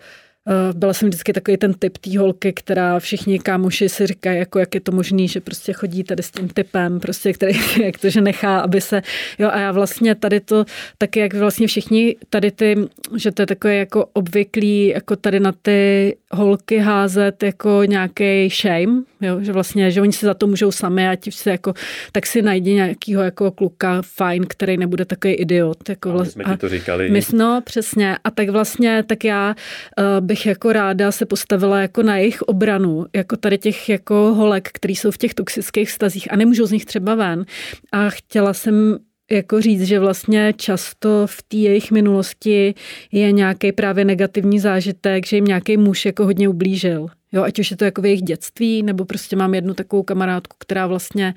byla 0.74 0.92
jsem 0.92 1.08
vždycky 1.08 1.32
takový 1.32 1.56
ten 1.56 1.74
typ 1.74 1.98
té 1.98 2.18
holky, 2.18 2.52
která 2.52 2.98
všichni 2.98 3.38
kámoši 3.38 3.88
si 3.88 4.06
říkají, 4.06 4.38
jako 4.38 4.58
jak 4.58 4.74
je 4.74 4.80
to 4.80 4.92
možný, 4.92 5.28
že 5.28 5.40
prostě 5.40 5.72
chodí 5.72 6.04
tady 6.04 6.22
s 6.22 6.30
tím 6.30 6.48
typem, 6.48 7.00
prostě, 7.00 7.32
který 7.32 7.52
jak 7.84 7.98
to, 7.98 8.10
že 8.10 8.20
nechá, 8.20 8.60
aby 8.60 8.80
se, 8.80 9.02
jo 9.38 9.48
a 9.52 9.60
já 9.60 9.72
vlastně 9.72 10.14
tady 10.14 10.40
to, 10.40 10.64
taky 10.98 11.20
jak 11.20 11.34
vlastně 11.34 11.66
všichni 11.66 12.16
tady 12.30 12.50
ty, 12.50 12.76
že 13.16 13.32
to 13.32 13.42
je 13.42 13.46
takové 13.46 13.76
jako 13.76 14.06
obvyklý, 14.12 14.86
jako 14.86 15.16
tady 15.16 15.40
na 15.40 15.52
ty 15.62 16.16
holky 16.30 16.78
házet 16.78 17.42
jako 17.42 17.80
nějaký 17.84 18.48
shame, 18.48 19.02
jo, 19.20 19.40
že 19.40 19.52
vlastně, 19.52 19.90
že 19.90 20.00
oni 20.00 20.12
si 20.12 20.26
za 20.26 20.34
to 20.34 20.46
můžou 20.46 20.72
sami 20.72 21.08
a 21.08 21.16
ti 21.16 21.32
se 21.32 21.50
jako, 21.50 21.74
tak 22.12 22.26
si 22.26 22.42
najdi 22.42 22.74
nějakýho 22.74 23.22
jako 23.22 23.50
kluka 23.50 24.02
fajn, 24.02 24.44
který 24.48 24.76
nebude 24.76 25.04
takový 25.04 25.34
idiot. 25.34 25.88
Jako 25.88 26.12
vlastně, 26.12 26.38
my 26.38 26.44
jsme 26.44 26.54
ti 26.54 26.60
to 26.60 26.68
říkali. 26.68 27.10
My, 27.10 27.20
no, 27.32 27.60
přesně. 27.64 28.18
A 28.24 28.30
tak 28.30 28.48
vlastně, 28.48 29.04
tak 29.06 29.24
já 29.24 29.54
uh, 29.98 30.26
bych 30.26 30.33
jako 30.46 30.72
ráda 30.72 31.12
se 31.12 31.26
postavila 31.26 31.80
jako 31.80 32.02
na 32.02 32.16
jejich 32.16 32.42
obranu, 32.42 33.06
jako 33.14 33.36
tady 33.36 33.58
těch 33.58 33.88
jako 33.88 34.14
holek, 34.14 34.68
který 34.72 34.96
jsou 34.96 35.10
v 35.10 35.18
těch 35.18 35.34
toxických 35.34 35.90
stazích 35.90 36.32
a 36.32 36.36
nemůžou 36.36 36.66
z 36.66 36.72
nich 36.72 36.84
třeba 36.84 37.14
ven. 37.14 37.44
A 37.92 38.10
chtěla 38.10 38.54
jsem 38.54 38.98
jako 39.30 39.60
říct, 39.60 39.82
že 39.82 39.98
vlastně 39.98 40.52
často 40.56 41.26
v 41.26 41.42
té 41.42 41.56
jejich 41.56 41.90
minulosti 41.90 42.74
je 43.12 43.32
nějaký 43.32 43.72
právě 43.72 44.04
negativní 44.04 44.60
zážitek, 44.60 45.26
že 45.26 45.36
jim 45.36 45.44
nějaký 45.44 45.76
muž 45.76 46.04
jako 46.04 46.24
hodně 46.24 46.48
ublížil. 46.48 47.06
Jo, 47.32 47.42
ať 47.42 47.58
už 47.58 47.70
je 47.70 47.76
to 47.76 47.84
jako 47.84 48.02
v 48.02 48.04
jejich 48.04 48.22
dětství, 48.22 48.82
nebo 48.82 49.04
prostě 49.04 49.36
mám 49.36 49.54
jednu 49.54 49.74
takovou 49.74 50.02
kamarádku, 50.02 50.56
která 50.58 50.86
vlastně 50.86 51.34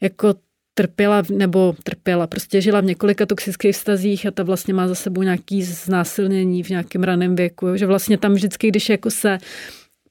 jako 0.00 0.34
trpěla, 0.78 1.22
nebo 1.30 1.74
trpěla, 1.82 2.26
prostě 2.26 2.60
žila 2.60 2.80
v 2.80 2.84
několika 2.84 3.26
toxických 3.26 3.74
vztazích 3.74 4.26
a 4.26 4.30
ta 4.30 4.42
vlastně 4.42 4.74
má 4.74 4.88
za 4.88 4.94
sebou 4.94 5.22
nějaký 5.22 5.62
znásilnění 5.62 6.62
v 6.62 6.70
nějakém 6.70 7.02
raném 7.02 7.36
věku, 7.36 7.76
že 7.76 7.86
vlastně 7.86 8.18
tam 8.18 8.34
vždycky, 8.34 8.68
když 8.68 8.88
jako 8.88 9.10
se 9.10 9.38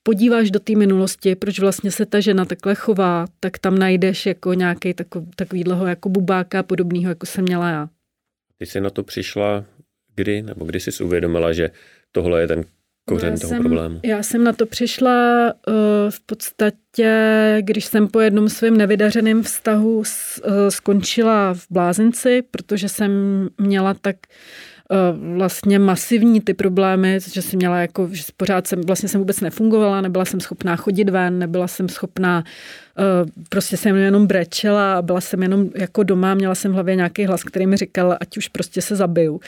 podíváš 0.03 0.51
do 0.51 0.59
té 0.59 0.75
minulosti, 0.75 1.35
proč 1.35 1.59
vlastně 1.59 1.91
se 1.91 2.05
ta 2.05 2.19
žena 2.19 2.45
takhle 2.45 2.75
chová, 2.75 3.25
tak 3.39 3.57
tam 3.57 3.79
najdeš 3.79 4.25
jako 4.25 4.53
nějaký 4.53 4.93
takový, 4.93 5.25
takovýhleho 5.35 5.87
jako 5.87 6.09
bubáka 6.09 6.63
podobného, 6.63 7.09
jako 7.09 7.25
jsem 7.25 7.43
měla 7.43 7.69
já. 7.69 7.89
Ty 8.57 8.65
jsi 8.65 8.81
na 8.81 8.89
to 8.89 9.03
přišla 9.03 9.65
kdy, 10.15 10.41
nebo 10.41 10.65
kdy 10.65 10.79
jsi 10.79 11.03
uvědomila, 11.03 11.53
že 11.53 11.71
tohle 12.11 12.41
je 12.41 12.47
ten 12.47 12.63
kořen 13.07 13.33
já 13.33 13.39
toho 13.39 13.49
jsem, 13.49 13.59
problému? 13.59 13.99
Já 14.03 14.23
jsem 14.23 14.43
na 14.43 14.53
to 14.53 14.65
přišla 14.65 15.45
uh, 15.67 15.73
v 16.09 16.19
podstatě, 16.19 17.11
když 17.61 17.85
jsem 17.85 18.07
po 18.07 18.19
jednom 18.19 18.49
svém 18.49 18.77
nevydařeném 18.77 19.43
vztahu 19.43 20.03
s, 20.03 20.41
uh, 20.45 20.51
skončila 20.69 21.53
v 21.53 21.65
blázinci, 21.69 22.43
protože 22.51 22.89
jsem 22.89 23.11
měla 23.57 23.93
tak 23.93 24.15
Eh, 24.76 24.76
vlastně 25.35 25.79
masivní 25.79 26.41
ty 26.41 26.53
problémy, 26.53 27.19
že 27.33 27.41
jsem 27.41 27.57
měla 27.57 27.77
jako, 27.77 28.09
že 28.11 28.23
pořád 28.37 28.67
jsem, 28.67 28.81
vlastně 28.81 29.09
jsem 29.09 29.21
vůbec 29.21 29.39
nefungovala, 29.41 30.01
nebyla 30.01 30.25
jsem 30.25 30.39
schopná 30.39 30.75
chodit 30.75 31.09
ven, 31.09 31.39
nebyla 31.39 31.67
jsem 31.67 31.89
schopná, 31.89 32.43
eh, 32.99 33.03
prostě 33.49 33.77
jsem 33.77 33.95
jenom 33.95 34.27
brečela 34.27 34.97
a 34.97 35.01
byla 35.01 35.21
jsem 35.21 35.43
jenom 35.43 35.69
jako 35.75 36.03
doma, 36.03 36.33
měla 36.33 36.55
jsem 36.55 36.71
v 36.71 36.73
hlavě 36.73 36.95
nějaký 36.95 37.25
hlas, 37.25 37.43
který 37.43 37.67
mi 37.67 37.77
říkal, 37.77 38.17
ať 38.19 38.37
už 38.37 38.47
prostě 38.47 38.81
se 38.81 38.95
zabiju. 38.95 39.39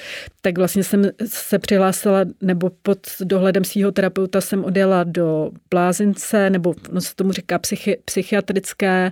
Tak 0.41 0.57
vlastně 0.57 0.83
jsem 0.83 1.09
se 1.25 1.59
přihlásila, 1.59 2.19
nebo 2.41 2.71
pod 2.81 2.99
dohledem 3.21 3.63
svého 3.63 3.91
terapeuta 3.91 4.41
jsem 4.41 4.63
odjela 4.63 5.03
do 5.03 5.51
blázince, 5.69 6.49
nebo 6.49 6.75
no 6.91 7.01
se 7.01 7.15
tomu 7.15 7.31
říká 7.31 7.59
psychi, 7.59 7.97
psychiatrické 8.05 9.11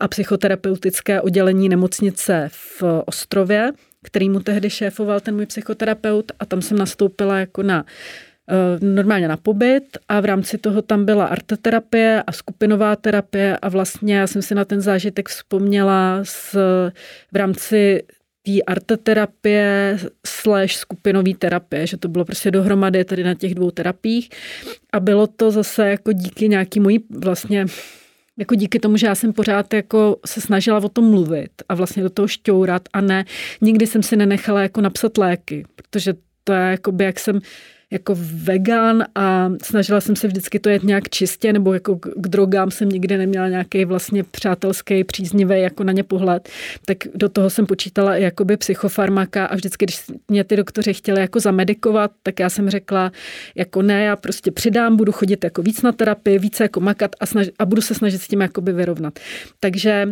a 0.00 0.08
psychoterapeutické 0.08 1.20
oddělení 1.20 1.68
nemocnice 1.68 2.48
v 2.52 2.82
Ostrově, 3.06 3.72
který 4.04 4.28
mu 4.28 4.40
tehdy 4.40 4.70
šéfoval 4.70 5.20
ten 5.20 5.34
můj 5.34 5.46
psychoterapeut 5.46 6.32
a 6.40 6.46
tam 6.46 6.62
jsem 6.62 6.78
nastoupila 6.78 7.38
jako 7.38 7.62
na 7.62 7.84
eh, 8.50 8.86
normálně 8.86 9.28
na 9.28 9.36
pobyt 9.36 9.98
a 10.08 10.20
v 10.20 10.24
rámci 10.24 10.58
toho 10.58 10.82
tam 10.82 11.04
byla 11.04 11.26
arteterapie 11.26 12.22
a 12.26 12.32
skupinová 12.32 12.96
terapie 12.96 13.58
a 13.62 13.68
vlastně 13.68 14.16
já 14.16 14.26
jsem 14.26 14.42
si 14.42 14.54
na 14.54 14.64
ten 14.64 14.80
zážitek 14.80 15.28
vzpomněla 15.28 16.20
s, 16.22 16.52
v 17.32 17.36
rámci 17.36 18.02
té 18.42 18.62
arteterapie 18.66 19.98
slash 20.26 20.72
skupinový 20.72 21.34
terapie, 21.34 21.86
že 21.86 21.96
to 21.96 22.08
bylo 22.08 22.24
prostě 22.24 22.50
dohromady 22.50 23.04
tady 23.04 23.24
na 23.24 23.34
těch 23.34 23.54
dvou 23.54 23.70
terapiích. 23.70 24.28
A 24.92 25.00
bylo 25.00 25.26
to 25.26 25.50
zase 25.50 25.88
jako 25.88 26.12
díky 26.12 26.48
nějaký 26.48 26.80
mojí 26.80 27.04
vlastně 27.10 27.66
jako 28.38 28.54
díky 28.54 28.78
tomu, 28.78 28.96
že 28.96 29.06
já 29.06 29.14
jsem 29.14 29.32
pořád 29.32 29.74
jako 29.74 30.16
se 30.26 30.40
snažila 30.40 30.78
o 30.78 30.88
tom 30.88 31.10
mluvit 31.10 31.50
a 31.68 31.74
vlastně 31.74 32.02
do 32.02 32.10
toho 32.10 32.28
šťourat 32.28 32.82
a 32.92 33.00
ne, 33.00 33.24
nikdy 33.60 33.86
jsem 33.86 34.02
si 34.02 34.16
nenechala 34.16 34.62
jako 34.62 34.80
napsat 34.80 35.18
léky, 35.18 35.64
protože 35.74 36.14
to 36.44 36.52
je 36.52 36.60
jako 36.60 36.92
by, 36.92 37.04
jak 37.04 37.20
jsem 37.20 37.40
jako 37.90 38.14
vegan 38.18 39.04
a 39.14 39.50
snažila 39.62 40.00
jsem 40.00 40.16
se 40.16 40.26
vždycky 40.26 40.58
to 40.58 40.68
jet 40.68 40.82
nějak 40.82 41.08
čistě, 41.08 41.52
nebo 41.52 41.74
jako 41.74 41.96
k 41.96 42.28
drogám 42.28 42.70
jsem 42.70 42.88
nikdy 42.88 43.16
neměla 43.16 43.48
nějaký 43.48 43.84
vlastně 43.84 44.24
přátelský, 44.24 45.04
příznivý 45.04 45.60
jako 45.60 45.84
na 45.84 45.92
ně 45.92 46.02
pohled, 46.02 46.48
tak 46.86 46.98
do 47.14 47.28
toho 47.28 47.50
jsem 47.50 47.66
počítala 47.66 48.16
i 48.16 48.22
jakoby 48.22 48.56
psychofarmaka 48.56 49.46
a 49.46 49.54
vždycky, 49.54 49.84
když 49.84 50.02
mě 50.28 50.44
ty 50.44 50.56
doktoři 50.56 50.94
chtěli 50.94 51.20
jako 51.20 51.40
zamedikovat, 51.40 52.10
tak 52.22 52.40
já 52.40 52.50
jsem 52.50 52.70
řekla, 52.70 53.12
jako 53.54 53.82
ne, 53.82 54.04
já 54.04 54.16
prostě 54.16 54.50
přidám, 54.50 54.96
budu 54.96 55.12
chodit 55.12 55.44
jako 55.44 55.62
víc 55.62 55.82
na 55.82 55.92
terapii, 55.92 56.38
více 56.38 56.64
jako 56.64 56.80
makat 56.80 57.10
a, 57.20 57.26
snaž, 57.26 57.50
a 57.58 57.66
budu 57.66 57.82
se 57.82 57.94
snažit 57.94 58.22
s 58.22 58.28
tím 58.28 58.40
jakoby 58.40 58.72
vyrovnat. 58.72 59.18
Takže 59.60 60.08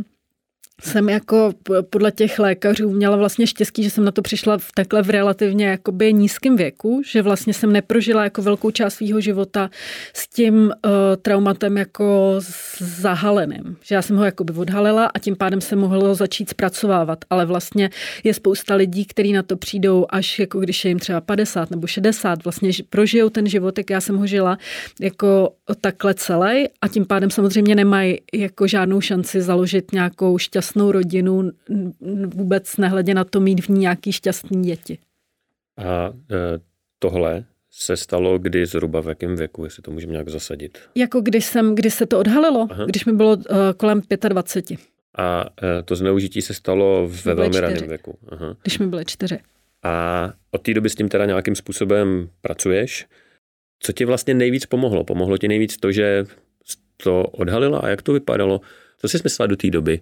jsem 0.83 1.09
jako 1.09 1.53
podle 1.91 2.13
těch 2.13 2.39
lékařů 2.39 2.91
měla 2.91 3.17
vlastně 3.17 3.47
štěstí, 3.47 3.83
že 3.83 3.91
jsem 3.91 4.05
na 4.05 4.13
to 4.13 4.23
přišla 4.23 4.59
v 4.59 4.73
takhle 4.75 5.03
v 5.03 5.11
relativně 5.11 5.67
jakoby 5.67 6.13
nízkém 6.13 6.57
věku, 6.57 7.03
že 7.07 7.23
vlastně 7.23 7.55
jsem 7.55 7.73
neprožila 7.73 8.25
jako 8.25 8.43
velkou 8.43 8.71
část 8.71 8.95
svého 8.95 9.21
života 9.21 9.71
s 10.15 10.29
tím 10.29 10.55
uh, 10.65 10.91
traumatem 11.23 11.77
jako 11.77 12.35
zahaleným. 12.79 13.77
Že 13.83 13.95
já 13.95 14.03
jsem 14.03 14.17
ho 14.17 14.25
jakoby 14.25 14.53
odhalila 14.53 15.07
a 15.15 15.19
tím 15.19 15.37
pádem 15.37 15.61
se 15.61 15.77
mohlo 15.77 16.15
začít 16.15 16.51
zpracovávat. 16.51 17.25
Ale 17.31 17.47
vlastně 17.47 17.91
je 18.25 18.35
spousta 18.35 18.75
lidí, 18.75 19.05
kteří 19.05 19.33
na 19.33 19.43
to 19.43 19.57
přijdou 19.57 20.07
až 20.11 20.39
jako 20.39 20.61
když 20.61 20.85
je 20.85 20.89
jim 20.89 20.99
třeba 20.99 21.21
50 21.21 21.71
nebo 21.71 21.87
60, 21.87 22.45
vlastně 22.45 22.71
prožijou 22.91 23.31
ten 23.31 23.47
život, 23.47 23.79
jak 23.79 23.91
já 23.91 24.01
jsem 24.01 24.17
ho 24.17 24.27
žila 24.27 24.59
jako 25.01 25.53
takhle 25.81 26.15
celý 26.15 26.69
a 26.83 26.89
tím 26.89 27.07
pádem 27.07 27.31
samozřejmě 27.31 27.75
nemají 27.75 28.19
jako 28.35 28.67
žádnou 28.67 29.01
šanci 29.01 29.43
založit 29.43 29.93
nějakou 29.93 30.39
šťastnou 30.39 30.72
šťastnou 30.73 30.93
rodinu, 30.93 31.51
vůbec 32.35 32.77
nehledě 32.77 33.15
na 33.15 33.25
to 33.25 33.41
mít 33.41 33.61
v 33.61 33.69
ní 33.69 33.81
nějaký 33.81 34.13
šťastný 34.13 34.63
děti. 34.63 34.99
A 35.77 36.13
e, 36.31 36.61
tohle 36.99 37.45
se 37.71 37.97
stalo 37.97 38.39
kdy 38.39 38.67
zhruba 38.67 39.01
v 39.03 39.07
jakém 39.07 39.37
věku, 39.37 39.65
jestli 39.65 39.83
to 39.83 39.91
můžeme 39.91 40.13
nějak 40.13 40.29
zasadit? 40.29 40.79
Jako 40.95 41.21
když, 41.21 41.45
jsem, 41.45 41.75
kdy 41.75 41.91
se 41.91 42.07
to 42.07 42.19
odhalilo, 42.19 42.69
Aha. 42.71 42.85
když 42.85 43.05
mi 43.05 43.13
bylo 43.13 43.37
uh, 43.37 43.45
kolem 43.77 44.03
25. 44.29 44.81
A 45.15 45.45
uh, 45.45 45.69
to 45.85 45.97
zneužití 45.97 46.43
se 46.43 46.55
stalo 46.55 47.09
ve 47.25 47.35
velmi 47.35 47.61
raném 47.61 47.89
věku. 47.89 48.19
Aha. 48.29 48.57
Když 48.63 48.79
mi 48.79 48.87
byly 48.87 49.05
čtyři. 49.05 49.39
A 49.83 50.33
od 50.51 50.63
té 50.63 50.75
doby 50.75 50.91
s 50.91 50.95
tím 50.95 51.09
teda 51.09 51.27
nějakým 51.27 51.55
způsobem 51.55 52.29
pracuješ. 52.41 53.07
Co 53.79 53.93
ti 53.93 54.05
vlastně 54.05 54.35
nejvíc 54.35 54.67
pomohlo? 54.67 55.05
Pomohlo 55.05 55.39
ti 55.39 55.49
nejvíc 55.49 55.77
to, 55.77 55.93
že 55.93 56.25
to 56.97 57.23
odhalila 57.23 57.79
a 57.79 57.89
jak 57.89 58.03
to 58.03 58.13
vypadalo? 58.13 58.61
Co 58.99 59.09
jsi 59.09 59.19
myslela 59.25 59.47
do 59.47 59.57
té 59.57 59.71
doby? 59.71 60.01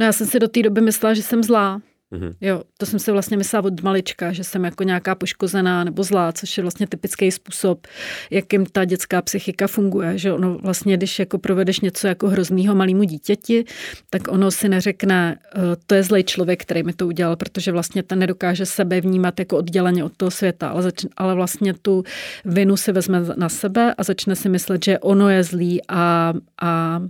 No 0.00 0.06
já 0.06 0.12
jsem 0.12 0.26
si 0.26 0.38
do 0.38 0.48
té 0.48 0.62
doby 0.62 0.80
myslela, 0.80 1.14
že 1.14 1.22
jsem 1.22 1.42
zlá. 1.42 1.80
Mm-hmm. 2.12 2.34
Jo, 2.40 2.62
to 2.78 2.86
jsem 2.86 2.98
si 2.98 3.12
vlastně 3.12 3.36
myslela 3.36 3.64
od 3.64 3.82
malička, 3.82 4.32
že 4.32 4.44
jsem 4.44 4.64
jako 4.64 4.82
nějaká 4.82 5.14
poškozená 5.14 5.84
nebo 5.84 6.02
zlá, 6.02 6.32
což 6.32 6.56
je 6.56 6.62
vlastně 6.62 6.86
typický 6.86 7.30
způsob, 7.30 7.86
jakým 8.30 8.66
ta 8.66 8.84
dětská 8.84 9.22
psychika 9.22 9.66
funguje, 9.66 10.18
že 10.18 10.32
ono 10.32 10.58
vlastně, 10.58 10.96
když 10.96 11.18
jako 11.18 11.38
provedeš 11.38 11.80
něco 11.80 12.06
jako 12.06 12.28
hroznýho 12.28 12.74
malému 12.74 13.02
dítěti, 13.02 13.64
tak 14.10 14.22
ono 14.28 14.50
si 14.50 14.68
neřekne, 14.68 15.38
eh, 15.54 15.60
to 15.86 15.94
je 15.94 16.02
zlej 16.02 16.24
člověk, 16.24 16.62
který 16.62 16.82
mi 16.82 16.92
to 16.92 17.06
udělal, 17.06 17.36
protože 17.36 17.72
vlastně 17.72 18.02
ten 18.02 18.18
nedokáže 18.18 18.66
sebe 18.66 19.00
vnímat 19.00 19.38
jako 19.38 19.56
odděleně 19.56 20.04
od 20.04 20.12
toho 20.16 20.30
světa, 20.30 20.68
ale, 20.68 20.82
zač- 20.82 21.06
ale 21.16 21.34
vlastně 21.34 21.74
tu 21.74 22.04
vinu 22.44 22.76
si 22.76 22.92
vezme 22.92 23.20
na 23.36 23.48
sebe 23.48 23.94
a 23.98 24.02
začne 24.02 24.36
si 24.36 24.48
myslet, 24.48 24.84
že 24.84 24.98
ono 24.98 25.28
je 25.28 25.44
zlý 25.44 25.80
a, 25.88 26.34
a 26.62 27.00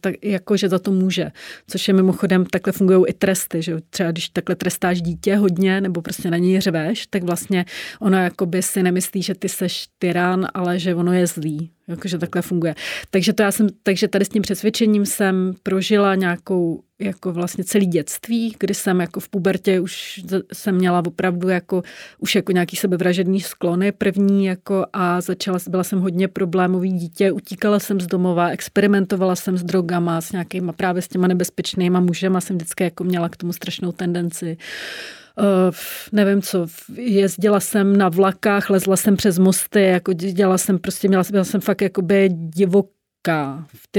tak 0.00 0.14
jako, 0.22 0.56
že 0.56 0.68
za 0.68 0.78
to 0.78 0.90
může. 0.90 1.30
Což 1.66 1.88
je 1.88 1.94
mimochodem, 1.94 2.46
takhle 2.46 2.72
fungují 2.72 3.04
i 3.08 3.12
tresty, 3.12 3.62
že 3.62 3.76
třeba 3.90 4.10
když 4.10 4.28
takhle 4.28 4.56
trestáš 4.56 5.02
dítě 5.02 5.36
hodně 5.36 5.80
nebo 5.80 6.02
prostě 6.02 6.30
na 6.30 6.36
něj 6.36 6.60
řveš, 6.60 7.06
tak 7.06 7.22
vlastně 7.22 7.64
ono 8.00 8.18
jakoby 8.18 8.62
si 8.62 8.82
nemyslí, 8.82 9.22
že 9.22 9.34
ty 9.34 9.48
seš 9.48 9.88
tyran, 9.98 10.46
ale 10.54 10.78
že 10.78 10.94
ono 10.94 11.12
je 11.12 11.26
zlý. 11.26 11.70
Jakože 11.88 12.18
takhle 12.18 12.42
funguje. 12.42 12.74
Takže, 13.10 13.32
to 13.32 13.42
já 13.42 13.52
jsem, 13.52 13.66
takže 13.82 14.08
tady 14.08 14.24
s 14.24 14.28
tím 14.28 14.42
přesvědčením 14.42 15.06
jsem 15.06 15.54
prožila 15.62 16.14
nějakou 16.14 16.82
jako 16.98 17.32
vlastně 17.32 17.64
celý 17.64 17.86
dětství, 17.86 18.54
kdy 18.58 18.74
jsem 18.74 19.00
jako 19.00 19.20
v 19.20 19.28
pubertě 19.28 19.80
už 19.80 20.20
jsem 20.52 20.74
měla 20.74 21.02
opravdu 21.06 21.48
jako 21.48 21.82
už 22.18 22.34
jako 22.34 22.52
nějaký 22.52 22.76
sebevražedný 22.76 23.40
sklony 23.40 23.92
první 23.92 24.46
jako 24.46 24.86
a 24.92 25.20
začala, 25.20 25.58
byla 25.68 25.84
jsem 25.84 26.00
hodně 26.00 26.28
problémový 26.28 26.92
dítě, 26.92 27.32
utíkala 27.32 27.78
jsem 27.78 28.00
z 28.00 28.06
domova, 28.06 28.48
experimentovala 28.48 29.36
jsem 29.36 29.56
s 29.56 29.62
drogama, 29.62 30.20
s 30.20 30.32
nějakýma 30.32 30.72
právě 30.72 31.02
s 31.02 31.08
těma 31.08 31.26
nebezpečnýma 31.26 32.00
mužema, 32.00 32.40
jsem 32.40 32.56
vždycky 32.56 32.84
jako 32.84 33.04
měla 33.04 33.28
k 33.28 33.36
tomu 33.36 33.52
strašnou 33.52 33.92
tendenci. 33.92 34.56
Uh, 34.56 35.25
nevím 36.12 36.42
co, 36.42 36.66
jezdila 36.96 37.60
jsem 37.60 37.96
na 37.96 38.08
vlakách, 38.08 38.70
lezla 38.70 38.96
jsem 38.96 39.16
přes 39.16 39.38
mosty, 39.38 39.82
jako 39.82 40.12
dělala 40.12 40.58
jsem 40.58 40.78
prostě, 40.78 41.08
měla, 41.08 41.24
byla 41.30 41.44
jsem 41.44 41.60
fakt 41.60 41.82
jakoby 41.82 42.28
divok 42.28 42.90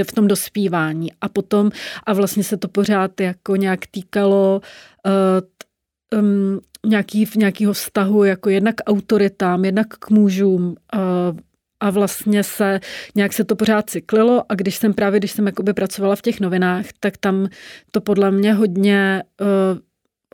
v, 0.03 0.11
tom 0.15 0.27
dospívání. 0.27 1.11
A 1.21 1.29
potom, 1.29 1.71
a 2.05 2.13
vlastně 2.13 2.43
se 2.43 2.57
to 2.57 2.67
pořád 2.67 3.21
jako 3.21 3.55
nějak 3.55 3.87
týkalo 3.87 4.61
uh, 5.05 6.19
um, 6.19 6.59
nějaký, 6.85 7.29
nějakého 7.35 7.73
vztahu 7.73 8.23
jako 8.23 8.49
jednak 8.49 8.75
k 8.75 8.89
autoritám, 8.89 9.65
jednak 9.65 9.87
k 9.87 10.09
mužům 10.09 10.63
uh, 10.67 11.37
a 11.79 11.89
vlastně 11.89 12.43
se, 12.43 12.79
nějak 13.15 13.33
se 13.33 13.43
to 13.43 13.55
pořád 13.55 13.89
cyklilo. 13.89 14.43
A 14.49 14.55
když 14.55 14.75
jsem 14.75 14.93
právě, 14.93 15.19
když 15.19 15.31
jsem 15.31 15.45
jakoby 15.45 15.73
pracovala 15.73 16.15
v 16.15 16.21
těch 16.21 16.39
novinách, 16.39 16.85
tak 16.99 17.17
tam 17.17 17.47
to 17.91 18.01
podle 18.01 18.31
mě 18.31 18.53
hodně 18.53 19.23
uh, 19.41 19.47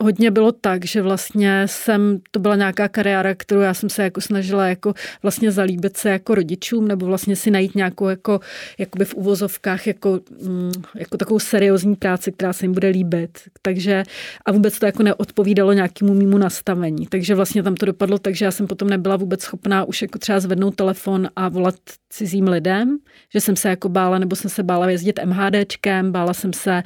hodně 0.00 0.30
bylo 0.30 0.52
tak, 0.52 0.84
že 0.84 1.02
vlastně 1.02 1.62
jsem, 1.66 2.20
to 2.30 2.40
byla 2.40 2.56
nějaká 2.56 2.88
kariéra, 2.88 3.34
kterou 3.34 3.60
já 3.60 3.74
jsem 3.74 3.90
se 3.90 4.02
jako 4.02 4.20
snažila 4.20 4.66
jako 4.66 4.94
vlastně 5.22 5.50
zalíbit 5.52 5.96
se 5.96 6.10
jako 6.10 6.34
rodičům, 6.34 6.88
nebo 6.88 7.06
vlastně 7.06 7.36
si 7.36 7.50
najít 7.50 7.74
nějakou 7.74 8.08
jako, 8.08 8.40
jakoby 8.78 9.04
v 9.04 9.14
uvozovkách 9.14 9.86
jako, 9.86 10.20
mm, 10.42 10.72
jako 10.94 11.16
takovou 11.16 11.38
seriózní 11.38 11.96
práci, 11.96 12.32
která 12.32 12.52
se 12.52 12.64
jim 12.64 12.72
bude 12.72 12.88
líbit. 12.88 13.38
Takže 13.62 14.02
a 14.44 14.52
vůbec 14.52 14.78
to 14.78 14.86
jako 14.86 15.02
neodpovídalo 15.02 15.72
nějakému 15.72 16.14
mýmu 16.14 16.38
nastavení. 16.38 17.06
Takže 17.06 17.34
vlastně 17.34 17.62
tam 17.62 17.74
to 17.74 17.86
dopadlo 17.86 18.18
tak, 18.18 18.34
že 18.34 18.44
já 18.44 18.50
jsem 18.50 18.66
potom 18.66 18.90
nebyla 18.90 19.16
vůbec 19.16 19.42
schopná 19.42 19.84
už 19.84 20.02
jako 20.02 20.18
třeba 20.18 20.40
zvednout 20.40 20.74
telefon 20.74 21.28
a 21.36 21.48
volat 21.48 21.74
cizím 22.10 22.48
lidem, 22.48 22.98
že 23.32 23.40
jsem 23.40 23.56
se 23.56 23.68
jako 23.68 23.88
bála, 23.88 24.18
nebo 24.18 24.36
jsem 24.36 24.50
se 24.50 24.62
bála 24.62 24.90
jezdit 24.90 25.20
MHDčkem, 25.24 26.12
bála 26.12 26.34
jsem 26.34 26.52
se, 26.52 26.82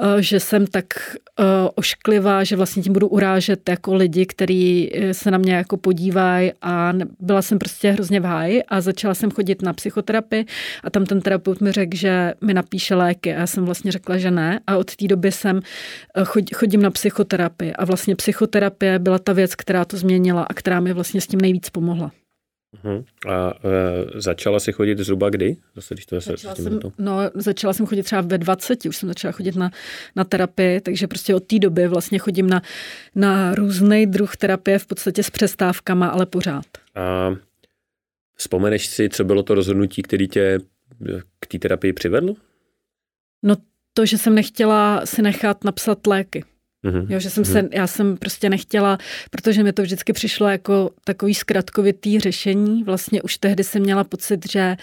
eh, 0.00 0.22
že 0.22 0.40
jsem 0.40 0.66
tak 0.66 0.86
eh, 1.40 1.44
ošklivá, 1.74 2.44
že 2.50 2.56
vlastně 2.56 2.82
tím 2.82 2.92
budu 2.92 3.08
urážet 3.08 3.68
jako 3.68 3.94
lidi, 3.94 4.26
kteří 4.26 4.90
eh, 4.94 5.14
se 5.14 5.30
na 5.30 5.38
mě 5.38 5.54
jako 5.54 5.76
podívají 5.76 6.52
a 6.62 6.92
byla 7.20 7.42
jsem 7.42 7.58
prostě 7.58 7.90
hrozně 7.90 8.20
v 8.20 8.24
háji 8.24 8.62
a 8.62 8.80
začala 8.80 9.14
jsem 9.14 9.30
chodit 9.30 9.62
na 9.62 9.72
psychoterapii 9.72 10.44
a 10.84 10.90
tam 10.90 11.06
ten 11.06 11.20
terapeut 11.20 11.60
mi 11.60 11.72
řekl, 11.72 11.96
že 11.96 12.34
mi 12.40 12.54
napíše 12.54 12.94
léky 12.94 13.34
a 13.34 13.38
já 13.38 13.46
jsem 13.46 13.64
vlastně 13.64 13.92
řekla, 13.92 14.18
že 14.18 14.30
ne 14.30 14.60
a 14.66 14.76
od 14.76 14.96
té 14.96 15.06
doby 15.06 15.32
jsem 15.32 15.60
chodím 16.54 16.82
na 16.82 16.90
psychoterapii 16.90 17.72
a 17.72 17.84
vlastně 17.84 18.16
psychoterapie 18.16 18.98
byla 18.98 19.18
ta 19.18 19.32
věc, 19.32 19.54
která 19.54 19.84
to 19.84 19.96
změnila 19.96 20.42
a 20.42 20.54
která 20.54 20.80
mi 20.80 20.92
vlastně 20.92 21.20
s 21.20 21.26
tím 21.26 21.40
nejvíc 21.40 21.70
pomohla. 21.70 22.19
Uh-huh. 22.76 23.04
A 23.28 23.54
e, 23.64 24.20
začala 24.20 24.60
si 24.60 24.72
chodit 24.72 24.98
zhruba 24.98 25.30
kdy? 25.30 25.56
Zase, 25.74 25.94
když 25.94 26.06
to 26.06 26.20
začala, 26.20 26.54
jsem, 26.54 26.80
no, 26.98 27.18
začala 27.34 27.72
jsem 27.72 27.86
chodit 27.86 28.02
třeba 28.02 28.20
ve 28.20 28.38
20, 28.38 28.84
už 28.84 28.96
jsem 28.96 29.08
začala 29.08 29.32
chodit 29.32 29.56
na, 29.56 29.70
na 30.16 30.24
terapii, 30.24 30.80
takže 30.80 31.06
prostě 31.06 31.34
od 31.34 31.44
té 31.44 31.58
doby 31.58 31.88
vlastně 31.88 32.18
chodím 32.18 32.50
na, 32.50 32.62
na 33.14 33.54
různý 33.54 34.06
druh 34.06 34.36
terapie 34.36 34.78
v 34.78 34.86
podstatě 34.86 35.22
s 35.22 35.30
přestávkama, 35.30 36.08
ale 36.08 36.26
pořád. 36.26 36.64
A 36.94 37.34
vzpomeneš 38.36 38.86
si, 38.86 39.08
co 39.08 39.24
bylo 39.24 39.42
to 39.42 39.54
rozhodnutí, 39.54 40.02
který 40.02 40.28
tě 40.28 40.58
k 41.40 41.46
té 41.46 41.58
terapii 41.58 41.92
přivedlo? 41.92 42.34
No 43.42 43.56
to, 43.94 44.06
že 44.06 44.18
jsem 44.18 44.34
nechtěla 44.34 45.06
si 45.06 45.22
nechat 45.22 45.64
napsat 45.64 46.06
léky. 46.06 46.44
Mm-hmm. 46.84 47.06
Jo, 47.08 47.20
že 47.20 47.30
jsem 47.30 47.44
mm-hmm. 47.44 47.52
se, 47.52 47.68
já 47.72 47.86
jsem 47.86 48.16
prostě 48.16 48.50
nechtěla, 48.50 48.98
protože 49.30 49.62
mi 49.62 49.72
to 49.72 49.82
vždycky 49.82 50.12
přišlo 50.12 50.48
jako 50.48 50.90
takový 51.04 51.34
zkratkovitý 51.34 52.20
řešení. 52.20 52.84
Vlastně 52.84 53.22
už 53.22 53.36
tehdy 53.36 53.64
jsem 53.64 53.82
měla 53.82 54.04
pocit, 54.04 54.50
že 54.52 54.76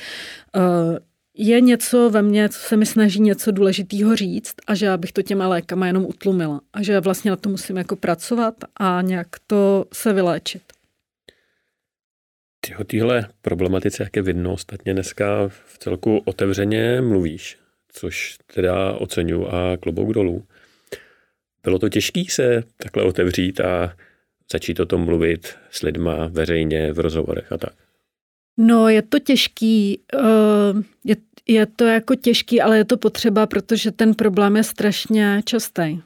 uh, 0.55 0.97
je 1.37 1.61
něco 1.61 2.09
ve 2.09 2.21
mně, 2.21 2.49
co 2.49 2.59
se 2.59 2.77
mi 2.77 2.85
snaží 2.85 3.21
něco 3.21 3.51
důležitého 3.51 4.15
říct 4.15 4.55
a 4.67 4.75
že 4.75 4.89
abych 4.89 5.11
to 5.11 5.21
těma 5.21 5.47
lékama 5.47 5.87
jenom 5.87 6.05
utlumila. 6.05 6.61
A 6.73 6.83
že 6.83 6.99
vlastně 6.99 7.31
na 7.31 7.37
to 7.37 7.49
musím 7.49 7.77
jako 7.77 7.95
pracovat 7.95 8.55
a 8.77 9.01
nějak 9.01 9.27
to 9.47 9.85
se 9.93 10.13
vyléčit. 10.13 10.63
Ty 12.61 12.75
o 12.75 12.83
téhle 12.83 13.29
problematice, 13.41 14.03
jak 14.03 14.15
je 14.15 14.21
vidno, 14.21 14.53
ostatně 14.53 14.93
dneska 14.93 15.47
v 15.47 15.77
celku 15.77 16.17
otevřeně 16.25 17.01
mluvíš, 17.01 17.57
což 17.91 18.37
teda 18.53 18.93
oceňuji 18.93 19.47
a 19.47 19.77
klobouk 19.77 20.13
dolů. 20.13 20.45
Bylo 21.63 21.79
to 21.79 21.89
těžké 21.89 22.23
se 22.29 22.63
takhle 22.77 23.03
otevřít 23.03 23.59
a 23.59 23.95
začít 24.51 24.79
o 24.79 24.85
tom 24.85 25.01
mluvit 25.01 25.55
s 25.71 25.81
lidma 25.81 26.27
veřejně 26.27 26.93
v 26.93 26.99
rozhovorech 26.99 27.51
a 27.51 27.57
tak? 27.57 27.73
No, 28.57 28.89
je 28.89 29.01
to 29.01 29.19
těžký. 29.19 29.99
Eh, 30.13 30.19
je, 31.03 31.15
je 31.47 31.65
to 31.65 31.83
jako 31.83 32.15
těžký, 32.15 32.61
ale 32.61 32.77
je 32.77 32.85
to 32.85 32.97
potřeba, 32.97 33.45
protože 33.45 33.91
ten 33.91 34.13
problém 34.13 34.55
je 34.55 34.63
strašně 34.63 35.41
častý 35.45 36.01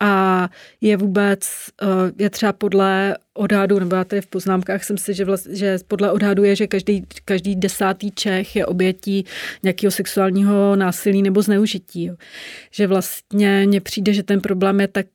a 0.00 0.48
je 0.80 0.96
vůbec, 0.96 1.50
eh, 1.82 1.86
je 2.18 2.30
třeba 2.30 2.52
podle 2.52 3.16
odhadu, 3.34 3.78
nebo 3.78 3.96
já 3.96 4.04
tady 4.04 4.22
v 4.22 4.26
poznámkách 4.26 4.84
jsem 4.84 4.98
si, 4.98 5.14
že, 5.14 5.24
vlastně, 5.24 5.56
že 5.56 5.78
podle 5.88 6.12
odhadu 6.12 6.44
je, 6.44 6.56
že 6.56 6.66
každý, 6.66 7.04
každý 7.24 7.56
desátý 7.56 8.10
Čech 8.10 8.56
je 8.56 8.66
obětí 8.66 9.24
nějakého 9.62 9.90
sexuálního 9.90 10.76
násilí 10.76 11.22
nebo 11.22 11.42
zneužití. 11.42 12.10
Že 12.70 12.86
vlastně 12.86 13.64
mně 13.66 13.80
přijde, 13.80 14.12
že 14.12 14.22
ten 14.22 14.40
problém 14.40 14.80
je 14.80 14.88
tak 14.88 15.06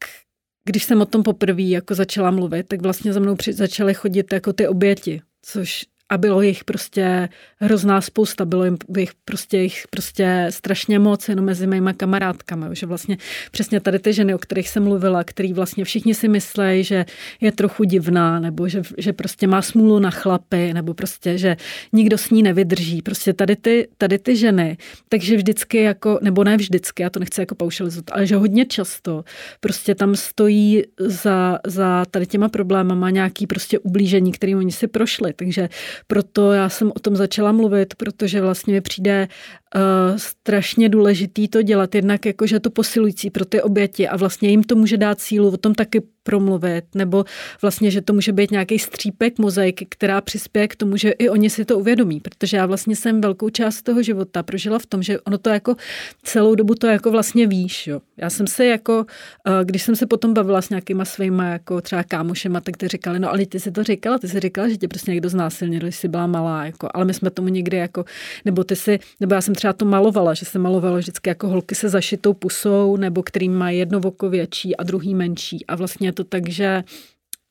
když 0.66 0.84
jsem 0.84 1.02
o 1.02 1.06
tom 1.06 1.24
poprvé 1.24 1.62
jako 1.62 1.96
začala 1.96 2.32
mluvit, 2.32 2.68
tak 2.68 2.82
vlastně 2.82 3.14
za 3.14 3.20
mnou 3.20 3.36
při, 3.36 3.54
začaly 3.54 3.94
chodit 3.94 4.34
jako 4.34 4.54
ty 4.54 4.68
oběti, 4.68 5.22
což 5.42 5.86
a 6.10 6.18
bylo 6.18 6.42
jich 6.42 6.64
prostě 6.64 7.30
hrozná 7.58 8.02
spousta, 8.02 8.46
bylo 8.46 8.64
jich 8.98 9.12
prostě, 9.26 9.58
jich 9.58 9.84
prostě 9.90 10.48
strašně 10.50 11.00
moc 11.00 11.30
jenom 11.30 11.46
mezi 11.46 11.68
mýma 11.68 11.94
kamarádkami, 11.94 12.66
že 12.72 12.86
vlastně 12.86 13.18
přesně 13.52 13.80
tady 13.80 14.00
ty 14.00 14.14
ženy, 14.14 14.34
o 14.34 14.38
kterých 14.38 14.70
jsem 14.70 14.84
mluvila, 14.84 15.24
který 15.24 15.54
vlastně 15.54 15.86
všichni 15.86 16.16
si 16.16 16.28
myslí, 16.28 16.84
že 16.84 17.06
je 17.42 17.52
trochu 17.52 17.84
divná, 17.84 18.40
nebo 18.40 18.68
že, 18.68 18.82
že 18.98 19.14
prostě 19.14 19.48
má 19.48 19.62
smůlu 19.62 20.00
na 20.00 20.12
chlapy, 20.12 20.74
nebo 20.74 20.94
prostě, 20.94 21.38
že 21.38 21.58
nikdo 21.94 22.18
s 22.18 22.30
ní 22.30 22.44
nevydrží. 22.44 23.02
Prostě 23.02 23.34
tady 23.34 23.56
ty, 23.56 23.88
tady 23.98 24.20
ty 24.20 24.36
ženy, 24.36 24.78
takže 25.10 25.38
vždycky 25.38 25.84
jako, 25.84 26.20
nebo 26.22 26.44
ne 26.44 26.58
vždycky, 26.58 27.04
já 27.04 27.10
to 27.10 27.20
nechci 27.20 27.42
jako 27.42 27.56
paušalizovat, 27.56 28.12
ale 28.12 28.28
že 28.28 28.36
hodně 28.36 28.66
často 28.66 29.24
prostě 29.60 29.96
tam 29.96 30.16
stojí 30.16 30.84
za, 31.00 31.60
za 31.68 32.06
tady 32.12 32.26
těma 32.26 32.50
problémama 32.50 33.10
nějaký 33.10 33.48
prostě 33.48 33.80
ublížení, 33.80 34.32
kterým 34.32 34.58
oni 34.58 34.72
si 34.72 34.88
prošli. 34.88 35.34
Takže 35.34 35.70
proto 36.08 36.52
já 36.52 36.70
jsem 36.70 36.92
o 36.96 37.00
tom 37.00 37.16
začala 37.16 37.52
mluvit, 37.52 37.96
protože 37.96 38.42
vlastně 38.42 38.74
mi 38.74 38.82
přijde 38.82 39.28
uh, 39.76 39.82
strašně 40.18 40.90
důležitý 40.90 41.48
to 41.48 41.62
dělat, 41.62 41.96
jednak 41.96 42.26
jakože 42.26 42.60
to 42.60 42.70
posilující 42.70 43.30
pro 43.30 43.46
ty 43.46 43.62
oběti 43.62 44.08
a 44.08 44.18
vlastně 44.18 44.50
jim 44.50 44.64
to 44.64 44.76
může 44.76 44.98
dát 44.98 45.20
sílu 45.20 45.54
o 45.54 45.58
tom 45.58 45.76
taky 45.76 46.02
promluvit, 46.30 46.86
nebo 46.96 47.26
vlastně, 47.62 47.92
že 47.92 48.02
to 48.02 48.14
může 48.14 48.32
být 48.32 48.52
nějaký 48.52 48.80
střípek 48.80 49.40
mozaiky, 49.40 49.86
která 49.90 50.22
přispěje 50.22 50.68
k 50.68 50.76
tomu, 50.76 50.98
že 50.98 51.10
i 51.10 51.30
oni 51.30 51.50
si 51.50 51.66
to 51.66 51.80
uvědomí, 51.80 52.20
protože 52.20 52.58
já 52.58 52.66
vlastně 52.66 52.96
jsem 52.96 53.22
velkou 53.22 53.50
část 53.50 53.82
toho 53.82 54.04
života 54.04 54.44
prožila 54.44 54.80
v 54.80 54.86
tom, 54.86 55.04
že 55.04 55.20
ono 55.20 55.38
to 55.38 55.50
jako 55.50 55.76
celou 56.24 56.56
dobu 56.56 56.76
to 56.76 56.88
jako 56.88 57.12
vlastně 57.12 57.48
víš, 57.48 57.88
jo. 57.88 58.02
Já 58.18 58.30
jsem 58.30 58.48
se 58.48 58.66
jako, 58.66 59.06
uh, 59.48 59.66
když 59.66 59.84
jsem 59.84 59.96
se 59.96 60.06
potom 60.06 60.34
bavila 60.34 60.62
s 60.62 60.70
nějakýma 60.70 61.06
svýma 61.06 61.46
jako 61.46 61.82
třeba 61.82 62.04
kámošema, 62.04 62.62
tak 62.62 62.78
ty 62.78 62.88
říkali, 62.88 63.20
no 63.20 63.30
ale 63.30 63.46
ty 63.46 63.60
si 63.60 63.72
to 63.72 63.84
říkala, 63.84 64.18
ty 64.18 64.28
si 64.28 64.40
říkala, 64.40 64.70
že 64.70 64.78
tě 64.78 64.88
prostě 64.88 65.12
někdo 65.12 65.30
znásilnil, 65.30 65.82
když 65.82 65.96
jsi 65.96 66.08
byla 66.08 66.28
malá, 66.28 66.66
jako, 66.66 66.90
ale 66.94 67.06
my 67.06 67.14
jsme 67.14 67.30
tomu 67.30 67.48
někdy 67.48 67.78
jako, 67.78 68.06
nebo 68.46 68.64
ty 68.64 68.76
si, 68.76 69.00
nebo 69.20 69.36
já 69.36 69.42
jsem 69.42 69.56
třeba 69.56 69.74
to 69.74 69.86
malovala, 69.86 70.34
že 70.34 70.46
se 70.46 70.60
malovalo 70.60 70.98
vždycky 70.98 71.30
jako 71.30 71.48
holky 71.48 71.76
se 71.76 71.90
zašitou 71.90 72.34
pusou, 72.34 72.98
nebo 72.98 73.24
který 73.24 73.50
má 73.50 73.70
jedno 73.70 74.00
oko 74.04 74.30
větší 74.30 74.76
a 74.76 74.84
druhý 74.84 75.16
menší. 75.16 75.66
A 75.66 75.76
vlastně 75.76 76.12
to 76.20 76.24
tak, 76.24 76.50
že 76.50 76.84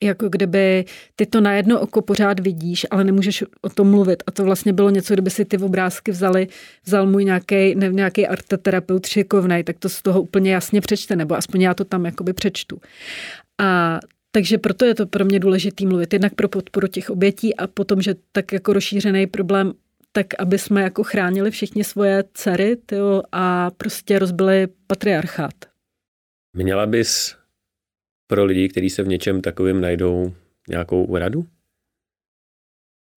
jako 0.03 0.29
kdyby 0.29 0.85
ty 1.16 1.27
to 1.27 1.41
na 1.41 1.53
jedno 1.53 1.81
oko 1.81 2.03
pořád 2.03 2.41
vidíš, 2.41 2.87
ale 2.91 3.05
nemůžeš 3.05 3.45
o 3.62 3.69
tom 3.69 3.91
mluvit. 3.91 4.23
A 4.27 4.31
to 4.31 4.45
vlastně 4.45 4.73
bylo 4.73 4.91
něco, 4.91 5.14
kdyby 5.14 5.31
si 5.31 5.45
ty 5.45 5.59
obrázky 5.59 6.11
vzali, 6.11 6.49
vzal 6.85 7.07
můj 7.07 7.25
nějaký, 7.25 7.75
ne, 7.75 7.89
nějaký 7.89 8.27
arteterapeut 8.27 9.07
šikovnej, 9.07 9.64
tak 9.64 9.79
to 9.79 9.89
z 9.89 10.03
toho 10.03 10.23
úplně 10.23 10.53
jasně 10.53 10.81
přečte, 10.81 11.16
nebo 11.16 11.35
aspoň 11.37 11.61
já 11.61 11.75
to 11.75 11.85
tam 11.85 12.05
jakoby 12.05 12.33
přečtu. 12.33 12.81
A 13.59 14.01
takže 14.31 14.59
proto 14.59 14.85
je 14.85 14.95
to 14.95 15.07
pro 15.07 15.25
mě 15.25 15.41
důležité 15.41 15.87
mluvit, 15.87 16.12
jednak 16.12 16.35
pro 16.35 16.49
podporu 16.49 16.87
těch 16.87 17.11
obětí 17.11 17.57
a 17.57 17.66
potom, 17.66 18.03
že 18.03 18.14
tak 18.33 18.53
jako 18.53 18.73
rozšířený 18.73 19.27
problém 19.27 19.73
tak 20.12 20.27
aby 20.39 20.59
jsme 20.59 20.83
jako 20.83 21.05
chránili 21.05 21.51
všichni 21.51 21.85
svoje 21.85 22.25
dcery 22.35 22.77
tyjo, 22.87 23.23
a 23.33 23.71
prostě 23.71 24.19
rozbili 24.19 24.69
patriarchát. 24.87 25.55
Měla 26.57 26.87
bys 26.87 27.37
pro 28.29 28.45
lidi, 28.45 28.68
kteří 28.68 28.91
se 28.91 29.03
v 29.03 29.09
něčem 29.09 29.41
takovým 29.41 29.81
najdou, 29.81 30.35
nějakou 30.68 31.16
radu? 31.16 31.47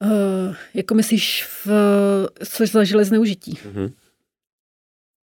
Uh, 0.04 0.56
jako 0.74 0.96
myslíš, 0.96 1.46
v, 1.46 1.68
co 2.46 2.66
zažili 2.66 3.06
zneužití? 3.06 3.54
Uh-huh. 3.54 3.94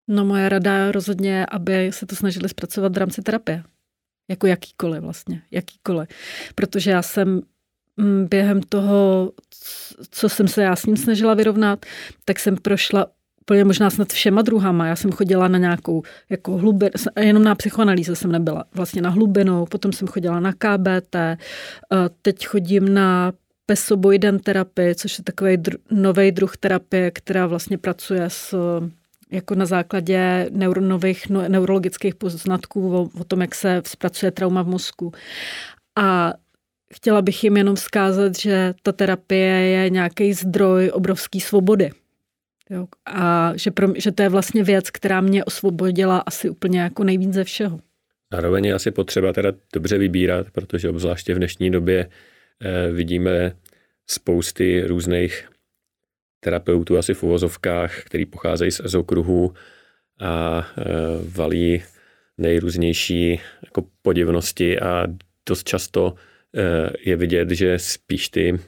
No 0.07 0.25
moje 0.25 0.49
rada 0.49 0.91
rozhodně, 0.91 1.45
aby 1.45 1.91
se 1.91 2.05
to 2.05 2.15
snažili 2.15 2.49
zpracovat 2.49 2.95
v 2.95 2.97
rámci 2.97 3.21
terapie. 3.21 3.63
Jako 4.29 4.47
jakýkoliv 4.47 5.01
vlastně, 5.01 5.41
jakýkoliv. 5.51 6.09
Protože 6.55 6.91
já 6.91 7.01
jsem 7.01 7.41
Mm, 7.97 8.27
během 8.27 8.61
toho, 8.61 9.31
co 10.09 10.29
jsem 10.29 10.47
se 10.47 10.63
já 10.63 10.75
s 10.75 10.85
ním 10.85 10.97
snažila 10.97 11.33
vyrovnat, 11.33 11.85
tak 12.25 12.39
jsem 12.39 12.57
prošla 12.57 13.07
úplně 13.47 13.63
možná 13.63 13.89
snad 13.89 14.13
všema 14.13 14.41
druhama. 14.41 14.87
Já 14.87 14.95
jsem 14.95 15.11
chodila 15.11 15.47
na 15.47 15.57
nějakou 15.57 16.03
jako 16.29 16.57
hlubinu, 16.57 16.91
jenom 17.19 17.43
na 17.43 17.55
psychoanalýzu 17.55 18.15
jsem 18.15 18.31
nebyla, 18.31 18.65
vlastně 18.75 19.01
na 19.01 19.09
hlubinu, 19.09 19.65
potom 19.65 19.93
jsem 19.93 20.07
chodila 20.07 20.39
na 20.39 20.53
KBT, 20.53 21.15
teď 22.21 22.47
chodím 22.47 22.93
na 22.93 23.33
pesoboiden 23.65 24.39
terapii, 24.39 24.95
což 24.95 25.17
je 25.17 25.23
takový 25.23 25.57
dru, 25.57 25.77
nový 25.91 26.31
druh 26.31 26.57
terapie, 26.57 27.11
která 27.11 27.47
vlastně 27.47 27.77
pracuje 27.77 28.23
s 28.27 28.55
jako 29.31 29.55
na 29.55 29.65
základě 29.65 30.49
neuro, 30.51 30.81
nových 30.81 31.29
no, 31.29 31.49
neurologických 31.49 32.15
poznatků 32.15 32.95
o, 32.95 33.09
o 33.19 33.23
tom, 33.23 33.41
jak 33.41 33.55
se 33.55 33.81
zpracuje 33.85 34.31
trauma 34.31 34.61
v 34.61 34.67
mozku. 34.67 35.13
A 35.95 36.33
chtěla 36.93 37.21
bych 37.21 37.43
jim 37.43 37.57
jenom 37.57 37.75
vzkázat, 37.75 38.35
že 38.39 38.73
ta 38.83 38.91
terapie 38.91 39.53
je 39.53 39.89
nějaký 39.89 40.33
zdroj 40.33 40.91
obrovské 40.93 41.39
svobody. 41.39 41.91
Jo? 42.69 42.87
A 43.05 43.51
že, 43.55 43.71
pro, 43.71 43.87
že 43.97 44.11
to 44.11 44.23
je 44.23 44.29
vlastně 44.29 44.63
věc, 44.63 44.89
která 44.89 45.21
mě 45.21 45.43
osvobodila 45.43 46.17
asi 46.17 46.49
úplně 46.49 46.79
jako 46.79 47.03
nejvíc 47.03 47.33
ze 47.33 47.43
všeho. 47.43 47.79
Zároveň 48.33 48.65
je 48.65 48.73
asi 48.73 48.91
potřeba 48.91 49.33
teda 49.33 49.51
dobře 49.73 49.97
vybírat, 49.97 50.47
protože 50.51 50.89
obzvláště 50.89 51.33
v 51.33 51.37
dnešní 51.37 51.71
době 51.71 52.09
eh, 52.61 52.91
vidíme 52.91 53.55
spousty 54.07 54.83
různých 54.87 55.49
terapeutů 56.39 56.97
asi 56.97 57.13
v 57.13 57.23
uvozovkách, 57.23 58.03
který 58.03 58.25
pocházejí 58.25 58.71
z 58.71 58.79
ezokruhu 58.79 59.53
a 60.19 60.67
eh, 60.77 60.83
valí 61.35 61.83
nejrůznější 62.37 63.39
jako 63.63 63.83
podivnosti 64.01 64.79
a 64.79 65.07
dost 65.49 65.67
často 65.67 66.15
eh, 66.55 66.89
je 67.05 67.15
vidět, 67.15 67.51
že 67.51 67.79
spíš 67.79 68.29
ty 68.29 68.59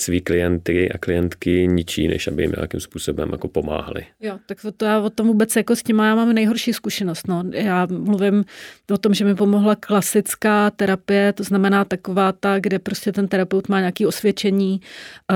svý 0.00 0.20
klienty 0.20 0.92
a 0.92 0.98
klientky 0.98 1.66
ničí, 1.66 2.08
než 2.08 2.28
aby 2.28 2.42
jim 2.42 2.52
nějakým 2.56 2.80
způsobem 2.80 3.28
jako 3.32 3.48
pomáhali. 3.48 4.06
Jo, 4.20 4.38
tak 4.46 4.58
to 4.76 4.84
já 4.84 5.00
o 5.00 5.10
tom 5.10 5.26
vůbec 5.26 5.56
jako 5.56 5.76
s 5.76 5.82
tím 5.82 5.98
já 5.98 6.14
mám 6.14 6.32
nejhorší 6.32 6.72
zkušenost. 6.72 7.28
No. 7.28 7.44
Já 7.52 7.86
mluvím 7.90 8.44
o 8.92 8.98
tom, 8.98 9.14
že 9.14 9.24
mi 9.24 9.34
pomohla 9.34 9.76
klasická 9.76 10.70
terapie, 10.70 11.32
to 11.32 11.44
znamená 11.44 11.84
taková 11.84 12.32
ta, 12.32 12.58
kde 12.60 12.78
prostě 12.78 13.12
ten 13.12 13.28
terapeut 13.28 13.68
má 13.68 13.78
nějaké 13.78 14.06
osvědčení, 14.06 14.80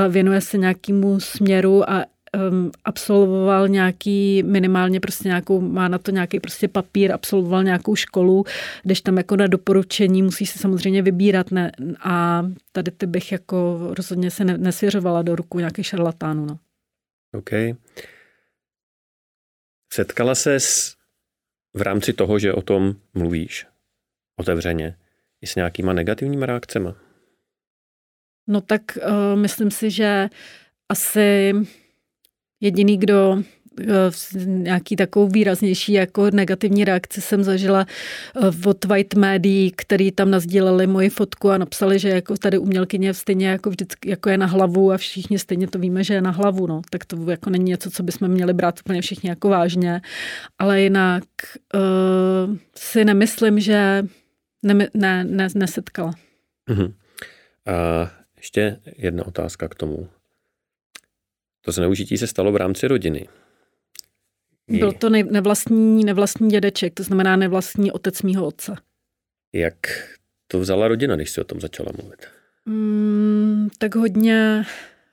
věnuje 0.08 0.40
se 0.40 0.58
nějakému 0.58 1.20
směru 1.20 1.90
a 1.90 2.04
um, 2.50 2.70
absolvoval 2.84 3.68
nějaký, 3.68 4.42
minimálně 4.42 5.00
prostě 5.00 5.28
nějakou, 5.28 5.60
má 5.60 5.88
na 5.88 5.98
to 5.98 6.10
nějaký 6.10 6.40
prostě 6.40 6.68
papír, 6.68 7.12
absolvoval 7.12 7.64
nějakou 7.64 7.96
školu, 7.96 8.44
když 8.82 9.00
tam 9.00 9.16
jako 9.16 9.36
na 9.36 9.46
doporučení 9.46 10.22
musí 10.22 10.46
se 10.46 10.58
samozřejmě 10.58 11.02
vybírat 11.02 11.50
ne, 11.50 11.72
a 12.00 12.46
tady 12.72 12.90
ty 12.90 13.06
bych 13.06 13.32
jako 13.32 13.78
rozhodně 13.96 14.30
se 14.30 14.44
ne, 14.44 14.58
nesvěřovala 14.58 15.22
do 15.22 15.36
ruku 15.36 15.58
nějakých 15.58 15.86
šarlatánů. 15.86 16.46
No. 16.46 16.58
OK. 17.32 17.50
Setkala 19.92 20.34
se 20.34 20.54
s, 20.54 20.96
v 21.74 21.82
rámci 21.82 22.12
toho, 22.12 22.38
že 22.38 22.52
o 22.52 22.62
tom 22.62 22.94
mluvíš 23.14 23.66
otevřeně, 24.36 24.96
i 25.40 25.46
s 25.46 25.54
nějakýma 25.54 25.92
negativníma 25.92 26.46
reakcemi? 26.46 26.88
No 28.46 28.60
tak 28.60 28.82
uh, 28.96 29.38
myslím 29.40 29.70
si, 29.70 29.90
že 29.90 30.28
asi 30.88 31.54
Jediný, 32.60 32.96
kdo 32.96 33.42
eh, 33.80 33.86
nějaký 34.44 34.96
takovou 34.96 35.28
výraznější 35.28 35.92
jako 35.92 36.30
negativní 36.30 36.84
reakci 36.84 37.20
jsem 37.20 37.42
zažila 37.42 37.86
eh, 38.36 38.68
od 38.68 38.84
White 38.84 39.14
médií, 39.14 39.72
který 39.76 40.12
tam 40.12 40.30
nazdíleli 40.30 40.86
moji 40.86 41.10
fotku 41.10 41.50
a 41.50 41.58
napsali, 41.58 41.98
že 41.98 42.08
jako 42.08 42.36
tady 42.36 42.58
umělkyně 42.58 43.14
stejně 43.14 43.48
jako 43.48 43.70
vždycky 43.70 44.10
jako 44.10 44.28
je 44.28 44.38
na 44.38 44.46
hlavu 44.46 44.92
a 44.92 44.96
všichni 44.96 45.38
stejně 45.38 45.66
to 45.68 45.78
víme, 45.78 46.04
že 46.04 46.14
je 46.14 46.20
na 46.20 46.30
hlavu, 46.30 46.66
no. 46.66 46.82
Tak 46.90 47.04
to 47.04 47.30
jako 47.30 47.50
není 47.50 47.64
něco, 47.64 47.90
co 47.90 48.02
bychom 48.02 48.28
měli 48.28 48.54
brát 48.54 48.80
úplně 48.80 49.02
všichni 49.02 49.28
jako 49.28 49.48
vážně. 49.48 50.00
Ale 50.58 50.80
jinak 50.80 51.24
uh, 51.74 52.56
si 52.76 53.04
nemyslím, 53.04 53.60
že 53.60 54.04
ne, 54.62 54.88
ne, 54.94 55.24
ne, 55.24 55.48
nesetkala. 55.54 56.14
Uh-huh. 56.70 56.92
A 57.66 58.10
ještě 58.36 58.80
jedna 58.96 59.26
otázka 59.26 59.68
k 59.68 59.74
tomu. 59.74 60.08
To 61.68 61.72
zneužití 61.72 62.18
se 62.18 62.26
stalo 62.26 62.52
v 62.52 62.56
rámci 62.56 62.88
rodiny. 62.88 63.28
Byl 64.68 64.92
to 64.92 65.10
nevlastní, 65.10 66.04
nevlastní 66.04 66.48
dědeček, 66.48 66.94
to 66.94 67.02
znamená 67.02 67.36
nevlastní 67.36 67.92
otec 67.92 68.22
mýho 68.22 68.46
otce. 68.46 68.74
Jak 69.52 69.74
to 70.46 70.60
vzala 70.60 70.88
rodina, 70.88 71.16
když 71.16 71.30
si 71.30 71.40
o 71.40 71.44
tom 71.44 71.60
začala 71.60 71.92
mluvit? 72.00 72.26
Mm, 72.66 73.68
tak 73.78 73.94
hodně, 73.94 74.64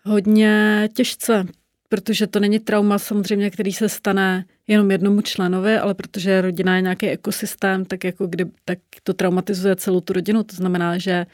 hodně 0.04 0.90
těžce, 0.94 1.46
protože 1.90 2.28
to 2.28 2.40
není 2.40 2.60
trauma 2.60 3.00
samozřejmě, 3.00 3.50
který 3.50 3.74
se 3.74 3.90
stane 3.90 4.46
jenom 4.68 4.92
jednomu 4.92 5.22
členovi, 5.22 5.78
ale 5.78 5.94
protože 5.94 6.42
rodina 6.42 6.76
je 6.76 6.82
nějaký 6.82 7.08
ekosystém, 7.08 7.86
tak 7.86 8.04
jako 8.04 8.28
kdy, 8.28 8.46
tak 8.66 8.80
to 9.04 9.14
traumatizuje 9.14 9.76
celou 9.76 10.02
tu 10.02 10.14
rodinu. 10.14 10.44
To 10.44 10.56
znamená, 10.56 10.98
že 10.98 11.26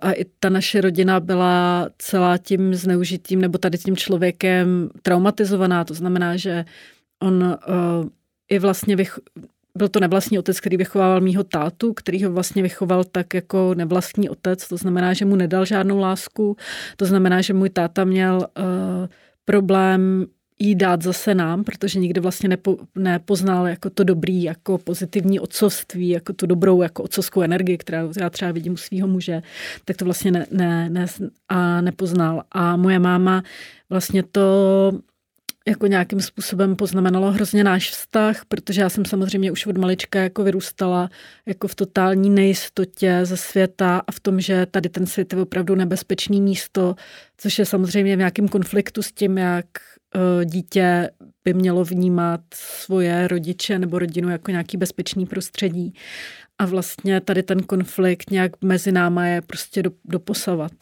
a 0.00 0.12
i 0.12 0.24
ta 0.40 0.48
naše 0.48 0.80
rodina 0.80 1.20
byla 1.20 1.88
celá 1.98 2.38
tím 2.38 2.74
zneužitím 2.74 3.40
nebo 3.40 3.58
tady 3.58 3.78
tím 3.78 3.96
člověkem 3.96 4.90
traumatizovaná. 5.02 5.84
To 5.84 5.94
znamená, 5.94 6.36
že 6.36 6.64
on 7.22 7.56
i 8.50 8.58
vlastně 8.58 8.96
vych, 8.96 9.18
byl 9.78 9.88
to 9.88 10.00
nevlastní 10.00 10.38
otec, 10.38 10.60
který 10.60 10.76
vychovával 10.76 11.20
mýho 11.20 11.44
tátu, 11.44 11.94
který 11.94 12.24
ho 12.24 12.32
vlastně 12.32 12.62
vychoval 12.62 13.04
tak 13.04 13.34
jako 13.34 13.74
nevlastní 13.74 14.28
otec, 14.28 14.68
to 14.68 14.76
znamená, 14.76 15.12
že 15.12 15.24
mu 15.24 15.36
nedal 15.36 15.64
žádnou 15.64 15.98
lásku, 15.98 16.56
to 16.96 17.06
znamená, 17.06 17.40
že 17.40 17.54
můj 17.54 17.70
táta 17.70 18.04
měl 18.04 18.36
uh, 18.58 18.64
problém 19.44 20.26
jí 20.58 20.74
dát 20.74 21.02
zase 21.02 21.34
nám, 21.34 21.64
protože 21.64 21.98
nikdy 21.98 22.20
vlastně 22.20 22.48
nepo, 22.48 22.76
nepoznal 22.94 23.68
jako 23.68 23.90
to 23.90 24.04
dobrý, 24.04 24.42
jako 24.42 24.78
pozitivní 24.78 25.40
otcovství, 25.40 26.08
jako 26.08 26.32
tu 26.32 26.46
dobrou 26.46 26.82
jako 26.82 27.02
otcovskou 27.02 27.42
energii, 27.42 27.78
kterou 27.78 28.12
já 28.20 28.30
třeba 28.30 28.52
vidím 28.52 28.72
u 28.72 28.76
svého 28.76 29.08
muže, 29.08 29.42
tak 29.84 29.96
to 29.96 30.04
vlastně 30.04 30.30
ne, 30.30 30.46
ne, 30.50 30.90
ne, 30.90 31.06
a 31.48 31.80
nepoznal. 31.80 32.42
A 32.52 32.76
moje 32.76 32.98
máma 32.98 33.42
vlastně 33.90 34.22
to 34.22 34.42
jako 35.68 35.86
nějakým 35.86 36.20
způsobem 36.20 36.76
poznamenalo 36.76 37.32
hrozně 37.32 37.64
náš 37.64 37.90
vztah, 37.90 38.44
protože 38.48 38.80
já 38.80 38.88
jsem 38.88 39.04
samozřejmě 39.04 39.52
už 39.52 39.66
od 39.66 39.78
malička 39.78 40.18
jako 40.20 40.44
vyrůstala 40.44 41.10
jako 41.46 41.68
v 41.68 41.74
totální 41.74 42.30
nejistotě 42.30 43.20
ze 43.22 43.36
světa 43.36 44.02
a 44.06 44.12
v 44.12 44.20
tom, 44.20 44.40
že 44.40 44.66
tady 44.66 44.88
ten 44.88 45.06
svět 45.06 45.32
je 45.32 45.42
opravdu 45.42 45.74
nebezpečný 45.74 46.40
místo, 46.40 46.94
což 47.36 47.58
je 47.58 47.66
samozřejmě 47.66 48.16
v 48.16 48.18
nějakém 48.18 48.48
konfliktu 48.48 49.02
s 49.02 49.12
tím, 49.12 49.38
jak 49.38 49.66
dítě 50.44 51.10
by 51.44 51.54
mělo 51.54 51.84
vnímat 51.84 52.40
svoje 52.54 53.28
rodiče 53.28 53.78
nebo 53.78 53.98
rodinu 53.98 54.30
jako 54.30 54.50
nějaký 54.50 54.76
bezpečný 54.76 55.26
prostředí. 55.26 55.94
A 56.58 56.66
vlastně 56.66 57.20
tady 57.20 57.42
ten 57.42 57.62
konflikt 57.62 58.30
nějak 58.30 58.52
mezi 58.62 58.92
náma 58.92 59.26
je 59.26 59.40
prostě 59.42 59.82
do, 59.82 59.90
doposavat. 60.04 60.72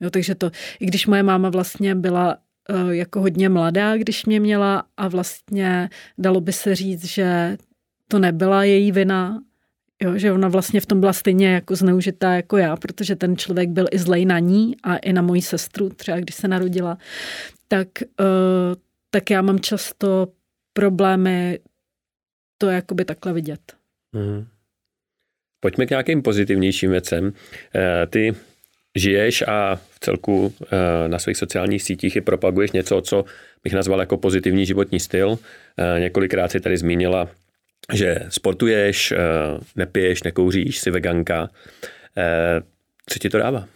Jo, 0.00 0.10
takže 0.10 0.34
to, 0.34 0.50
i 0.80 0.86
když 0.86 1.06
moje 1.06 1.22
máma 1.22 1.50
vlastně 1.50 1.94
byla 1.94 2.36
uh, 2.70 2.90
jako 2.90 3.20
hodně 3.20 3.48
mladá, 3.48 3.96
když 3.96 4.26
mě 4.26 4.40
měla 4.40 4.84
a 4.96 5.08
vlastně 5.08 5.90
dalo 6.18 6.40
by 6.40 6.52
se 6.52 6.74
říct, 6.74 7.04
že 7.04 7.56
to 8.08 8.18
nebyla 8.18 8.64
její 8.64 8.92
vina, 8.92 9.42
jo, 10.02 10.18
že 10.18 10.32
ona 10.32 10.48
vlastně 10.48 10.80
v 10.80 10.86
tom 10.86 11.00
byla 11.00 11.12
stejně 11.12 11.48
jako 11.48 11.76
zneužitá 11.76 12.34
jako 12.34 12.56
já, 12.56 12.76
protože 12.76 13.16
ten 13.16 13.36
člověk 13.36 13.68
byl 13.68 13.86
i 13.90 13.98
zlej 13.98 14.24
na 14.24 14.38
ní 14.38 14.76
a 14.82 14.96
i 14.96 15.12
na 15.12 15.22
moji 15.22 15.42
sestru, 15.42 15.88
třeba 15.88 16.20
když 16.20 16.34
se 16.34 16.48
narodila, 16.48 16.98
tak, 17.68 17.88
uh, 18.20 18.26
tak 19.10 19.30
já 19.30 19.42
mám 19.42 19.60
často 19.60 20.28
problémy 20.72 21.58
to 22.58 22.68
jakoby 22.68 23.04
takhle 23.04 23.32
vidět. 23.32 23.60
Hmm. 24.14 24.46
Pojďme 25.60 25.86
k 25.86 25.90
nějakým 25.90 26.22
pozitivnějším 26.22 26.90
věcem. 26.90 27.32
Eh, 27.74 28.06
ty 28.06 28.34
žiješ 28.94 29.42
a 29.42 29.74
v 29.74 30.00
celku 30.00 30.54
eh, 30.62 31.08
na 31.08 31.18
svých 31.18 31.36
sociálních 31.36 31.82
sítích 31.82 32.16
i 32.16 32.20
propaguješ 32.20 32.72
něco, 32.72 33.00
co 33.00 33.24
bych 33.64 33.72
nazval 33.72 34.00
jako 34.00 34.16
pozitivní 34.16 34.66
životní 34.66 35.00
styl. 35.00 35.38
Několikrát 35.98 36.50
si 36.50 36.60
tady 36.60 36.76
zmínila, 36.76 37.28
že 37.92 38.26
sportuješ, 38.28 39.14
nepiješ, 39.76 40.22
nekouříš, 40.22 40.78
jsi 40.78 40.90
veganka. 40.90 41.48
Co 43.10 43.18
ti 43.18 43.30
to 43.30 43.38
dává? 43.38 43.68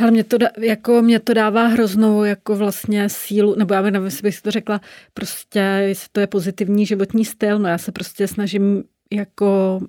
Ale 0.00 0.10
mě 0.10 0.24
to, 0.24 0.36
jako, 0.58 1.02
mě 1.02 1.20
to 1.20 1.34
dává 1.34 1.66
hroznou 1.66 2.24
jako 2.24 2.56
vlastně 2.56 3.08
sílu, 3.08 3.54
nebo 3.58 3.74
já 3.74 3.82
nevím, 3.82 4.04
jestli 4.04 4.22
bych 4.22 4.34
si 4.34 4.42
to 4.42 4.50
řekla, 4.50 4.80
prostě, 5.14 5.58
jestli 5.60 6.08
to 6.12 6.20
je 6.20 6.26
pozitivní 6.26 6.86
životní 6.86 7.24
styl, 7.24 7.58
no 7.58 7.68
já 7.68 7.78
se 7.78 7.92
prostě 7.92 8.28
snažím 8.28 8.84
jako 9.12 9.80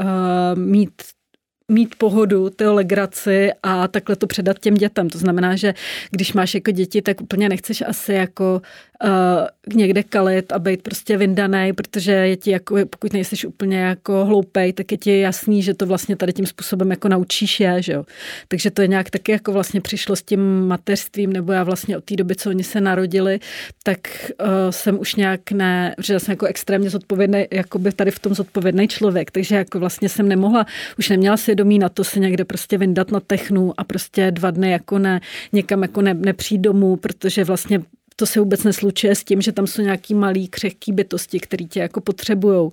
uh, 0.00 0.58
mít 0.58 0.92
mít 1.68 1.94
pohodu, 1.94 2.50
ty 2.50 2.66
legraci 2.66 3.50
a 3.62 3.88
takhle 3.88 4.16
to 4.16 4.26
předat 4.26 4.58
těm 4.58 4.74
dětem. 4.74 5.10
To 5.10 5.18
znamená, 5.18 5.56
že 5.56 5.74
když 6.10 6.32
máš 6.32 6.54
jako 6.54 6.70
děti, 6.70 7.02
tak 7.02 7.20
úplně 7.20 7.48
nechceš 7.48 7.82
asi 7.86 8.12
jako 8.12 8.62
uh, 9.04 9.76
někde 9.76 10.02
kalit 10.02 10.52
a 10.52 10.58
být 10.58 10.82
prostě 10.82 11.16
vyndaný, 11.16 11.72
protože 11.72 12.12
je 12.12 12.36
ti 12.36 12.50
jako, 12.50 12.76
pokud 12.90 13.12
nejsi 13.12 13.46
úplně 13.46 13.78
jako 13.78 14.24
hloupej, 14.24 14.72
tak 14.72 14.92
je 14.92 14.98
ti 14.98 15.20
jasný, 15.20 15.62
že 15.62 15.74
to 15.74 15.86
vlastně 15.86 16.16
tady 16.16 16.32
tím 16.32 16.46
způsobem 16.46 16.90
jako 16.90 17.08
naučíš 17.08 17.60
je, 17.60 17.82
že 17.82 17.92
jo. 17.92 18.04
Takže 18.48 18.70
to 18.70 18.82
je 18.82 18.88
nějak 18.88 19.10
taky 19.10 19.32
jako 19.32 19.52
vlastně 19.52 19.80
přišlo 19.80 20.16
s 20.16 20.22
tím 20.22 20.66
mateřstvím, 20.66 21.32
nebo 21.32 21.52
já 21.52 21.64
vlastně 21.64 21.96
od 21.96 22.04
té 22.04 22.16
doby, 22.16 22.34
co 22.34 22.50
oni 22.50 22.64
se 22.64 22.80
narodili, 22.80 23.40
tak 23.82 23.98
uh, 24.40 24.46
jsem 24.70 25.00
už 25.00 25.14
nějak 25.14 25.52
ne, 25.52 25.94
že 25.98 26.20
jsem 26.20 26.32
jako 26.32 26.46
extrémně 26.46 26.90
zodpovědný, 26.90 27.46
jako 27.50 27.78
by 27.78 27.92
tady 27.92 28.10
v 28.10 28.18
tom 28.18 28.34
zodpovědný 28.34 28.88
člověk, 28.88 29.30
takže 29.30 29.56
jako 29.56 29.80
vlastně 29.80 30.08
jsem 30.08 30.28
nemohla, 30.28 30.66
už 30.98 31.08
neměla 31.08 31.36
svědomí 31.36 31.78
na 31.78 31.88
to 31.88 32.04
se 32.04 32.20
někde 32.20 32.44
prostě 32.44 32.78
vyndat 32.78 33.10
na 33.10 33.20
technu 33.20 33.72
a 33.76 33.84
prostě 33.84 34.30
dva 34.30 34.50
dny 34.50 34.70
jako 34.70 34.98
ne, 34.98 35.20
někam 35.52 35.82
jako 35.82 36.02
ne, 36.02 36.14
nepřijít 36.14 36.60
domů, 36.60 36.96
protože 36.96 37.44
vlastně 37.44 37.80
to 38.16 38.26
se 38.26 38.40
vůbec 38.40 38.64
neslučuje 38.64 39.14
s 39.14 39.24
tím, 39.24 39.40
že 39.40 39.52
tam 39.52 39.66
jsou 39.66 39.82
nějaký 39.82 40.14
malý 40.14 40.48
křehký 40.48 40.92
bytosti, 40.92 41.40
které 41.40 41.64
tě 41.64 41.80
jako 41.80 42.00
potřebujou. 42.00 42.70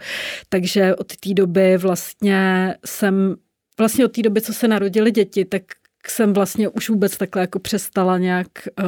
Takže 0.49 0.95
od 0.95 1.15
té 1.15 1.33
doby 1.33 1.77
vlastně 1.77 2.75
jsem, 2.85 3.35
vlastně 3.77 4.05
od 4.05 4.11
té 4.11 4.21
doby, 4.21 4.41
co 4.41 4.53
se 4.53 4.67
narodili 4.67 5.11
děti, 5.11 5.45
tak 5.45 5.63
jsem 6.07 6.33
vlastně 6.33 6.69
už 6.69 6.89
vůbec 6.89 7.17
takhle 7.17 7.41
jako 7.41 7.59
přestala 7.59 8.17
nějak 8.17 8.47
uh, 8.83 8.87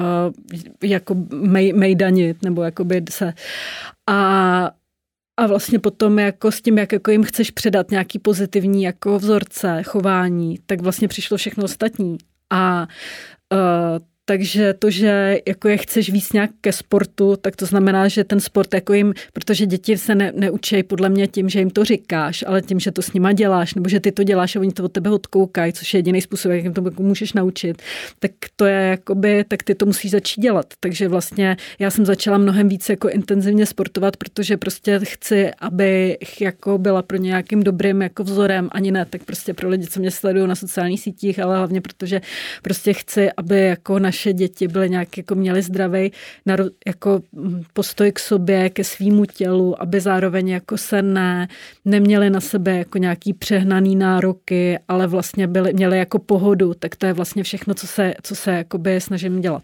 jako 0.84 1.16
mej, 1.34 1.74
mejdanit, 1.74 2.44
nebo 2.44 2.64
jako 2.64 2.84
by 2.84 3.04
se. 3.10 3.34
A 4.10 4.72
a 5.38 5.48
vlastně 5.48 5.80
potom 5.80 6.20
jako 6.20 6.52
s 6.52 6.62
tím, 6.62 6.78
jak 6.78 6.92
jako 6.92 7.12
jim 7.12 7.24
chceš 7.24 7.52
předat 7.52 7.92
nějaký 7.92 8.20
pozitivní 8.20 8.84
jako 8.84 9.20
vzorce 9.20 9.84
chování, 9.84 10.60
tak 10.66 10.82
vlastně 10.82 11.08
přišlo 11.08 11.38
všechno 11.38 11.64
ostatní. 11.64 12.18
A 12.50 12.88
uh, 13.54 13.60
takže 14.26 14.74
to, 14.74 14.90
že 14.90 15.40
jako 15.48 15.68
je 15.68 15.78
chceš 15.78 16.10
víc 16.10 16.34
nějak 16.34 16.52
ke 16.62 16.72
sportu, 16.72 17.36
tak 17.42 17.56
to 17.56 17.66
znamená, 17.66 18.08
že 18.08 18.24
ten 18.24 18.40
sport 18.40 18.74
jako 18.74 18.94
jim, 18.94 19.14
protože 19.34 19.66
děti 19.66 19.98
se 19.98 20.16
ne, 20.16 20.32
neučí 20.36 20.84
podle 20.84 21.10
mě 21.10 21.28
tím, 21.28 21.50
že 21.50 21.60
jim 21.60 21.70
to 21.70 21.86
říkáš, 21.86 22.44
ale 22.48 22.62
tím, 22.62 22.80
že 22.80 22.92
to 22.92 23.02
s 23.02 23.14
nima 23.14 23.34
děláš, 23.34 23.74
nebo 23.74 23.90
že 23.90 24.00
ty 24.00 24.12
to 24.12 24.24
děláš 24.24 24.56
a 24.56 24.60
oni 24.60 24.72
to 24.72 24.84
od 24.84 24.92
tebe 24.92 25.10
odkoukají, 25.10 25.74
což 25.74 25.94
je 25.94 25.98
jediný 25.98 26.22
způsob, 26.22 26.52
jak 26.52 26.64
jim 26.64 26.74
to 26.74 26.82
jako 26.86 27.04
můžeš 27.04 27.34
naučit, 27.34 27.82
tak 28.20 28.32
to 28.56 28.66
je 28.66 28.76
jakoby, 28.76 29.46
tak 29.48 29.64
ty 29.64 29.76
to 29.76 29.86
musíš 29.86 30.12
začít 30.12 30.42
dělat. 30.42 30.66
Takže 30.80 31.08
vlastně 31.08 31.58
já 31.80 31.90
jsem 31.90 32.06
začala 32.06 32.38
mnohem 32.38 32.70
víc 32.70 32.90
jako 32.90 33.10
intenzivně 33.10 33.66
sportovat, 33.66 34.18
protože 34.18 34.58
prostě 34.58 35.00
chci, 35.04 35.52
aby 35.60 36.18
jako 36.40 36.78
byla 36.78 37.02
pro 37.02 37.18
nějakým 37.18 37.64
dobrým 37.64 38.02
jako 38.02 38.24
vzorem, 38.24 38.70
ani 38.72 38.92
ne, 38.92 39.06
tak 39.06 39.24
prostě 39.24 39.54
pro 39.54 39.70
lidi, 39.70 39.88
co 39.88 40.00
mě 40.00 40.12
sledují 40.12 40.48
na 40.48 40.56
sociálních 40.56 41.02
sítích, 41.02 41.40
ale 41.40 41.58
hlavně 41.58 41.82
protože 41.82 42.22
prostě 42.62 42.94
chci, 42.94 43.30
aby 43.38 43.62
jako 43.62 44.00
na 44.00 44.13
naše 44.14 44.34
děti 44.34 44.68
byly 44.68 44.90
nějak 44.90 45.18
jako 45.18 45.36
měly 45.36 45.62
zdravý 45.62 46.12
jako 46.88 47.22
postoj 47.74 48.12
k 48.12 48.20
sobě, 48.20 48.70
ke 48.70 48.84
svýmu 48.84 49.26
tělu, 49.26 49.82
aby 49.82 50.02
zároveň 50.02 50.50
jako 50.50 50.78
se 50.78 51.02
ne, 51.02 51.48
neměli 51.86 52.30
na 52.30 52.42
sebe 52.42 52.78
jako 52.78 52.98
nějaký 52.98 53.34
přehnaný 53.34 53.96
nároky, 53.96 54.80
ale 54.88 55.08
vlastně 55.08 55.48
byli, 55.48 55.74
měli 55.74 55.98
jako 55.98 56.20
pohodu, 56.20 56.74
tak 56.74 56.96
to 56.96 57.06
je 57.06 57.14
vlastně 57.14 57.44
všechno, 57.44 57.74
co 57.74 57.88
se, 57.88 58.14
co 58.24 58.36
se 58.36 58.52
jakoby 58.52 59.02
snažím 59.02 59.42
dělat. 59.42 59.64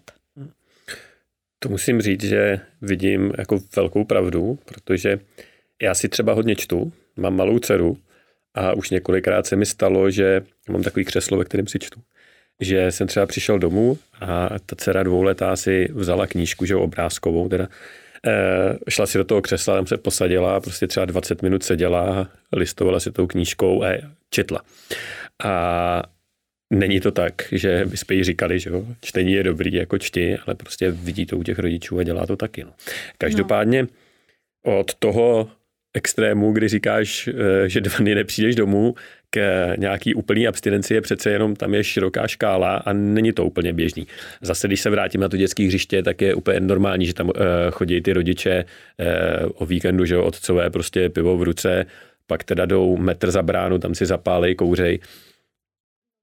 To 1.59 1.69
musím 1.69 2.01
říct, 2.01 2.23
že 2.23 2.59
vidím 2.81 3.31
jako 3.37 3.59
velkou 3.75 4.03
pravdu, 4.03 4.59
protože 4.65 5.19
já 5.81 5.93
si 5.93 6.09
třeba 6.09 6.33
hodně 6.33 6.55
čtu, 6.55 6.91
mám 7.17 7.35
malou 7.35 7.59
dceru 7.59 7.97
a 8.53 8.73
už 8.73 8.89
několikrát 8.89 9.45
se 9.45 9.55
mi 9.55 9.65
stalo, 9.65 10.09
že 10.09 10.41
mám 10.69 10.83
takový 10.83 11.05
křeslo, 11.05 11.37
ve 11.37 11.45
kterém 11.45 11.67
si 11.67 11.79
čtu 11.79 12.01
že 12.59 12.91
jsem 12.91 13.07
třeba 13.07 13.25
přišel 13.25 13.59
domů 13.59 13.97
a 14.21 14.49
ta 14.65 14.75
dcera 14.75 15.03
dvouletá 15.03 15.55
si 15.55 15.89
vzala 15.93 16.27
knížku, 16.27 16.65
že 16.65 16.75
obrázkovou, 16.75 17.49
teda 17.49 17.67
e, 18.27 18.91
šla 18.91 19.05
si 19.05 19.17
do 19.17 19.23
toho 19.23 19.41
křesla, 19.41 19.75
tam 19.75 19.87
se 19.87 19.97
posadila 19.97 20.59
prostě 20.59 20.87
třeba 20.87 21.05
20 21.05 21.41
minut 21.41 21.63
seděla, 21.63 22.29
listovala 22.53 22.99
si 22.99 23.11
tou 23.11 23.27
knížkou 23.27 23.83
a 23.83 23.87
četla. 24.29 24.61
A 25.43 26.03
není 26.73 26.99
to 26.99 27.11
tak, 27.11 27.33
že 27.51 27.85
byste 27.85 28.13
jí 28.13 28.23
říkali, 28.23 28.59
že 28.59 28.69
jo, 28.69 28.85
čtení 29.01 29.33
je 29.33 29.43
dobrý 29.43 29.73
jako 29.73 29.97
čti, 29.97 30.37
ale 30.37 30.55
prostě 30.55 30.91
vidí 30.91 31.25
to 31.25 31.37
u 31.37 31.43
těch 31.43 31.59
rodičů 31.59 31.99
a 31.99 32.03
dělá 32.03 32.25
to 32.25 32.35
taky. 32.35 32.63
No. 32.63 32.73
Každopádně 33.17 33.87
od 34.65 34.93
toho 34.95 35.49
extrému, 35.93 36.51
kdy 36.51 36.67
říkáš, 36.67 37.27
eh, 37.27 37.69
že 37.69 37.81
dva 37.81 37.97
dny 37.97 38.15
nepřijdeš 38.15 38.55
domů, 38.55 38.95
k 39.29 39.39
nějaký 39.77 40.13
úplný 40.13 40.47
abstinenci 40.47 40.93
je 40.93 41.01
přece 41.01 41.29
jenom 41.29 41.55
tam 41.55 41.73
je 41.73 41.83
široká 41.83 42.27
škála 42.27 42.75
a 42.75 42.93
není 42.93 43.31
to 43.33 43.45
úplně 43.45 43.73
běžný. 43.73 44.07
Zase, 44.41 44.67
když 44.67 44.81
se 44.81 44.89
vrátím 44.89 45.21
na 45.21 45.29
to 45.29 45.37
dětské 45.37 45.67
hřiště, 45.67 46.03
tak 46.03 46.21
je 46.21 46.35
úplně 46.35 46.59
normální, 46.59 47.05
že 47.05 47.13
tam 47.13 47.27
uh, 47.27 47.33
chodí 47.71 48.01
ty 48.01 48.13
rodiče 48.13 48.65
uh, 48.65 49.51
o 49.55 49.65
víkendu, 49.65 50.05
že 50.05 50.17
otcové 50.17 50.69
prostě 50.69 51.09
pivo 51.09 51.37
v 51.37 51.43
ruce, 51.43 51.85
pak 52.27 52.43
teda 52.43 52.65
jdou 52.65 52.97
metr 52.97 53.31
za 53.31 53.41
bránu, 53.43 53.79
tam 53.79 53.95
si 53.95 54.05
zapálej, 54.05 54.55
kouřej. 54.55 54.99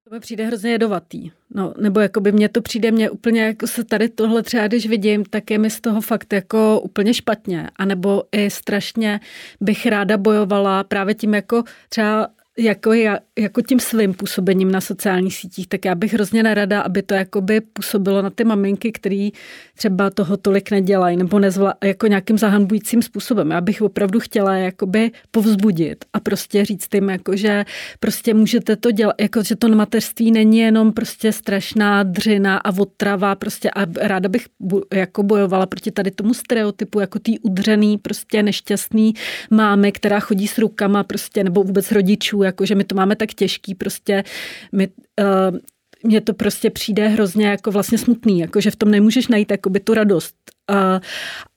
To 0.08 0.14
mi 0.14 0.20
přijde 0.20 0.46
hrozně 0.46 0.70
jedovatý. 0.70 1.30
No, 1.54 1.74
nebo 1.80 2.00
jako 2.00 2.20
by 2.20 2.32
mně 2.32 2.48
to 2.48 2.62
přijde, 2.62 2.90
mě 2.90 3.10
úplně 3.10 3.42
jako 3.42 3.66
se 3.66 3.84
tady 3.84 4.08
tohle 4.08 4.42
třeba, 4.42 4.66
když 4.66 4.86
vidím, 4.86 5.24
tak 5.24 5.50
je 5.50 5.58
mi 5.58 5.70
z 5.70 5.80
toho 5.80 6.00
fakt 6.00 6.32
jako 6.32 6.80
úplně 6.80 7.14
špatně. 7.14 7.70
A 7.76 7.84
nebo 7.84 8.22
i 8.32 8.50
strašně 8.50 9.20
bych 9.60 9.86
ráda 9.86 10.16
bojovala 10.16 10.84
právě 10.84 11.14
tím 11.14 11.34
jako 11.34 11.62
třeba 11.88 12.28
jako, 12.58 12.92
jako 13.38 13.62
tím 13.62 13.80
svým 13.80 14.14
působením 14.14 14.72
na 14.72 14.80
sociálních 14.80 15.36
sítích, 15.36 15.68
tak 15.68 15.84
já 15.84 15.94
bych 15.94 16.14
hrozně 16.14 16.42
nerada, 16.42 16.80
aby 16.80 17.02
to 17.02 17.14
jakoby 17.14 17.60
působilo 17.60 18.22
na 18.22 18.30
ty 18.30 18.44
maminky, 18.44 18.92
který 18.92 19.32
třeba 19.76 20.10
toho 20.10 20.36
tolik 20.36 20.70
nedělají 20.70 21.16
nebo 21.16 21.38
nezvla, 21.38 21.74
jako 21.84 22.06
nějakým 22.06 22.38
zahanbujícím 22.38 23.02
způsobem. 23.02 23.50
Já 23.50 23.60
bych 23.60 23.82
opravdu 23.82 24.20
chtěla 24.20 24.56
jakoby 24.56 25.10
povzbudit 25.30 26.04
a 26.12 26.20
prostě 26.20 26.64
říct 26.64 26.94
jim, 26.94 27.08
jako, 27.08 27.36
že 27.36 27.64
prostě 28.00 28.34
můžete 28.34 28.76
to 28.76 28.90
dělat, 28.90 29.14
jako, 29.20 29.42
že 29.42 29.56
to 29.56 29.68
mateřství 29.68 30.30
není 30.30 30.58
jenom 30.58 30.92
prostě 30.92 31.32
strašná 31.32 32.02
dřina 32.02 32.56
a 32.56 32.78
otrava 32.78 33.34
prostě 33.34 33.70
a 33.70 33.86
ráda 33.96 34.28
bych 34.28 34.46
jako 34.94 35.22
bojovala 35.22 35.66
proti 35.66 35.90
tady 35.90 36.10
tomu 36.10 36.34
stereotypu, 36.34 37.00
jako 37.00 37.18
tý 37.18 37.38
udřený 37.38 37.98
prostě 37.98 38.42
nešťastný 38.42 39.14
mámy, 39.50 39.92
která 39.92 40.20
chodí 40.20 40.46
s 40.48 40.58
rukama 40.58 41.04
prostě 41.04 41.44
nebo 41.44 41.62
vůbec 41.62 41.92
rodičů, 41.92 42.42
jako 42.46 42.66
že 42.66 42.74
my 42.74 42.84
to 42.84 42.94
máme 42.94 43.16
tak 43.16 43.34
těžký, 43.34 43.74
prostě 43.74 44.24
my, 44.72 44.88
uh, 45.20 45.58
mně 46.02 46.20
to 46.20 46.34
prostě 46.34 46.70
přijde 46.70 47.08
hrozně 47.08 47.46
jako 47.46 47.70
vlastně 47.70 47.98
smutný, 47.98 48.38
jako 48.38 48.60
že 48.60 48.70
v 48.70 48.76
tom 48.76 48.90
nemůžeš 48.90 49.28
najít 49.28 49.50
jakoby 49.50 49.80
tu 49.80 49.94
radost. 49.94 50.36
Uh, 50.70 51.00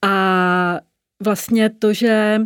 a 0.10 0.80
vlastně 1.24 1.70
to, 1.70 1.94
že 1.94 2.42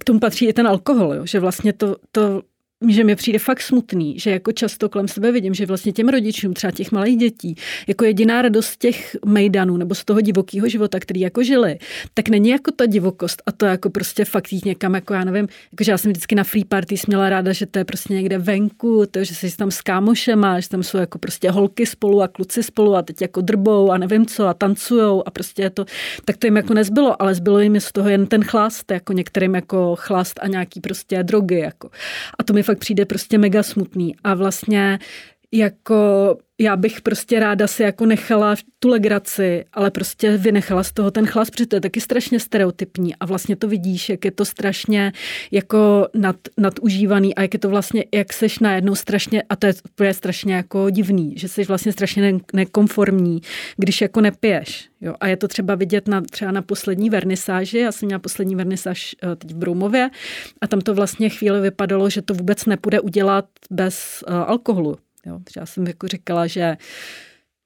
k 0.00 0.04
tomu 0.04 0.20
patří 0.20 0.46
i 0.46 0.52
ten 0.52 0.66
alkohol, 0.66 1.14
jo? 1.14 1.26
že 1.26 1.40
vlastně 1.40 1.72
to, 1.72 1.96
to 2.12 2.42
že 2.88 3.04
mi 3.04 3.16
přijde 3.16 3.38
fakt 3.38 3.62
smutný, 3.62 4.18
že 4.18 4.30
jako 4.30 4.52
často 4.52 4.88
kolem 4.88 5.08
sebe 5.08 5.32
vidím, 5.32 5.54
že 5.54 5.66
vlastně 5.66 5.92
těm 5.92 6.08
rodičům, 6.08 6.54
třeba 6.54 6.70
těch 6.70 6.92
malých 6.92 7.16
dětí, 7.16 7.54
jako 7.86 8.04
jediná 8.04 8.42
radost 8.42 8.76
těch 8.76 9.16
mejdanů 9.24 9.76
nebo 9.76 9.94
z 9.94 10.04
toho 10.04 10.20
divokého 10.20 10.68
života, 10.68 11.00
který 11.00 11.20
jako 11.20 11.42
žili, 11.42 11.78
tak 12.14 12.28
není 12.28 12.48
jako 12.48 12.70
ta 12.70 12.86
divokost 12.86 13.42
a 13.46 13.52
to 13.52 13.66
jako 13.66 13.90
prostě 13.90 14.24
fakt 14.24 14.52
jít 14.52 14.64
někam, 14.64 14.94
jako 14.94 15.14
já 15.14 15.24
nevím, 15.24 15.48
jako 15.72 15.84
že 15.84 15.92
já 15.92 15.98
jsem 15.98 16.10
vždycky 16.10 16.34
na 16.34 16.44
free 16.44 16.64
party 16.64 16.96
směla 16.96 17.28
ráda, 17.28 17.52
že 17.52 17.66
to 17.66 17.78
je 17.78 17.84
prostě 17.84 18.14
někde 18.14 18.38
venku, 18.38 19.06
to, 19.10 19.24
že 19.24 19.34
jsi 19.34 19.56
tam 19.56 19.70
s 19.70 19.80
kámošema, 19.80 20.60
že 20.60 20.68
tam 20.68 20.82
jsou 20.82 20.98
jako 20.98 21.18
prostě 21.18 21.50
holky 21.50 21.86
spolu 21.86 22.22
a 22.22 22.28
kluci 22.28 22.62
spolu 22.62 22.96
a 22.96 23.02
teď 23.02 23.22
jako 23.22 23.40
drbou 23.40 23.90
a 23.90 23.98
nevím 23.98 24.26
co 24.26 24.46
a 24.46 24.54
tancujou 24.54 25.22
a 25.26 25.30
prostě 25.30 25.62
je 25.62 25.70
to, 25.70 25.84
tak 26.24 26.36
to 26.36 26.46
jim 26.46 26.56
jako 26.56 26.74
nezbylo, 26.74 27.22
ale 27.22 27.34
zbylo 27.34 27.60
jim 27.60 27.80
z 27.80 27.92
toho 27.92 28.08
jen 28.08 28.26
ten 28.26 28.44
chlast, 28.44 28.90
jako 28.90 29.12
některým 29.12 29.54
jako 29.54 29.96
chlast 29.98 30.40
a 30.42 30.48
nějaký 30.48 30.80
prostě 30.80 31.22
drogy, 31.22 31.58
jako. 31.58 31.90
A 32.38 32.42
to 32.42 32.52
mi 32.52 32.62
fakt 32.62 32.71
fakt 32.72 32.78
přijde 32.78 33.04
prostě 33.04 33.38
mega 33.38 33.62
smutný. 33.62 34.14
A 34.24 34.34
vlastně 34.34 34.98
jako 35.52 35.94
já 36.62 36.76
bych 36.76 37.00
prostě 37.00 37.40
ráda 37.40 37.66
si 37.66 37.82
jako 37.82 38.06
nechala 38.06 38.54
tu 38.78 38.88
legraci, 38.88 39.64
ale 39.72 39.90
prostě 39.90 40.36
vynechala 40.36 40.82
z 40.82 40.92
toho 40.92 41.10
ten 41.10 41.26
chlas, 41.26 41.50
protože 41.50 41.66
to 41.66 41.76
je 41.76 41.80
taky 41.80 42.00
strašně 42.00 42.40
stereotypní 42.40 43.16
a 43.16 43.26
vlastně 43.26 43.56
to 43.56 43.68
vidíš, 43.68 44.08
jak 44.08 44.24
je 44.24 44.30
to 44.30 44.44
strašně 44.44 45.12
jako 45.50 46.08
nad, 46.14 46.36
nadužívaný 46.58 47.34
a 47.34 47.42
jak 47.42 47.54
je 47.54 47.60
to 47.60 47.68
vlastně, 47.68 48.04
jak 48.14 48.32
seš 48.32 48.58
najednou 48.58 48.94
strašně, 48.94 49.42
a 49.48 49.56
to 49.56 49.66
je, 49.66 49.72
to 49.94 50.04
je 50.04 50.14
strašně 50.14 50.54
jako 50.54 50.90
divný, 50.90 51.34
že 51.36 51.48
jsi 51.48 51.64
vlastně 51.64 51.92
strašně 51.92 52.32
ne, 52.32 52.38
nekonformní, 52.52 53.40
když 53.76 54.00
jako 54.00 54.20
nepiješ. 54.20 54.88
Jo? 55.00 55.14
A 55.20 55.26
je 55.28 55.36
to 55.36 55.48
třeba 55.48 55.74
vidět 55.74 56.08
na, 56.08 56.20
třeba 56.20 56.52
na 56.52 56.62
poslední 56.62 57.10
vernisáži, 57.10 57.78
já 57.78 57.92
jsem 57.92 58.06
měla 58.06 58.18
poslední 58.18 58.54
vernisáž 58.54 59.16
eh, 59.22 59.36
teď 59.36 59.50
v 59.50 59.56
Broumově 59.56 60.10
a 60.60 60.66
tam 60.66 60.80
to 60.80 60.94
vlastně 60.94 61.28
chvíli 61.28 61.60
vypadalo, 61.60 62.10
že 62.10 62.22
to 62.22 62.34
vůbec 62.34 62.66
nepůjde 62.66 63.00
udělat 63.00 63.44
bez 63.70 64.24
uh, 64.28 64.34
alkoholu. 64.34 64.96
Jo, 65.26 65.38
já 65.56 65.66
jsem 65.66 65.86
jako 65.86 66.08
říkala, 66.08 66.46
že 66.46 66.76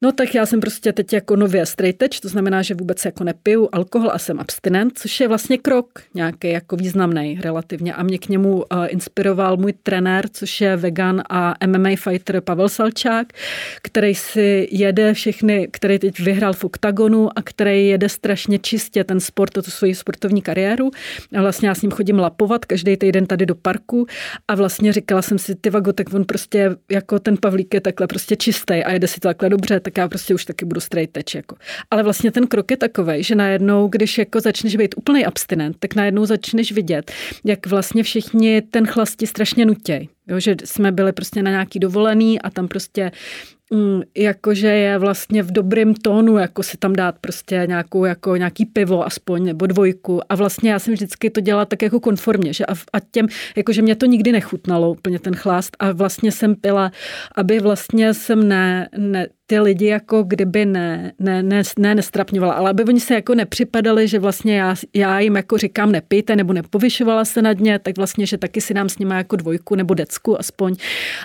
No 0.03 0.12
tak 0.12 0.34
já 0.34 0.47
jsem 0.47 0.61
prostě 0.61 0.92
teď 0.92 1.12
jako 1.12 1.36
nově 1.36 1.66
straight 1.66 2.03
edge, 2.03 2.20
to 2.20 2.28
znamená, 2.28 2.62
že 2.62 2.74
vůbec 2.74 3.05
jako 3.05 3.24
nepiju 3.24 3.68
alkohol 3.72 4.11
a 4.12 4.18
jsem 4.18 4.40
abstinent, 4.40 4.99
což 4.99 5.20
je 5.20 5.28
vlastně 5.28 5.59
krok 5.59 6.03
nějaký 6.14 6.51
jako 6.51 6.76
významný 6.76 7.38
relativně. 7.42 7.94
A 7.94 8.03
mě 8.03 8.18
k 8.18 8.28
němu 8.28 8.55
uh, 8.55 8.62
inspiroval 8.88 9.57
můj 9.57 9.72
trenér, 9.82 10.28
což 10.32 10.61
je 10.61 10.76
vegan 10.76 11.22
a 11.30 11.55
MMA 11.66 11.90
fighter 11.97 12.40
Pavel 12.40 12.68
Salčák, 12.68 13.26
který 13.82 14.14
si 14.14 14.68
jede 14.70 15.14
všechny, 15.14 15.68
který 15.72 15.99
teď 15.99 16.20
vyhrál 16.20 16.53
v 16.53 16.64
oktagonu 16.64 17.38
a 17.38 17.42
který 17.42 17.88
jede 17.88 18.09
strašně 18.09 18.59
čistě 18.59 19.05
ten 19.05 19.20
sport, 19.20 19.53
tu 19.53 19.70
svoji 19.70 19.94
sportovní 19.94 20.42
kariéru. 20.42 20.90
A 21.36 21.40
vlastně 21.40 21.68
já 21.68 21.74
s 21.74 21.82
ním 21.82 21.90
chodím 21.90 22.18
lapovat 22.18 22.64
každý 22.64 22.97
týden 22.97 23.26
tady 23.26 23.47
do 23.47 23.55
parku 23.55 24.07
a 24.49 24.55
vlastně 24.55 24.92
říkala 24.92 25.22
jsem 25.22 25.38
si, 25.38 25.55
ty 25.55 25.70
vago, 25.70 25.92
tak 25.92 26.14
on 26.14 26.24
prostě 26.24 26.76
jako 26.90 27.18
ten 27.18 27.36
Pavlík 27.36 27.74
je 27.74 27.80
takhle 27.80 28.07
prostě 28.07 28.36
čistý 28.36 28.74
a 28.74 28.92
jede 28.92 29.07
si 29.07 29.20
to 29.20 29.28
takhle 29.28 29.49
dobře, 29.49 29.80
tak 29.87 29.99
já 29.99 30.09
prostě 30.09 30.34
už 30.34 30.45
taky 30.45 30.64
budu 30.64 30.80
straight 30.80 31.16
edge. 31.16 31.39
Jako. 31.39 31.57
Ale 31.91 32.03
vlastně 32.03 32.30
ten 32.30 32.47
krok 32.47 32.70
je 32.70 32.76
takový, 32.76 33.22
že 33.22 33.34
najednou, 33.34 33.89
když 33.89 34.18
jako 34.18 34.41
začneš 34.41 34.76
být 34.76 34.95
úplný 34.99 35.26
abstinent, 35.26 35.76
tak 35.78 35.95
najednou 35.95 36.26
začneš 36.26 36.72
vidět, 36.72 37.12
jak 37.45 37.66
vlastně 37.66 38.03
všichni 38.03 38.62
ten 38.62 38.87
chlasti 38.87 39.26
strašně 39.26 39.66
nutěj. 39.66 40.09
Jo, 40.29 40.41
že 40.41 40.57
jsme 40.64 40.93
byli 40.93 41.12
prostě 41.12 41.43
na 41.43 41.51
nějaký 41.51 41.79
dovolený 41.79 42.43
a 42.43 42.51
tam 42.51 42.68
prostě 42.68 43.11
mm, 43.72 44.03
jakože 44.16 44.66
je 44.66 44.99
vlastně 44.99 45.43
v 45.43 45.53
dobrém 45.53 45.95
tónu, 45.95 46.39
jako 46.39 46.62
si 46.62 46.77
tam 46.77 46.93
dát 46.93 47.18
prostě 47.20 47.64
nějakou, 47.68 48.05
jako 48.05 48.37
nějaký 48.37 48.66
pivo 48.66 49.07
aspoň, 49.07 49.45
nebo 49.45 49.66
dvojku. 49.66 50.20
A 50.29 50.35
vlastně 50.35 50.70
já 50.70 50.79
jsem 50.79 50.95
vždycky 50.95 51.31
to 51.31 51.41
dělala 51.41 51.64
tak 51.64 51.83
jako 51.83 52.01
konformně, 52.01 52.53
že 52.53 52.66
a, 52.66 52.72
a 52.93 53.01
těm, 53.11 53.27
jakože 53.57 53.83
mě 53.83 53.97
to 53.97 54.07
nikdy 54.07 54.33
nechutnalo 54.33 54.91
úplně 54.91 55.18
ten 55.18 55.35
chlást 55.35 55.77
a 55.79 55.93
vlastně 55.93 56.33
jsem 56.33 56.55
pila, 56.55 56.93
aby 57.37 57.61
vlastně 57.61 58.14
jsem 58.14 58.49
ne, 58.49 58.89
ne 58.97 59.27
ty 59.47 59.61
lidi 59.61 59.87
jako 59.87 60.22
kdyby 60.22 60.64
ne, 60.64 61.12
ne, 61.18 61.43
ne, 61.43 61.62
ne 61.79 61.95
nestrapňovala, 61.95 62.53
ale 62.53 62.70
aby 62.70 62.85
oni 62.85 63.01
se 63.01 63.14
jako 63.14 63.35
nepřipadali, 63.35 64.09
že 64.09 64.18
vlastně 64.18 64.59
já, 64.59 64.74
já 64.95 65.20
jim 65.20 65.37
jako 65.37 65.59
říkám 65.59 65.93
nepijte 65.93 66.37
nebo 66.37 66.53
nepovyšovala 66.53 67.24
se 67.24 67.43
nad 67.43 67.61
ně, 67.61 67.79
tak 67.79 67.97
vlastně, 67.97 68.27
že 68.27 68.39
taky 68.39 68.61
si 68.61 68.74
dám 68.74 68.89
s 68.89 68.99
nimi 68.99 69.14
jako 69.14 69.37
dvojku 69.37 69.74
nebo 69.74 69.95
decku 69.95 70.16
aspoň. 70.41 70.77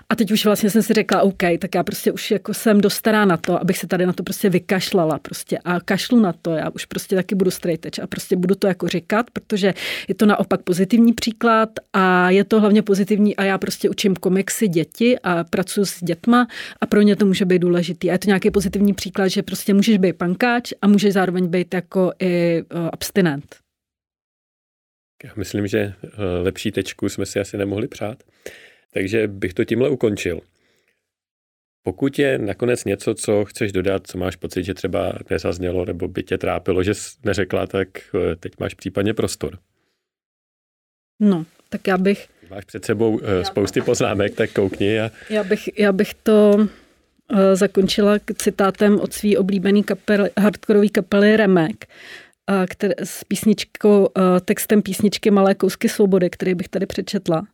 A 0.10 0.16
teď 0.16 0.32
už 0.32 0.46
vlastně 0.46 0.70
jsem 0.70 0.82
si 0.82 0.94
řekla, 0.94 1.22
OK, 1.22 1.44
tak 1.60 1.76
já 1.76 1.84
prostě 1.84 2.12
už 2.12 2.32
jako 2.32 2.54
jsem 2.54 2.82
dostará 2.82 3.26
na 3.26 3.38
to, 3.38 3.62
abych 3.62 3.78
se 3.78 3.88
tady 3.88 4.06
na 4.06 4.14
to 4.14 4.24
prostě 4.24 4.50
vykašlala 4.50 5.20
prostě 5.20 5.58
a 5.58 5.80
kašlu 5.80 6.20
na 6.20 6.34
to, 6.42 6.52
já 6.52 6.70
už 6.70 6.86
prostě 6.86 7.16
taky 7.16 7.36
budu 7.36 7.52
straight 7.52 7.86
edge 7.86 8.02
a 8.02 8.08
prostě 8.08 8.36
budu 8.36 8.56
to 8.56 8.68
jako 8.68 8.88
říkat, 8.88 9.26
protože 9.34 9.74
je 10.08 10.16
to 10.16 10.26
naopak 10.26 10.62
pozitivní 10.62 11.14
příklad 11.14 11.70
a 11.94 12.30
je 12.30 12.44
to 12.44 12.60
hlavně 12.60 12.82
pozitivní 12.82 13.36
a 13.36 13.44
já 13.44 13.58
prostě 13.58 13.90
učím 13.90 14.16
komiksy 14.16 14.68
děti 14.68 15.20
a 15.24 15.44
pracuji 15.44 15.86
s 15.86 16.04
dětma 16.04 16.48
a 16.82 16.86
pro 16.86 17.02
ně 17.02 17.16
to 17.16 17.26
může 17.26 17.46
být 17.46 17.60
důležitý 17.60 18.10
a 18.10 18.14
je 18.14 18.20
to 18.20 18.28
nějaký 18.28 18.52
pozitivní 18.52 18.94
příklad, 18.94 19.28
že 19.28 19.44
prostě 19.44 19.74
můžeš 19.74 19.98
být 19.98 20.14
pankáč 20.14 20.74
a 20.82 20.88
můžeš 20.88 21.14
zároveň 21.14 21.48
být 21.48 21.74
jako 21.74 22.12
i 22.20 22.64
uh, 22.74 22.90
abstinent. 22.94 23.56
Já 25.24 25.32
myslím, 25.36 25.68
že 25.68 25.94
uh, 26.04 26.10
lepší 26.42 26.72
tečku 26.72 27.10
jsme 27.10 27.26
si 27.26 27.40
asi 27.40 27.58
nemohli 27.58 27.88
přát. 27.88 28.24
Takže 28.94 29.28
bych 29.28 29.54
to 29.54 29.66
tímhle 29.66 29.90
ukončil. 29.90 30.42
Pokud 31.84 32.20
je 32.20 32.38
nakonec 32.38 32.86
něco, 32.86 33.14
co 33.14 33.46
chceš 33.46 33.72
dodat, 33.72 34.08
co 34.08 34.18
máš 34.18 34.36
pocit, 34.36 34.64
že 34.64 34.74
třeba 34.74 35.14
nezaznělo 35.30 35.86
nebo 35.86 36.08
by 36.08 36.24
tě 36.24 36.38
trápilo, 36.38 36.84
že 36.84 36.94
jsi 36.94 37.18
neřekla, 37.24 37.68
tak 37.68 37.88
uh, 38.14 38.22
teď 38.40 38.54
máš 38.60 38.74
případně 38.74 39.14
prostor. 39.14 39.58
No, 41.20 41.46
tak 41.70 41.88
já 41.88 41.98
bych... 41.98 42.28
Máš 42.50 42.66
před 42.66 42.86
sebou 42.86 43.12
uh, 43.12 43.22
spousty 43.44 43.82
poznámek, 43.82 44.36
tak 44.36 44.54
koukni. 44.54 45.00
A... 45.00 45.12
Já 45.30 45.44
bych, 45.44 45.80
já 45.80 45.92
bych 45.92 46.14
to 46.14 46.68
Eh, 47.34 47.56
zakončila 47.56 48.20
citátem 48.38 49.00
od 49.00 49.14
svý 49.14 49.38
oblíbený 49.38 49.84
kapely, 49.84 50.30
hardcoreový 50.40 50.90
kapely 50.90 51.38
Remek, 51.38 51.86
eh, 52.50 52.68
které, 52.68 52.94
s 53.04 53.24
písničkou, 53.24 54.10
eh, 54.18 54.40
textem 54.40 54.82
písničky 54.82 55.32
Malé 55.32 55.56
kousky 55.56 55.90
svobody, 55.90 56.30
který 56.30 56.56
bych 56.56 56.70
tady 56.70 56.86
přečetla. 56.86 57.48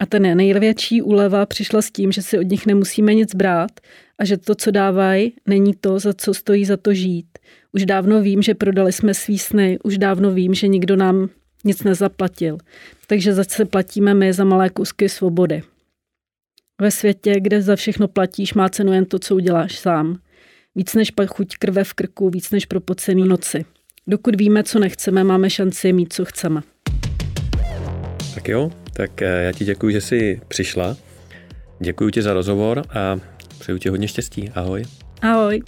A 0.00 0.16
je 0.26 0.34
největší 0.34 1.02
úleva 1.02 1.46
přišla 1.46 1.82
s 1.82 1.90
tím, 1.90 2.12
že 2.12 2.22
si 2.22 2.38
od 2.38 2.42
nich 2.42 2.66
nemusíme 2.66 3.14
nic 3.14 3.34
brát 3.34 3.70
a 4.18 4.24
že 4.24 4.36
to, 4.36 4.54
co 4.54 4.70
dávají, 4.70 5.32
není 5.46 5.74
to, 5.74 5.98
za 5.98 6.12
co 6.12 6.34
stojí 6.34 6.64
za 6.64 6.76
to 6.76 6.94
žít. 6.94 7.26
Už 7.72 7.86
dávno 7.86 8.22
vím, 8.22 8.42
že 8.42 8.54
prodali 8.54 8.92
jsme 8.92 9.14
svý 9.14 9.38
sny, 9.38 9.78
už 9.84 9.98
dávno 9.98 10.34
vím, 10.34 10.54
že 10.54 10.68
nikdo 10.68 10.96
nám 10.96 11.28
nic 11.64 11.82
nezaplatil. 11.82 12.58
Takže 13.06 13.32
zase 13.32 13.64
platíme 13.64 14.14
my 14.14 14.32
za 14.32 14.44
malé 14.44 14.70
kousky 14.70 15.08
svobody. 15.08 15.62
Ve 16.80 16.90
světě, 16.90 17.34
kde 17.40 17.62
za 17.62 17.76
všechno 17.76 18.08
platíš, 18.08 18.54
má 18.54 18.68
cenu 18.68 18.92
jen 18.92 19.04
to, 19.04 19.18
co 19.18 19.34
uděláš 19.34 19.78
sám. 19.78 20.18
Víc 20.74 20.94
než 20.94 21.10
pak 21.10 21.30
chuť 21.30 21.56
krve 21.56 21.84
v 21.84 21.94
krku, 21.94 22.30
víc 22.30 22.50
než 22.50 22.66
propocený 22.66 23.28
noci. 23.28 23.64
Dokud 24.06 24.34
víme, 24.40 24.62
co 24.62 24.78
nechceme, 24.78 25.24
máme 25.24 25.50
šanci 25.50 25.92
mít, 25.92 26.12
co 26.12 26.24
chceme. 26.24 26.60
Tak 28.34 28.48
jo, 28.48 28.70
tak 28.98 29.22
eh, 29.22 29.42
já 29.44 29.52
ti 29.52 29.64
děkuji, 29.64 29.92
že 29.92 30.00
jsi 30.00 30.40
přišla. 30.48 30.96
Děkuji 31.80 32.10
ti 32.10 32.22
za 32.22 32.32
rozhovor 32.32 32.82
a 32.90 33.16
přeju 33.58 33.78
ti 33.78 33.88
hodně 33.88 34.08
štěstí. 34.08 34.50
Ahoj. 34.54 34.84
Ahoj. 35.22 35.62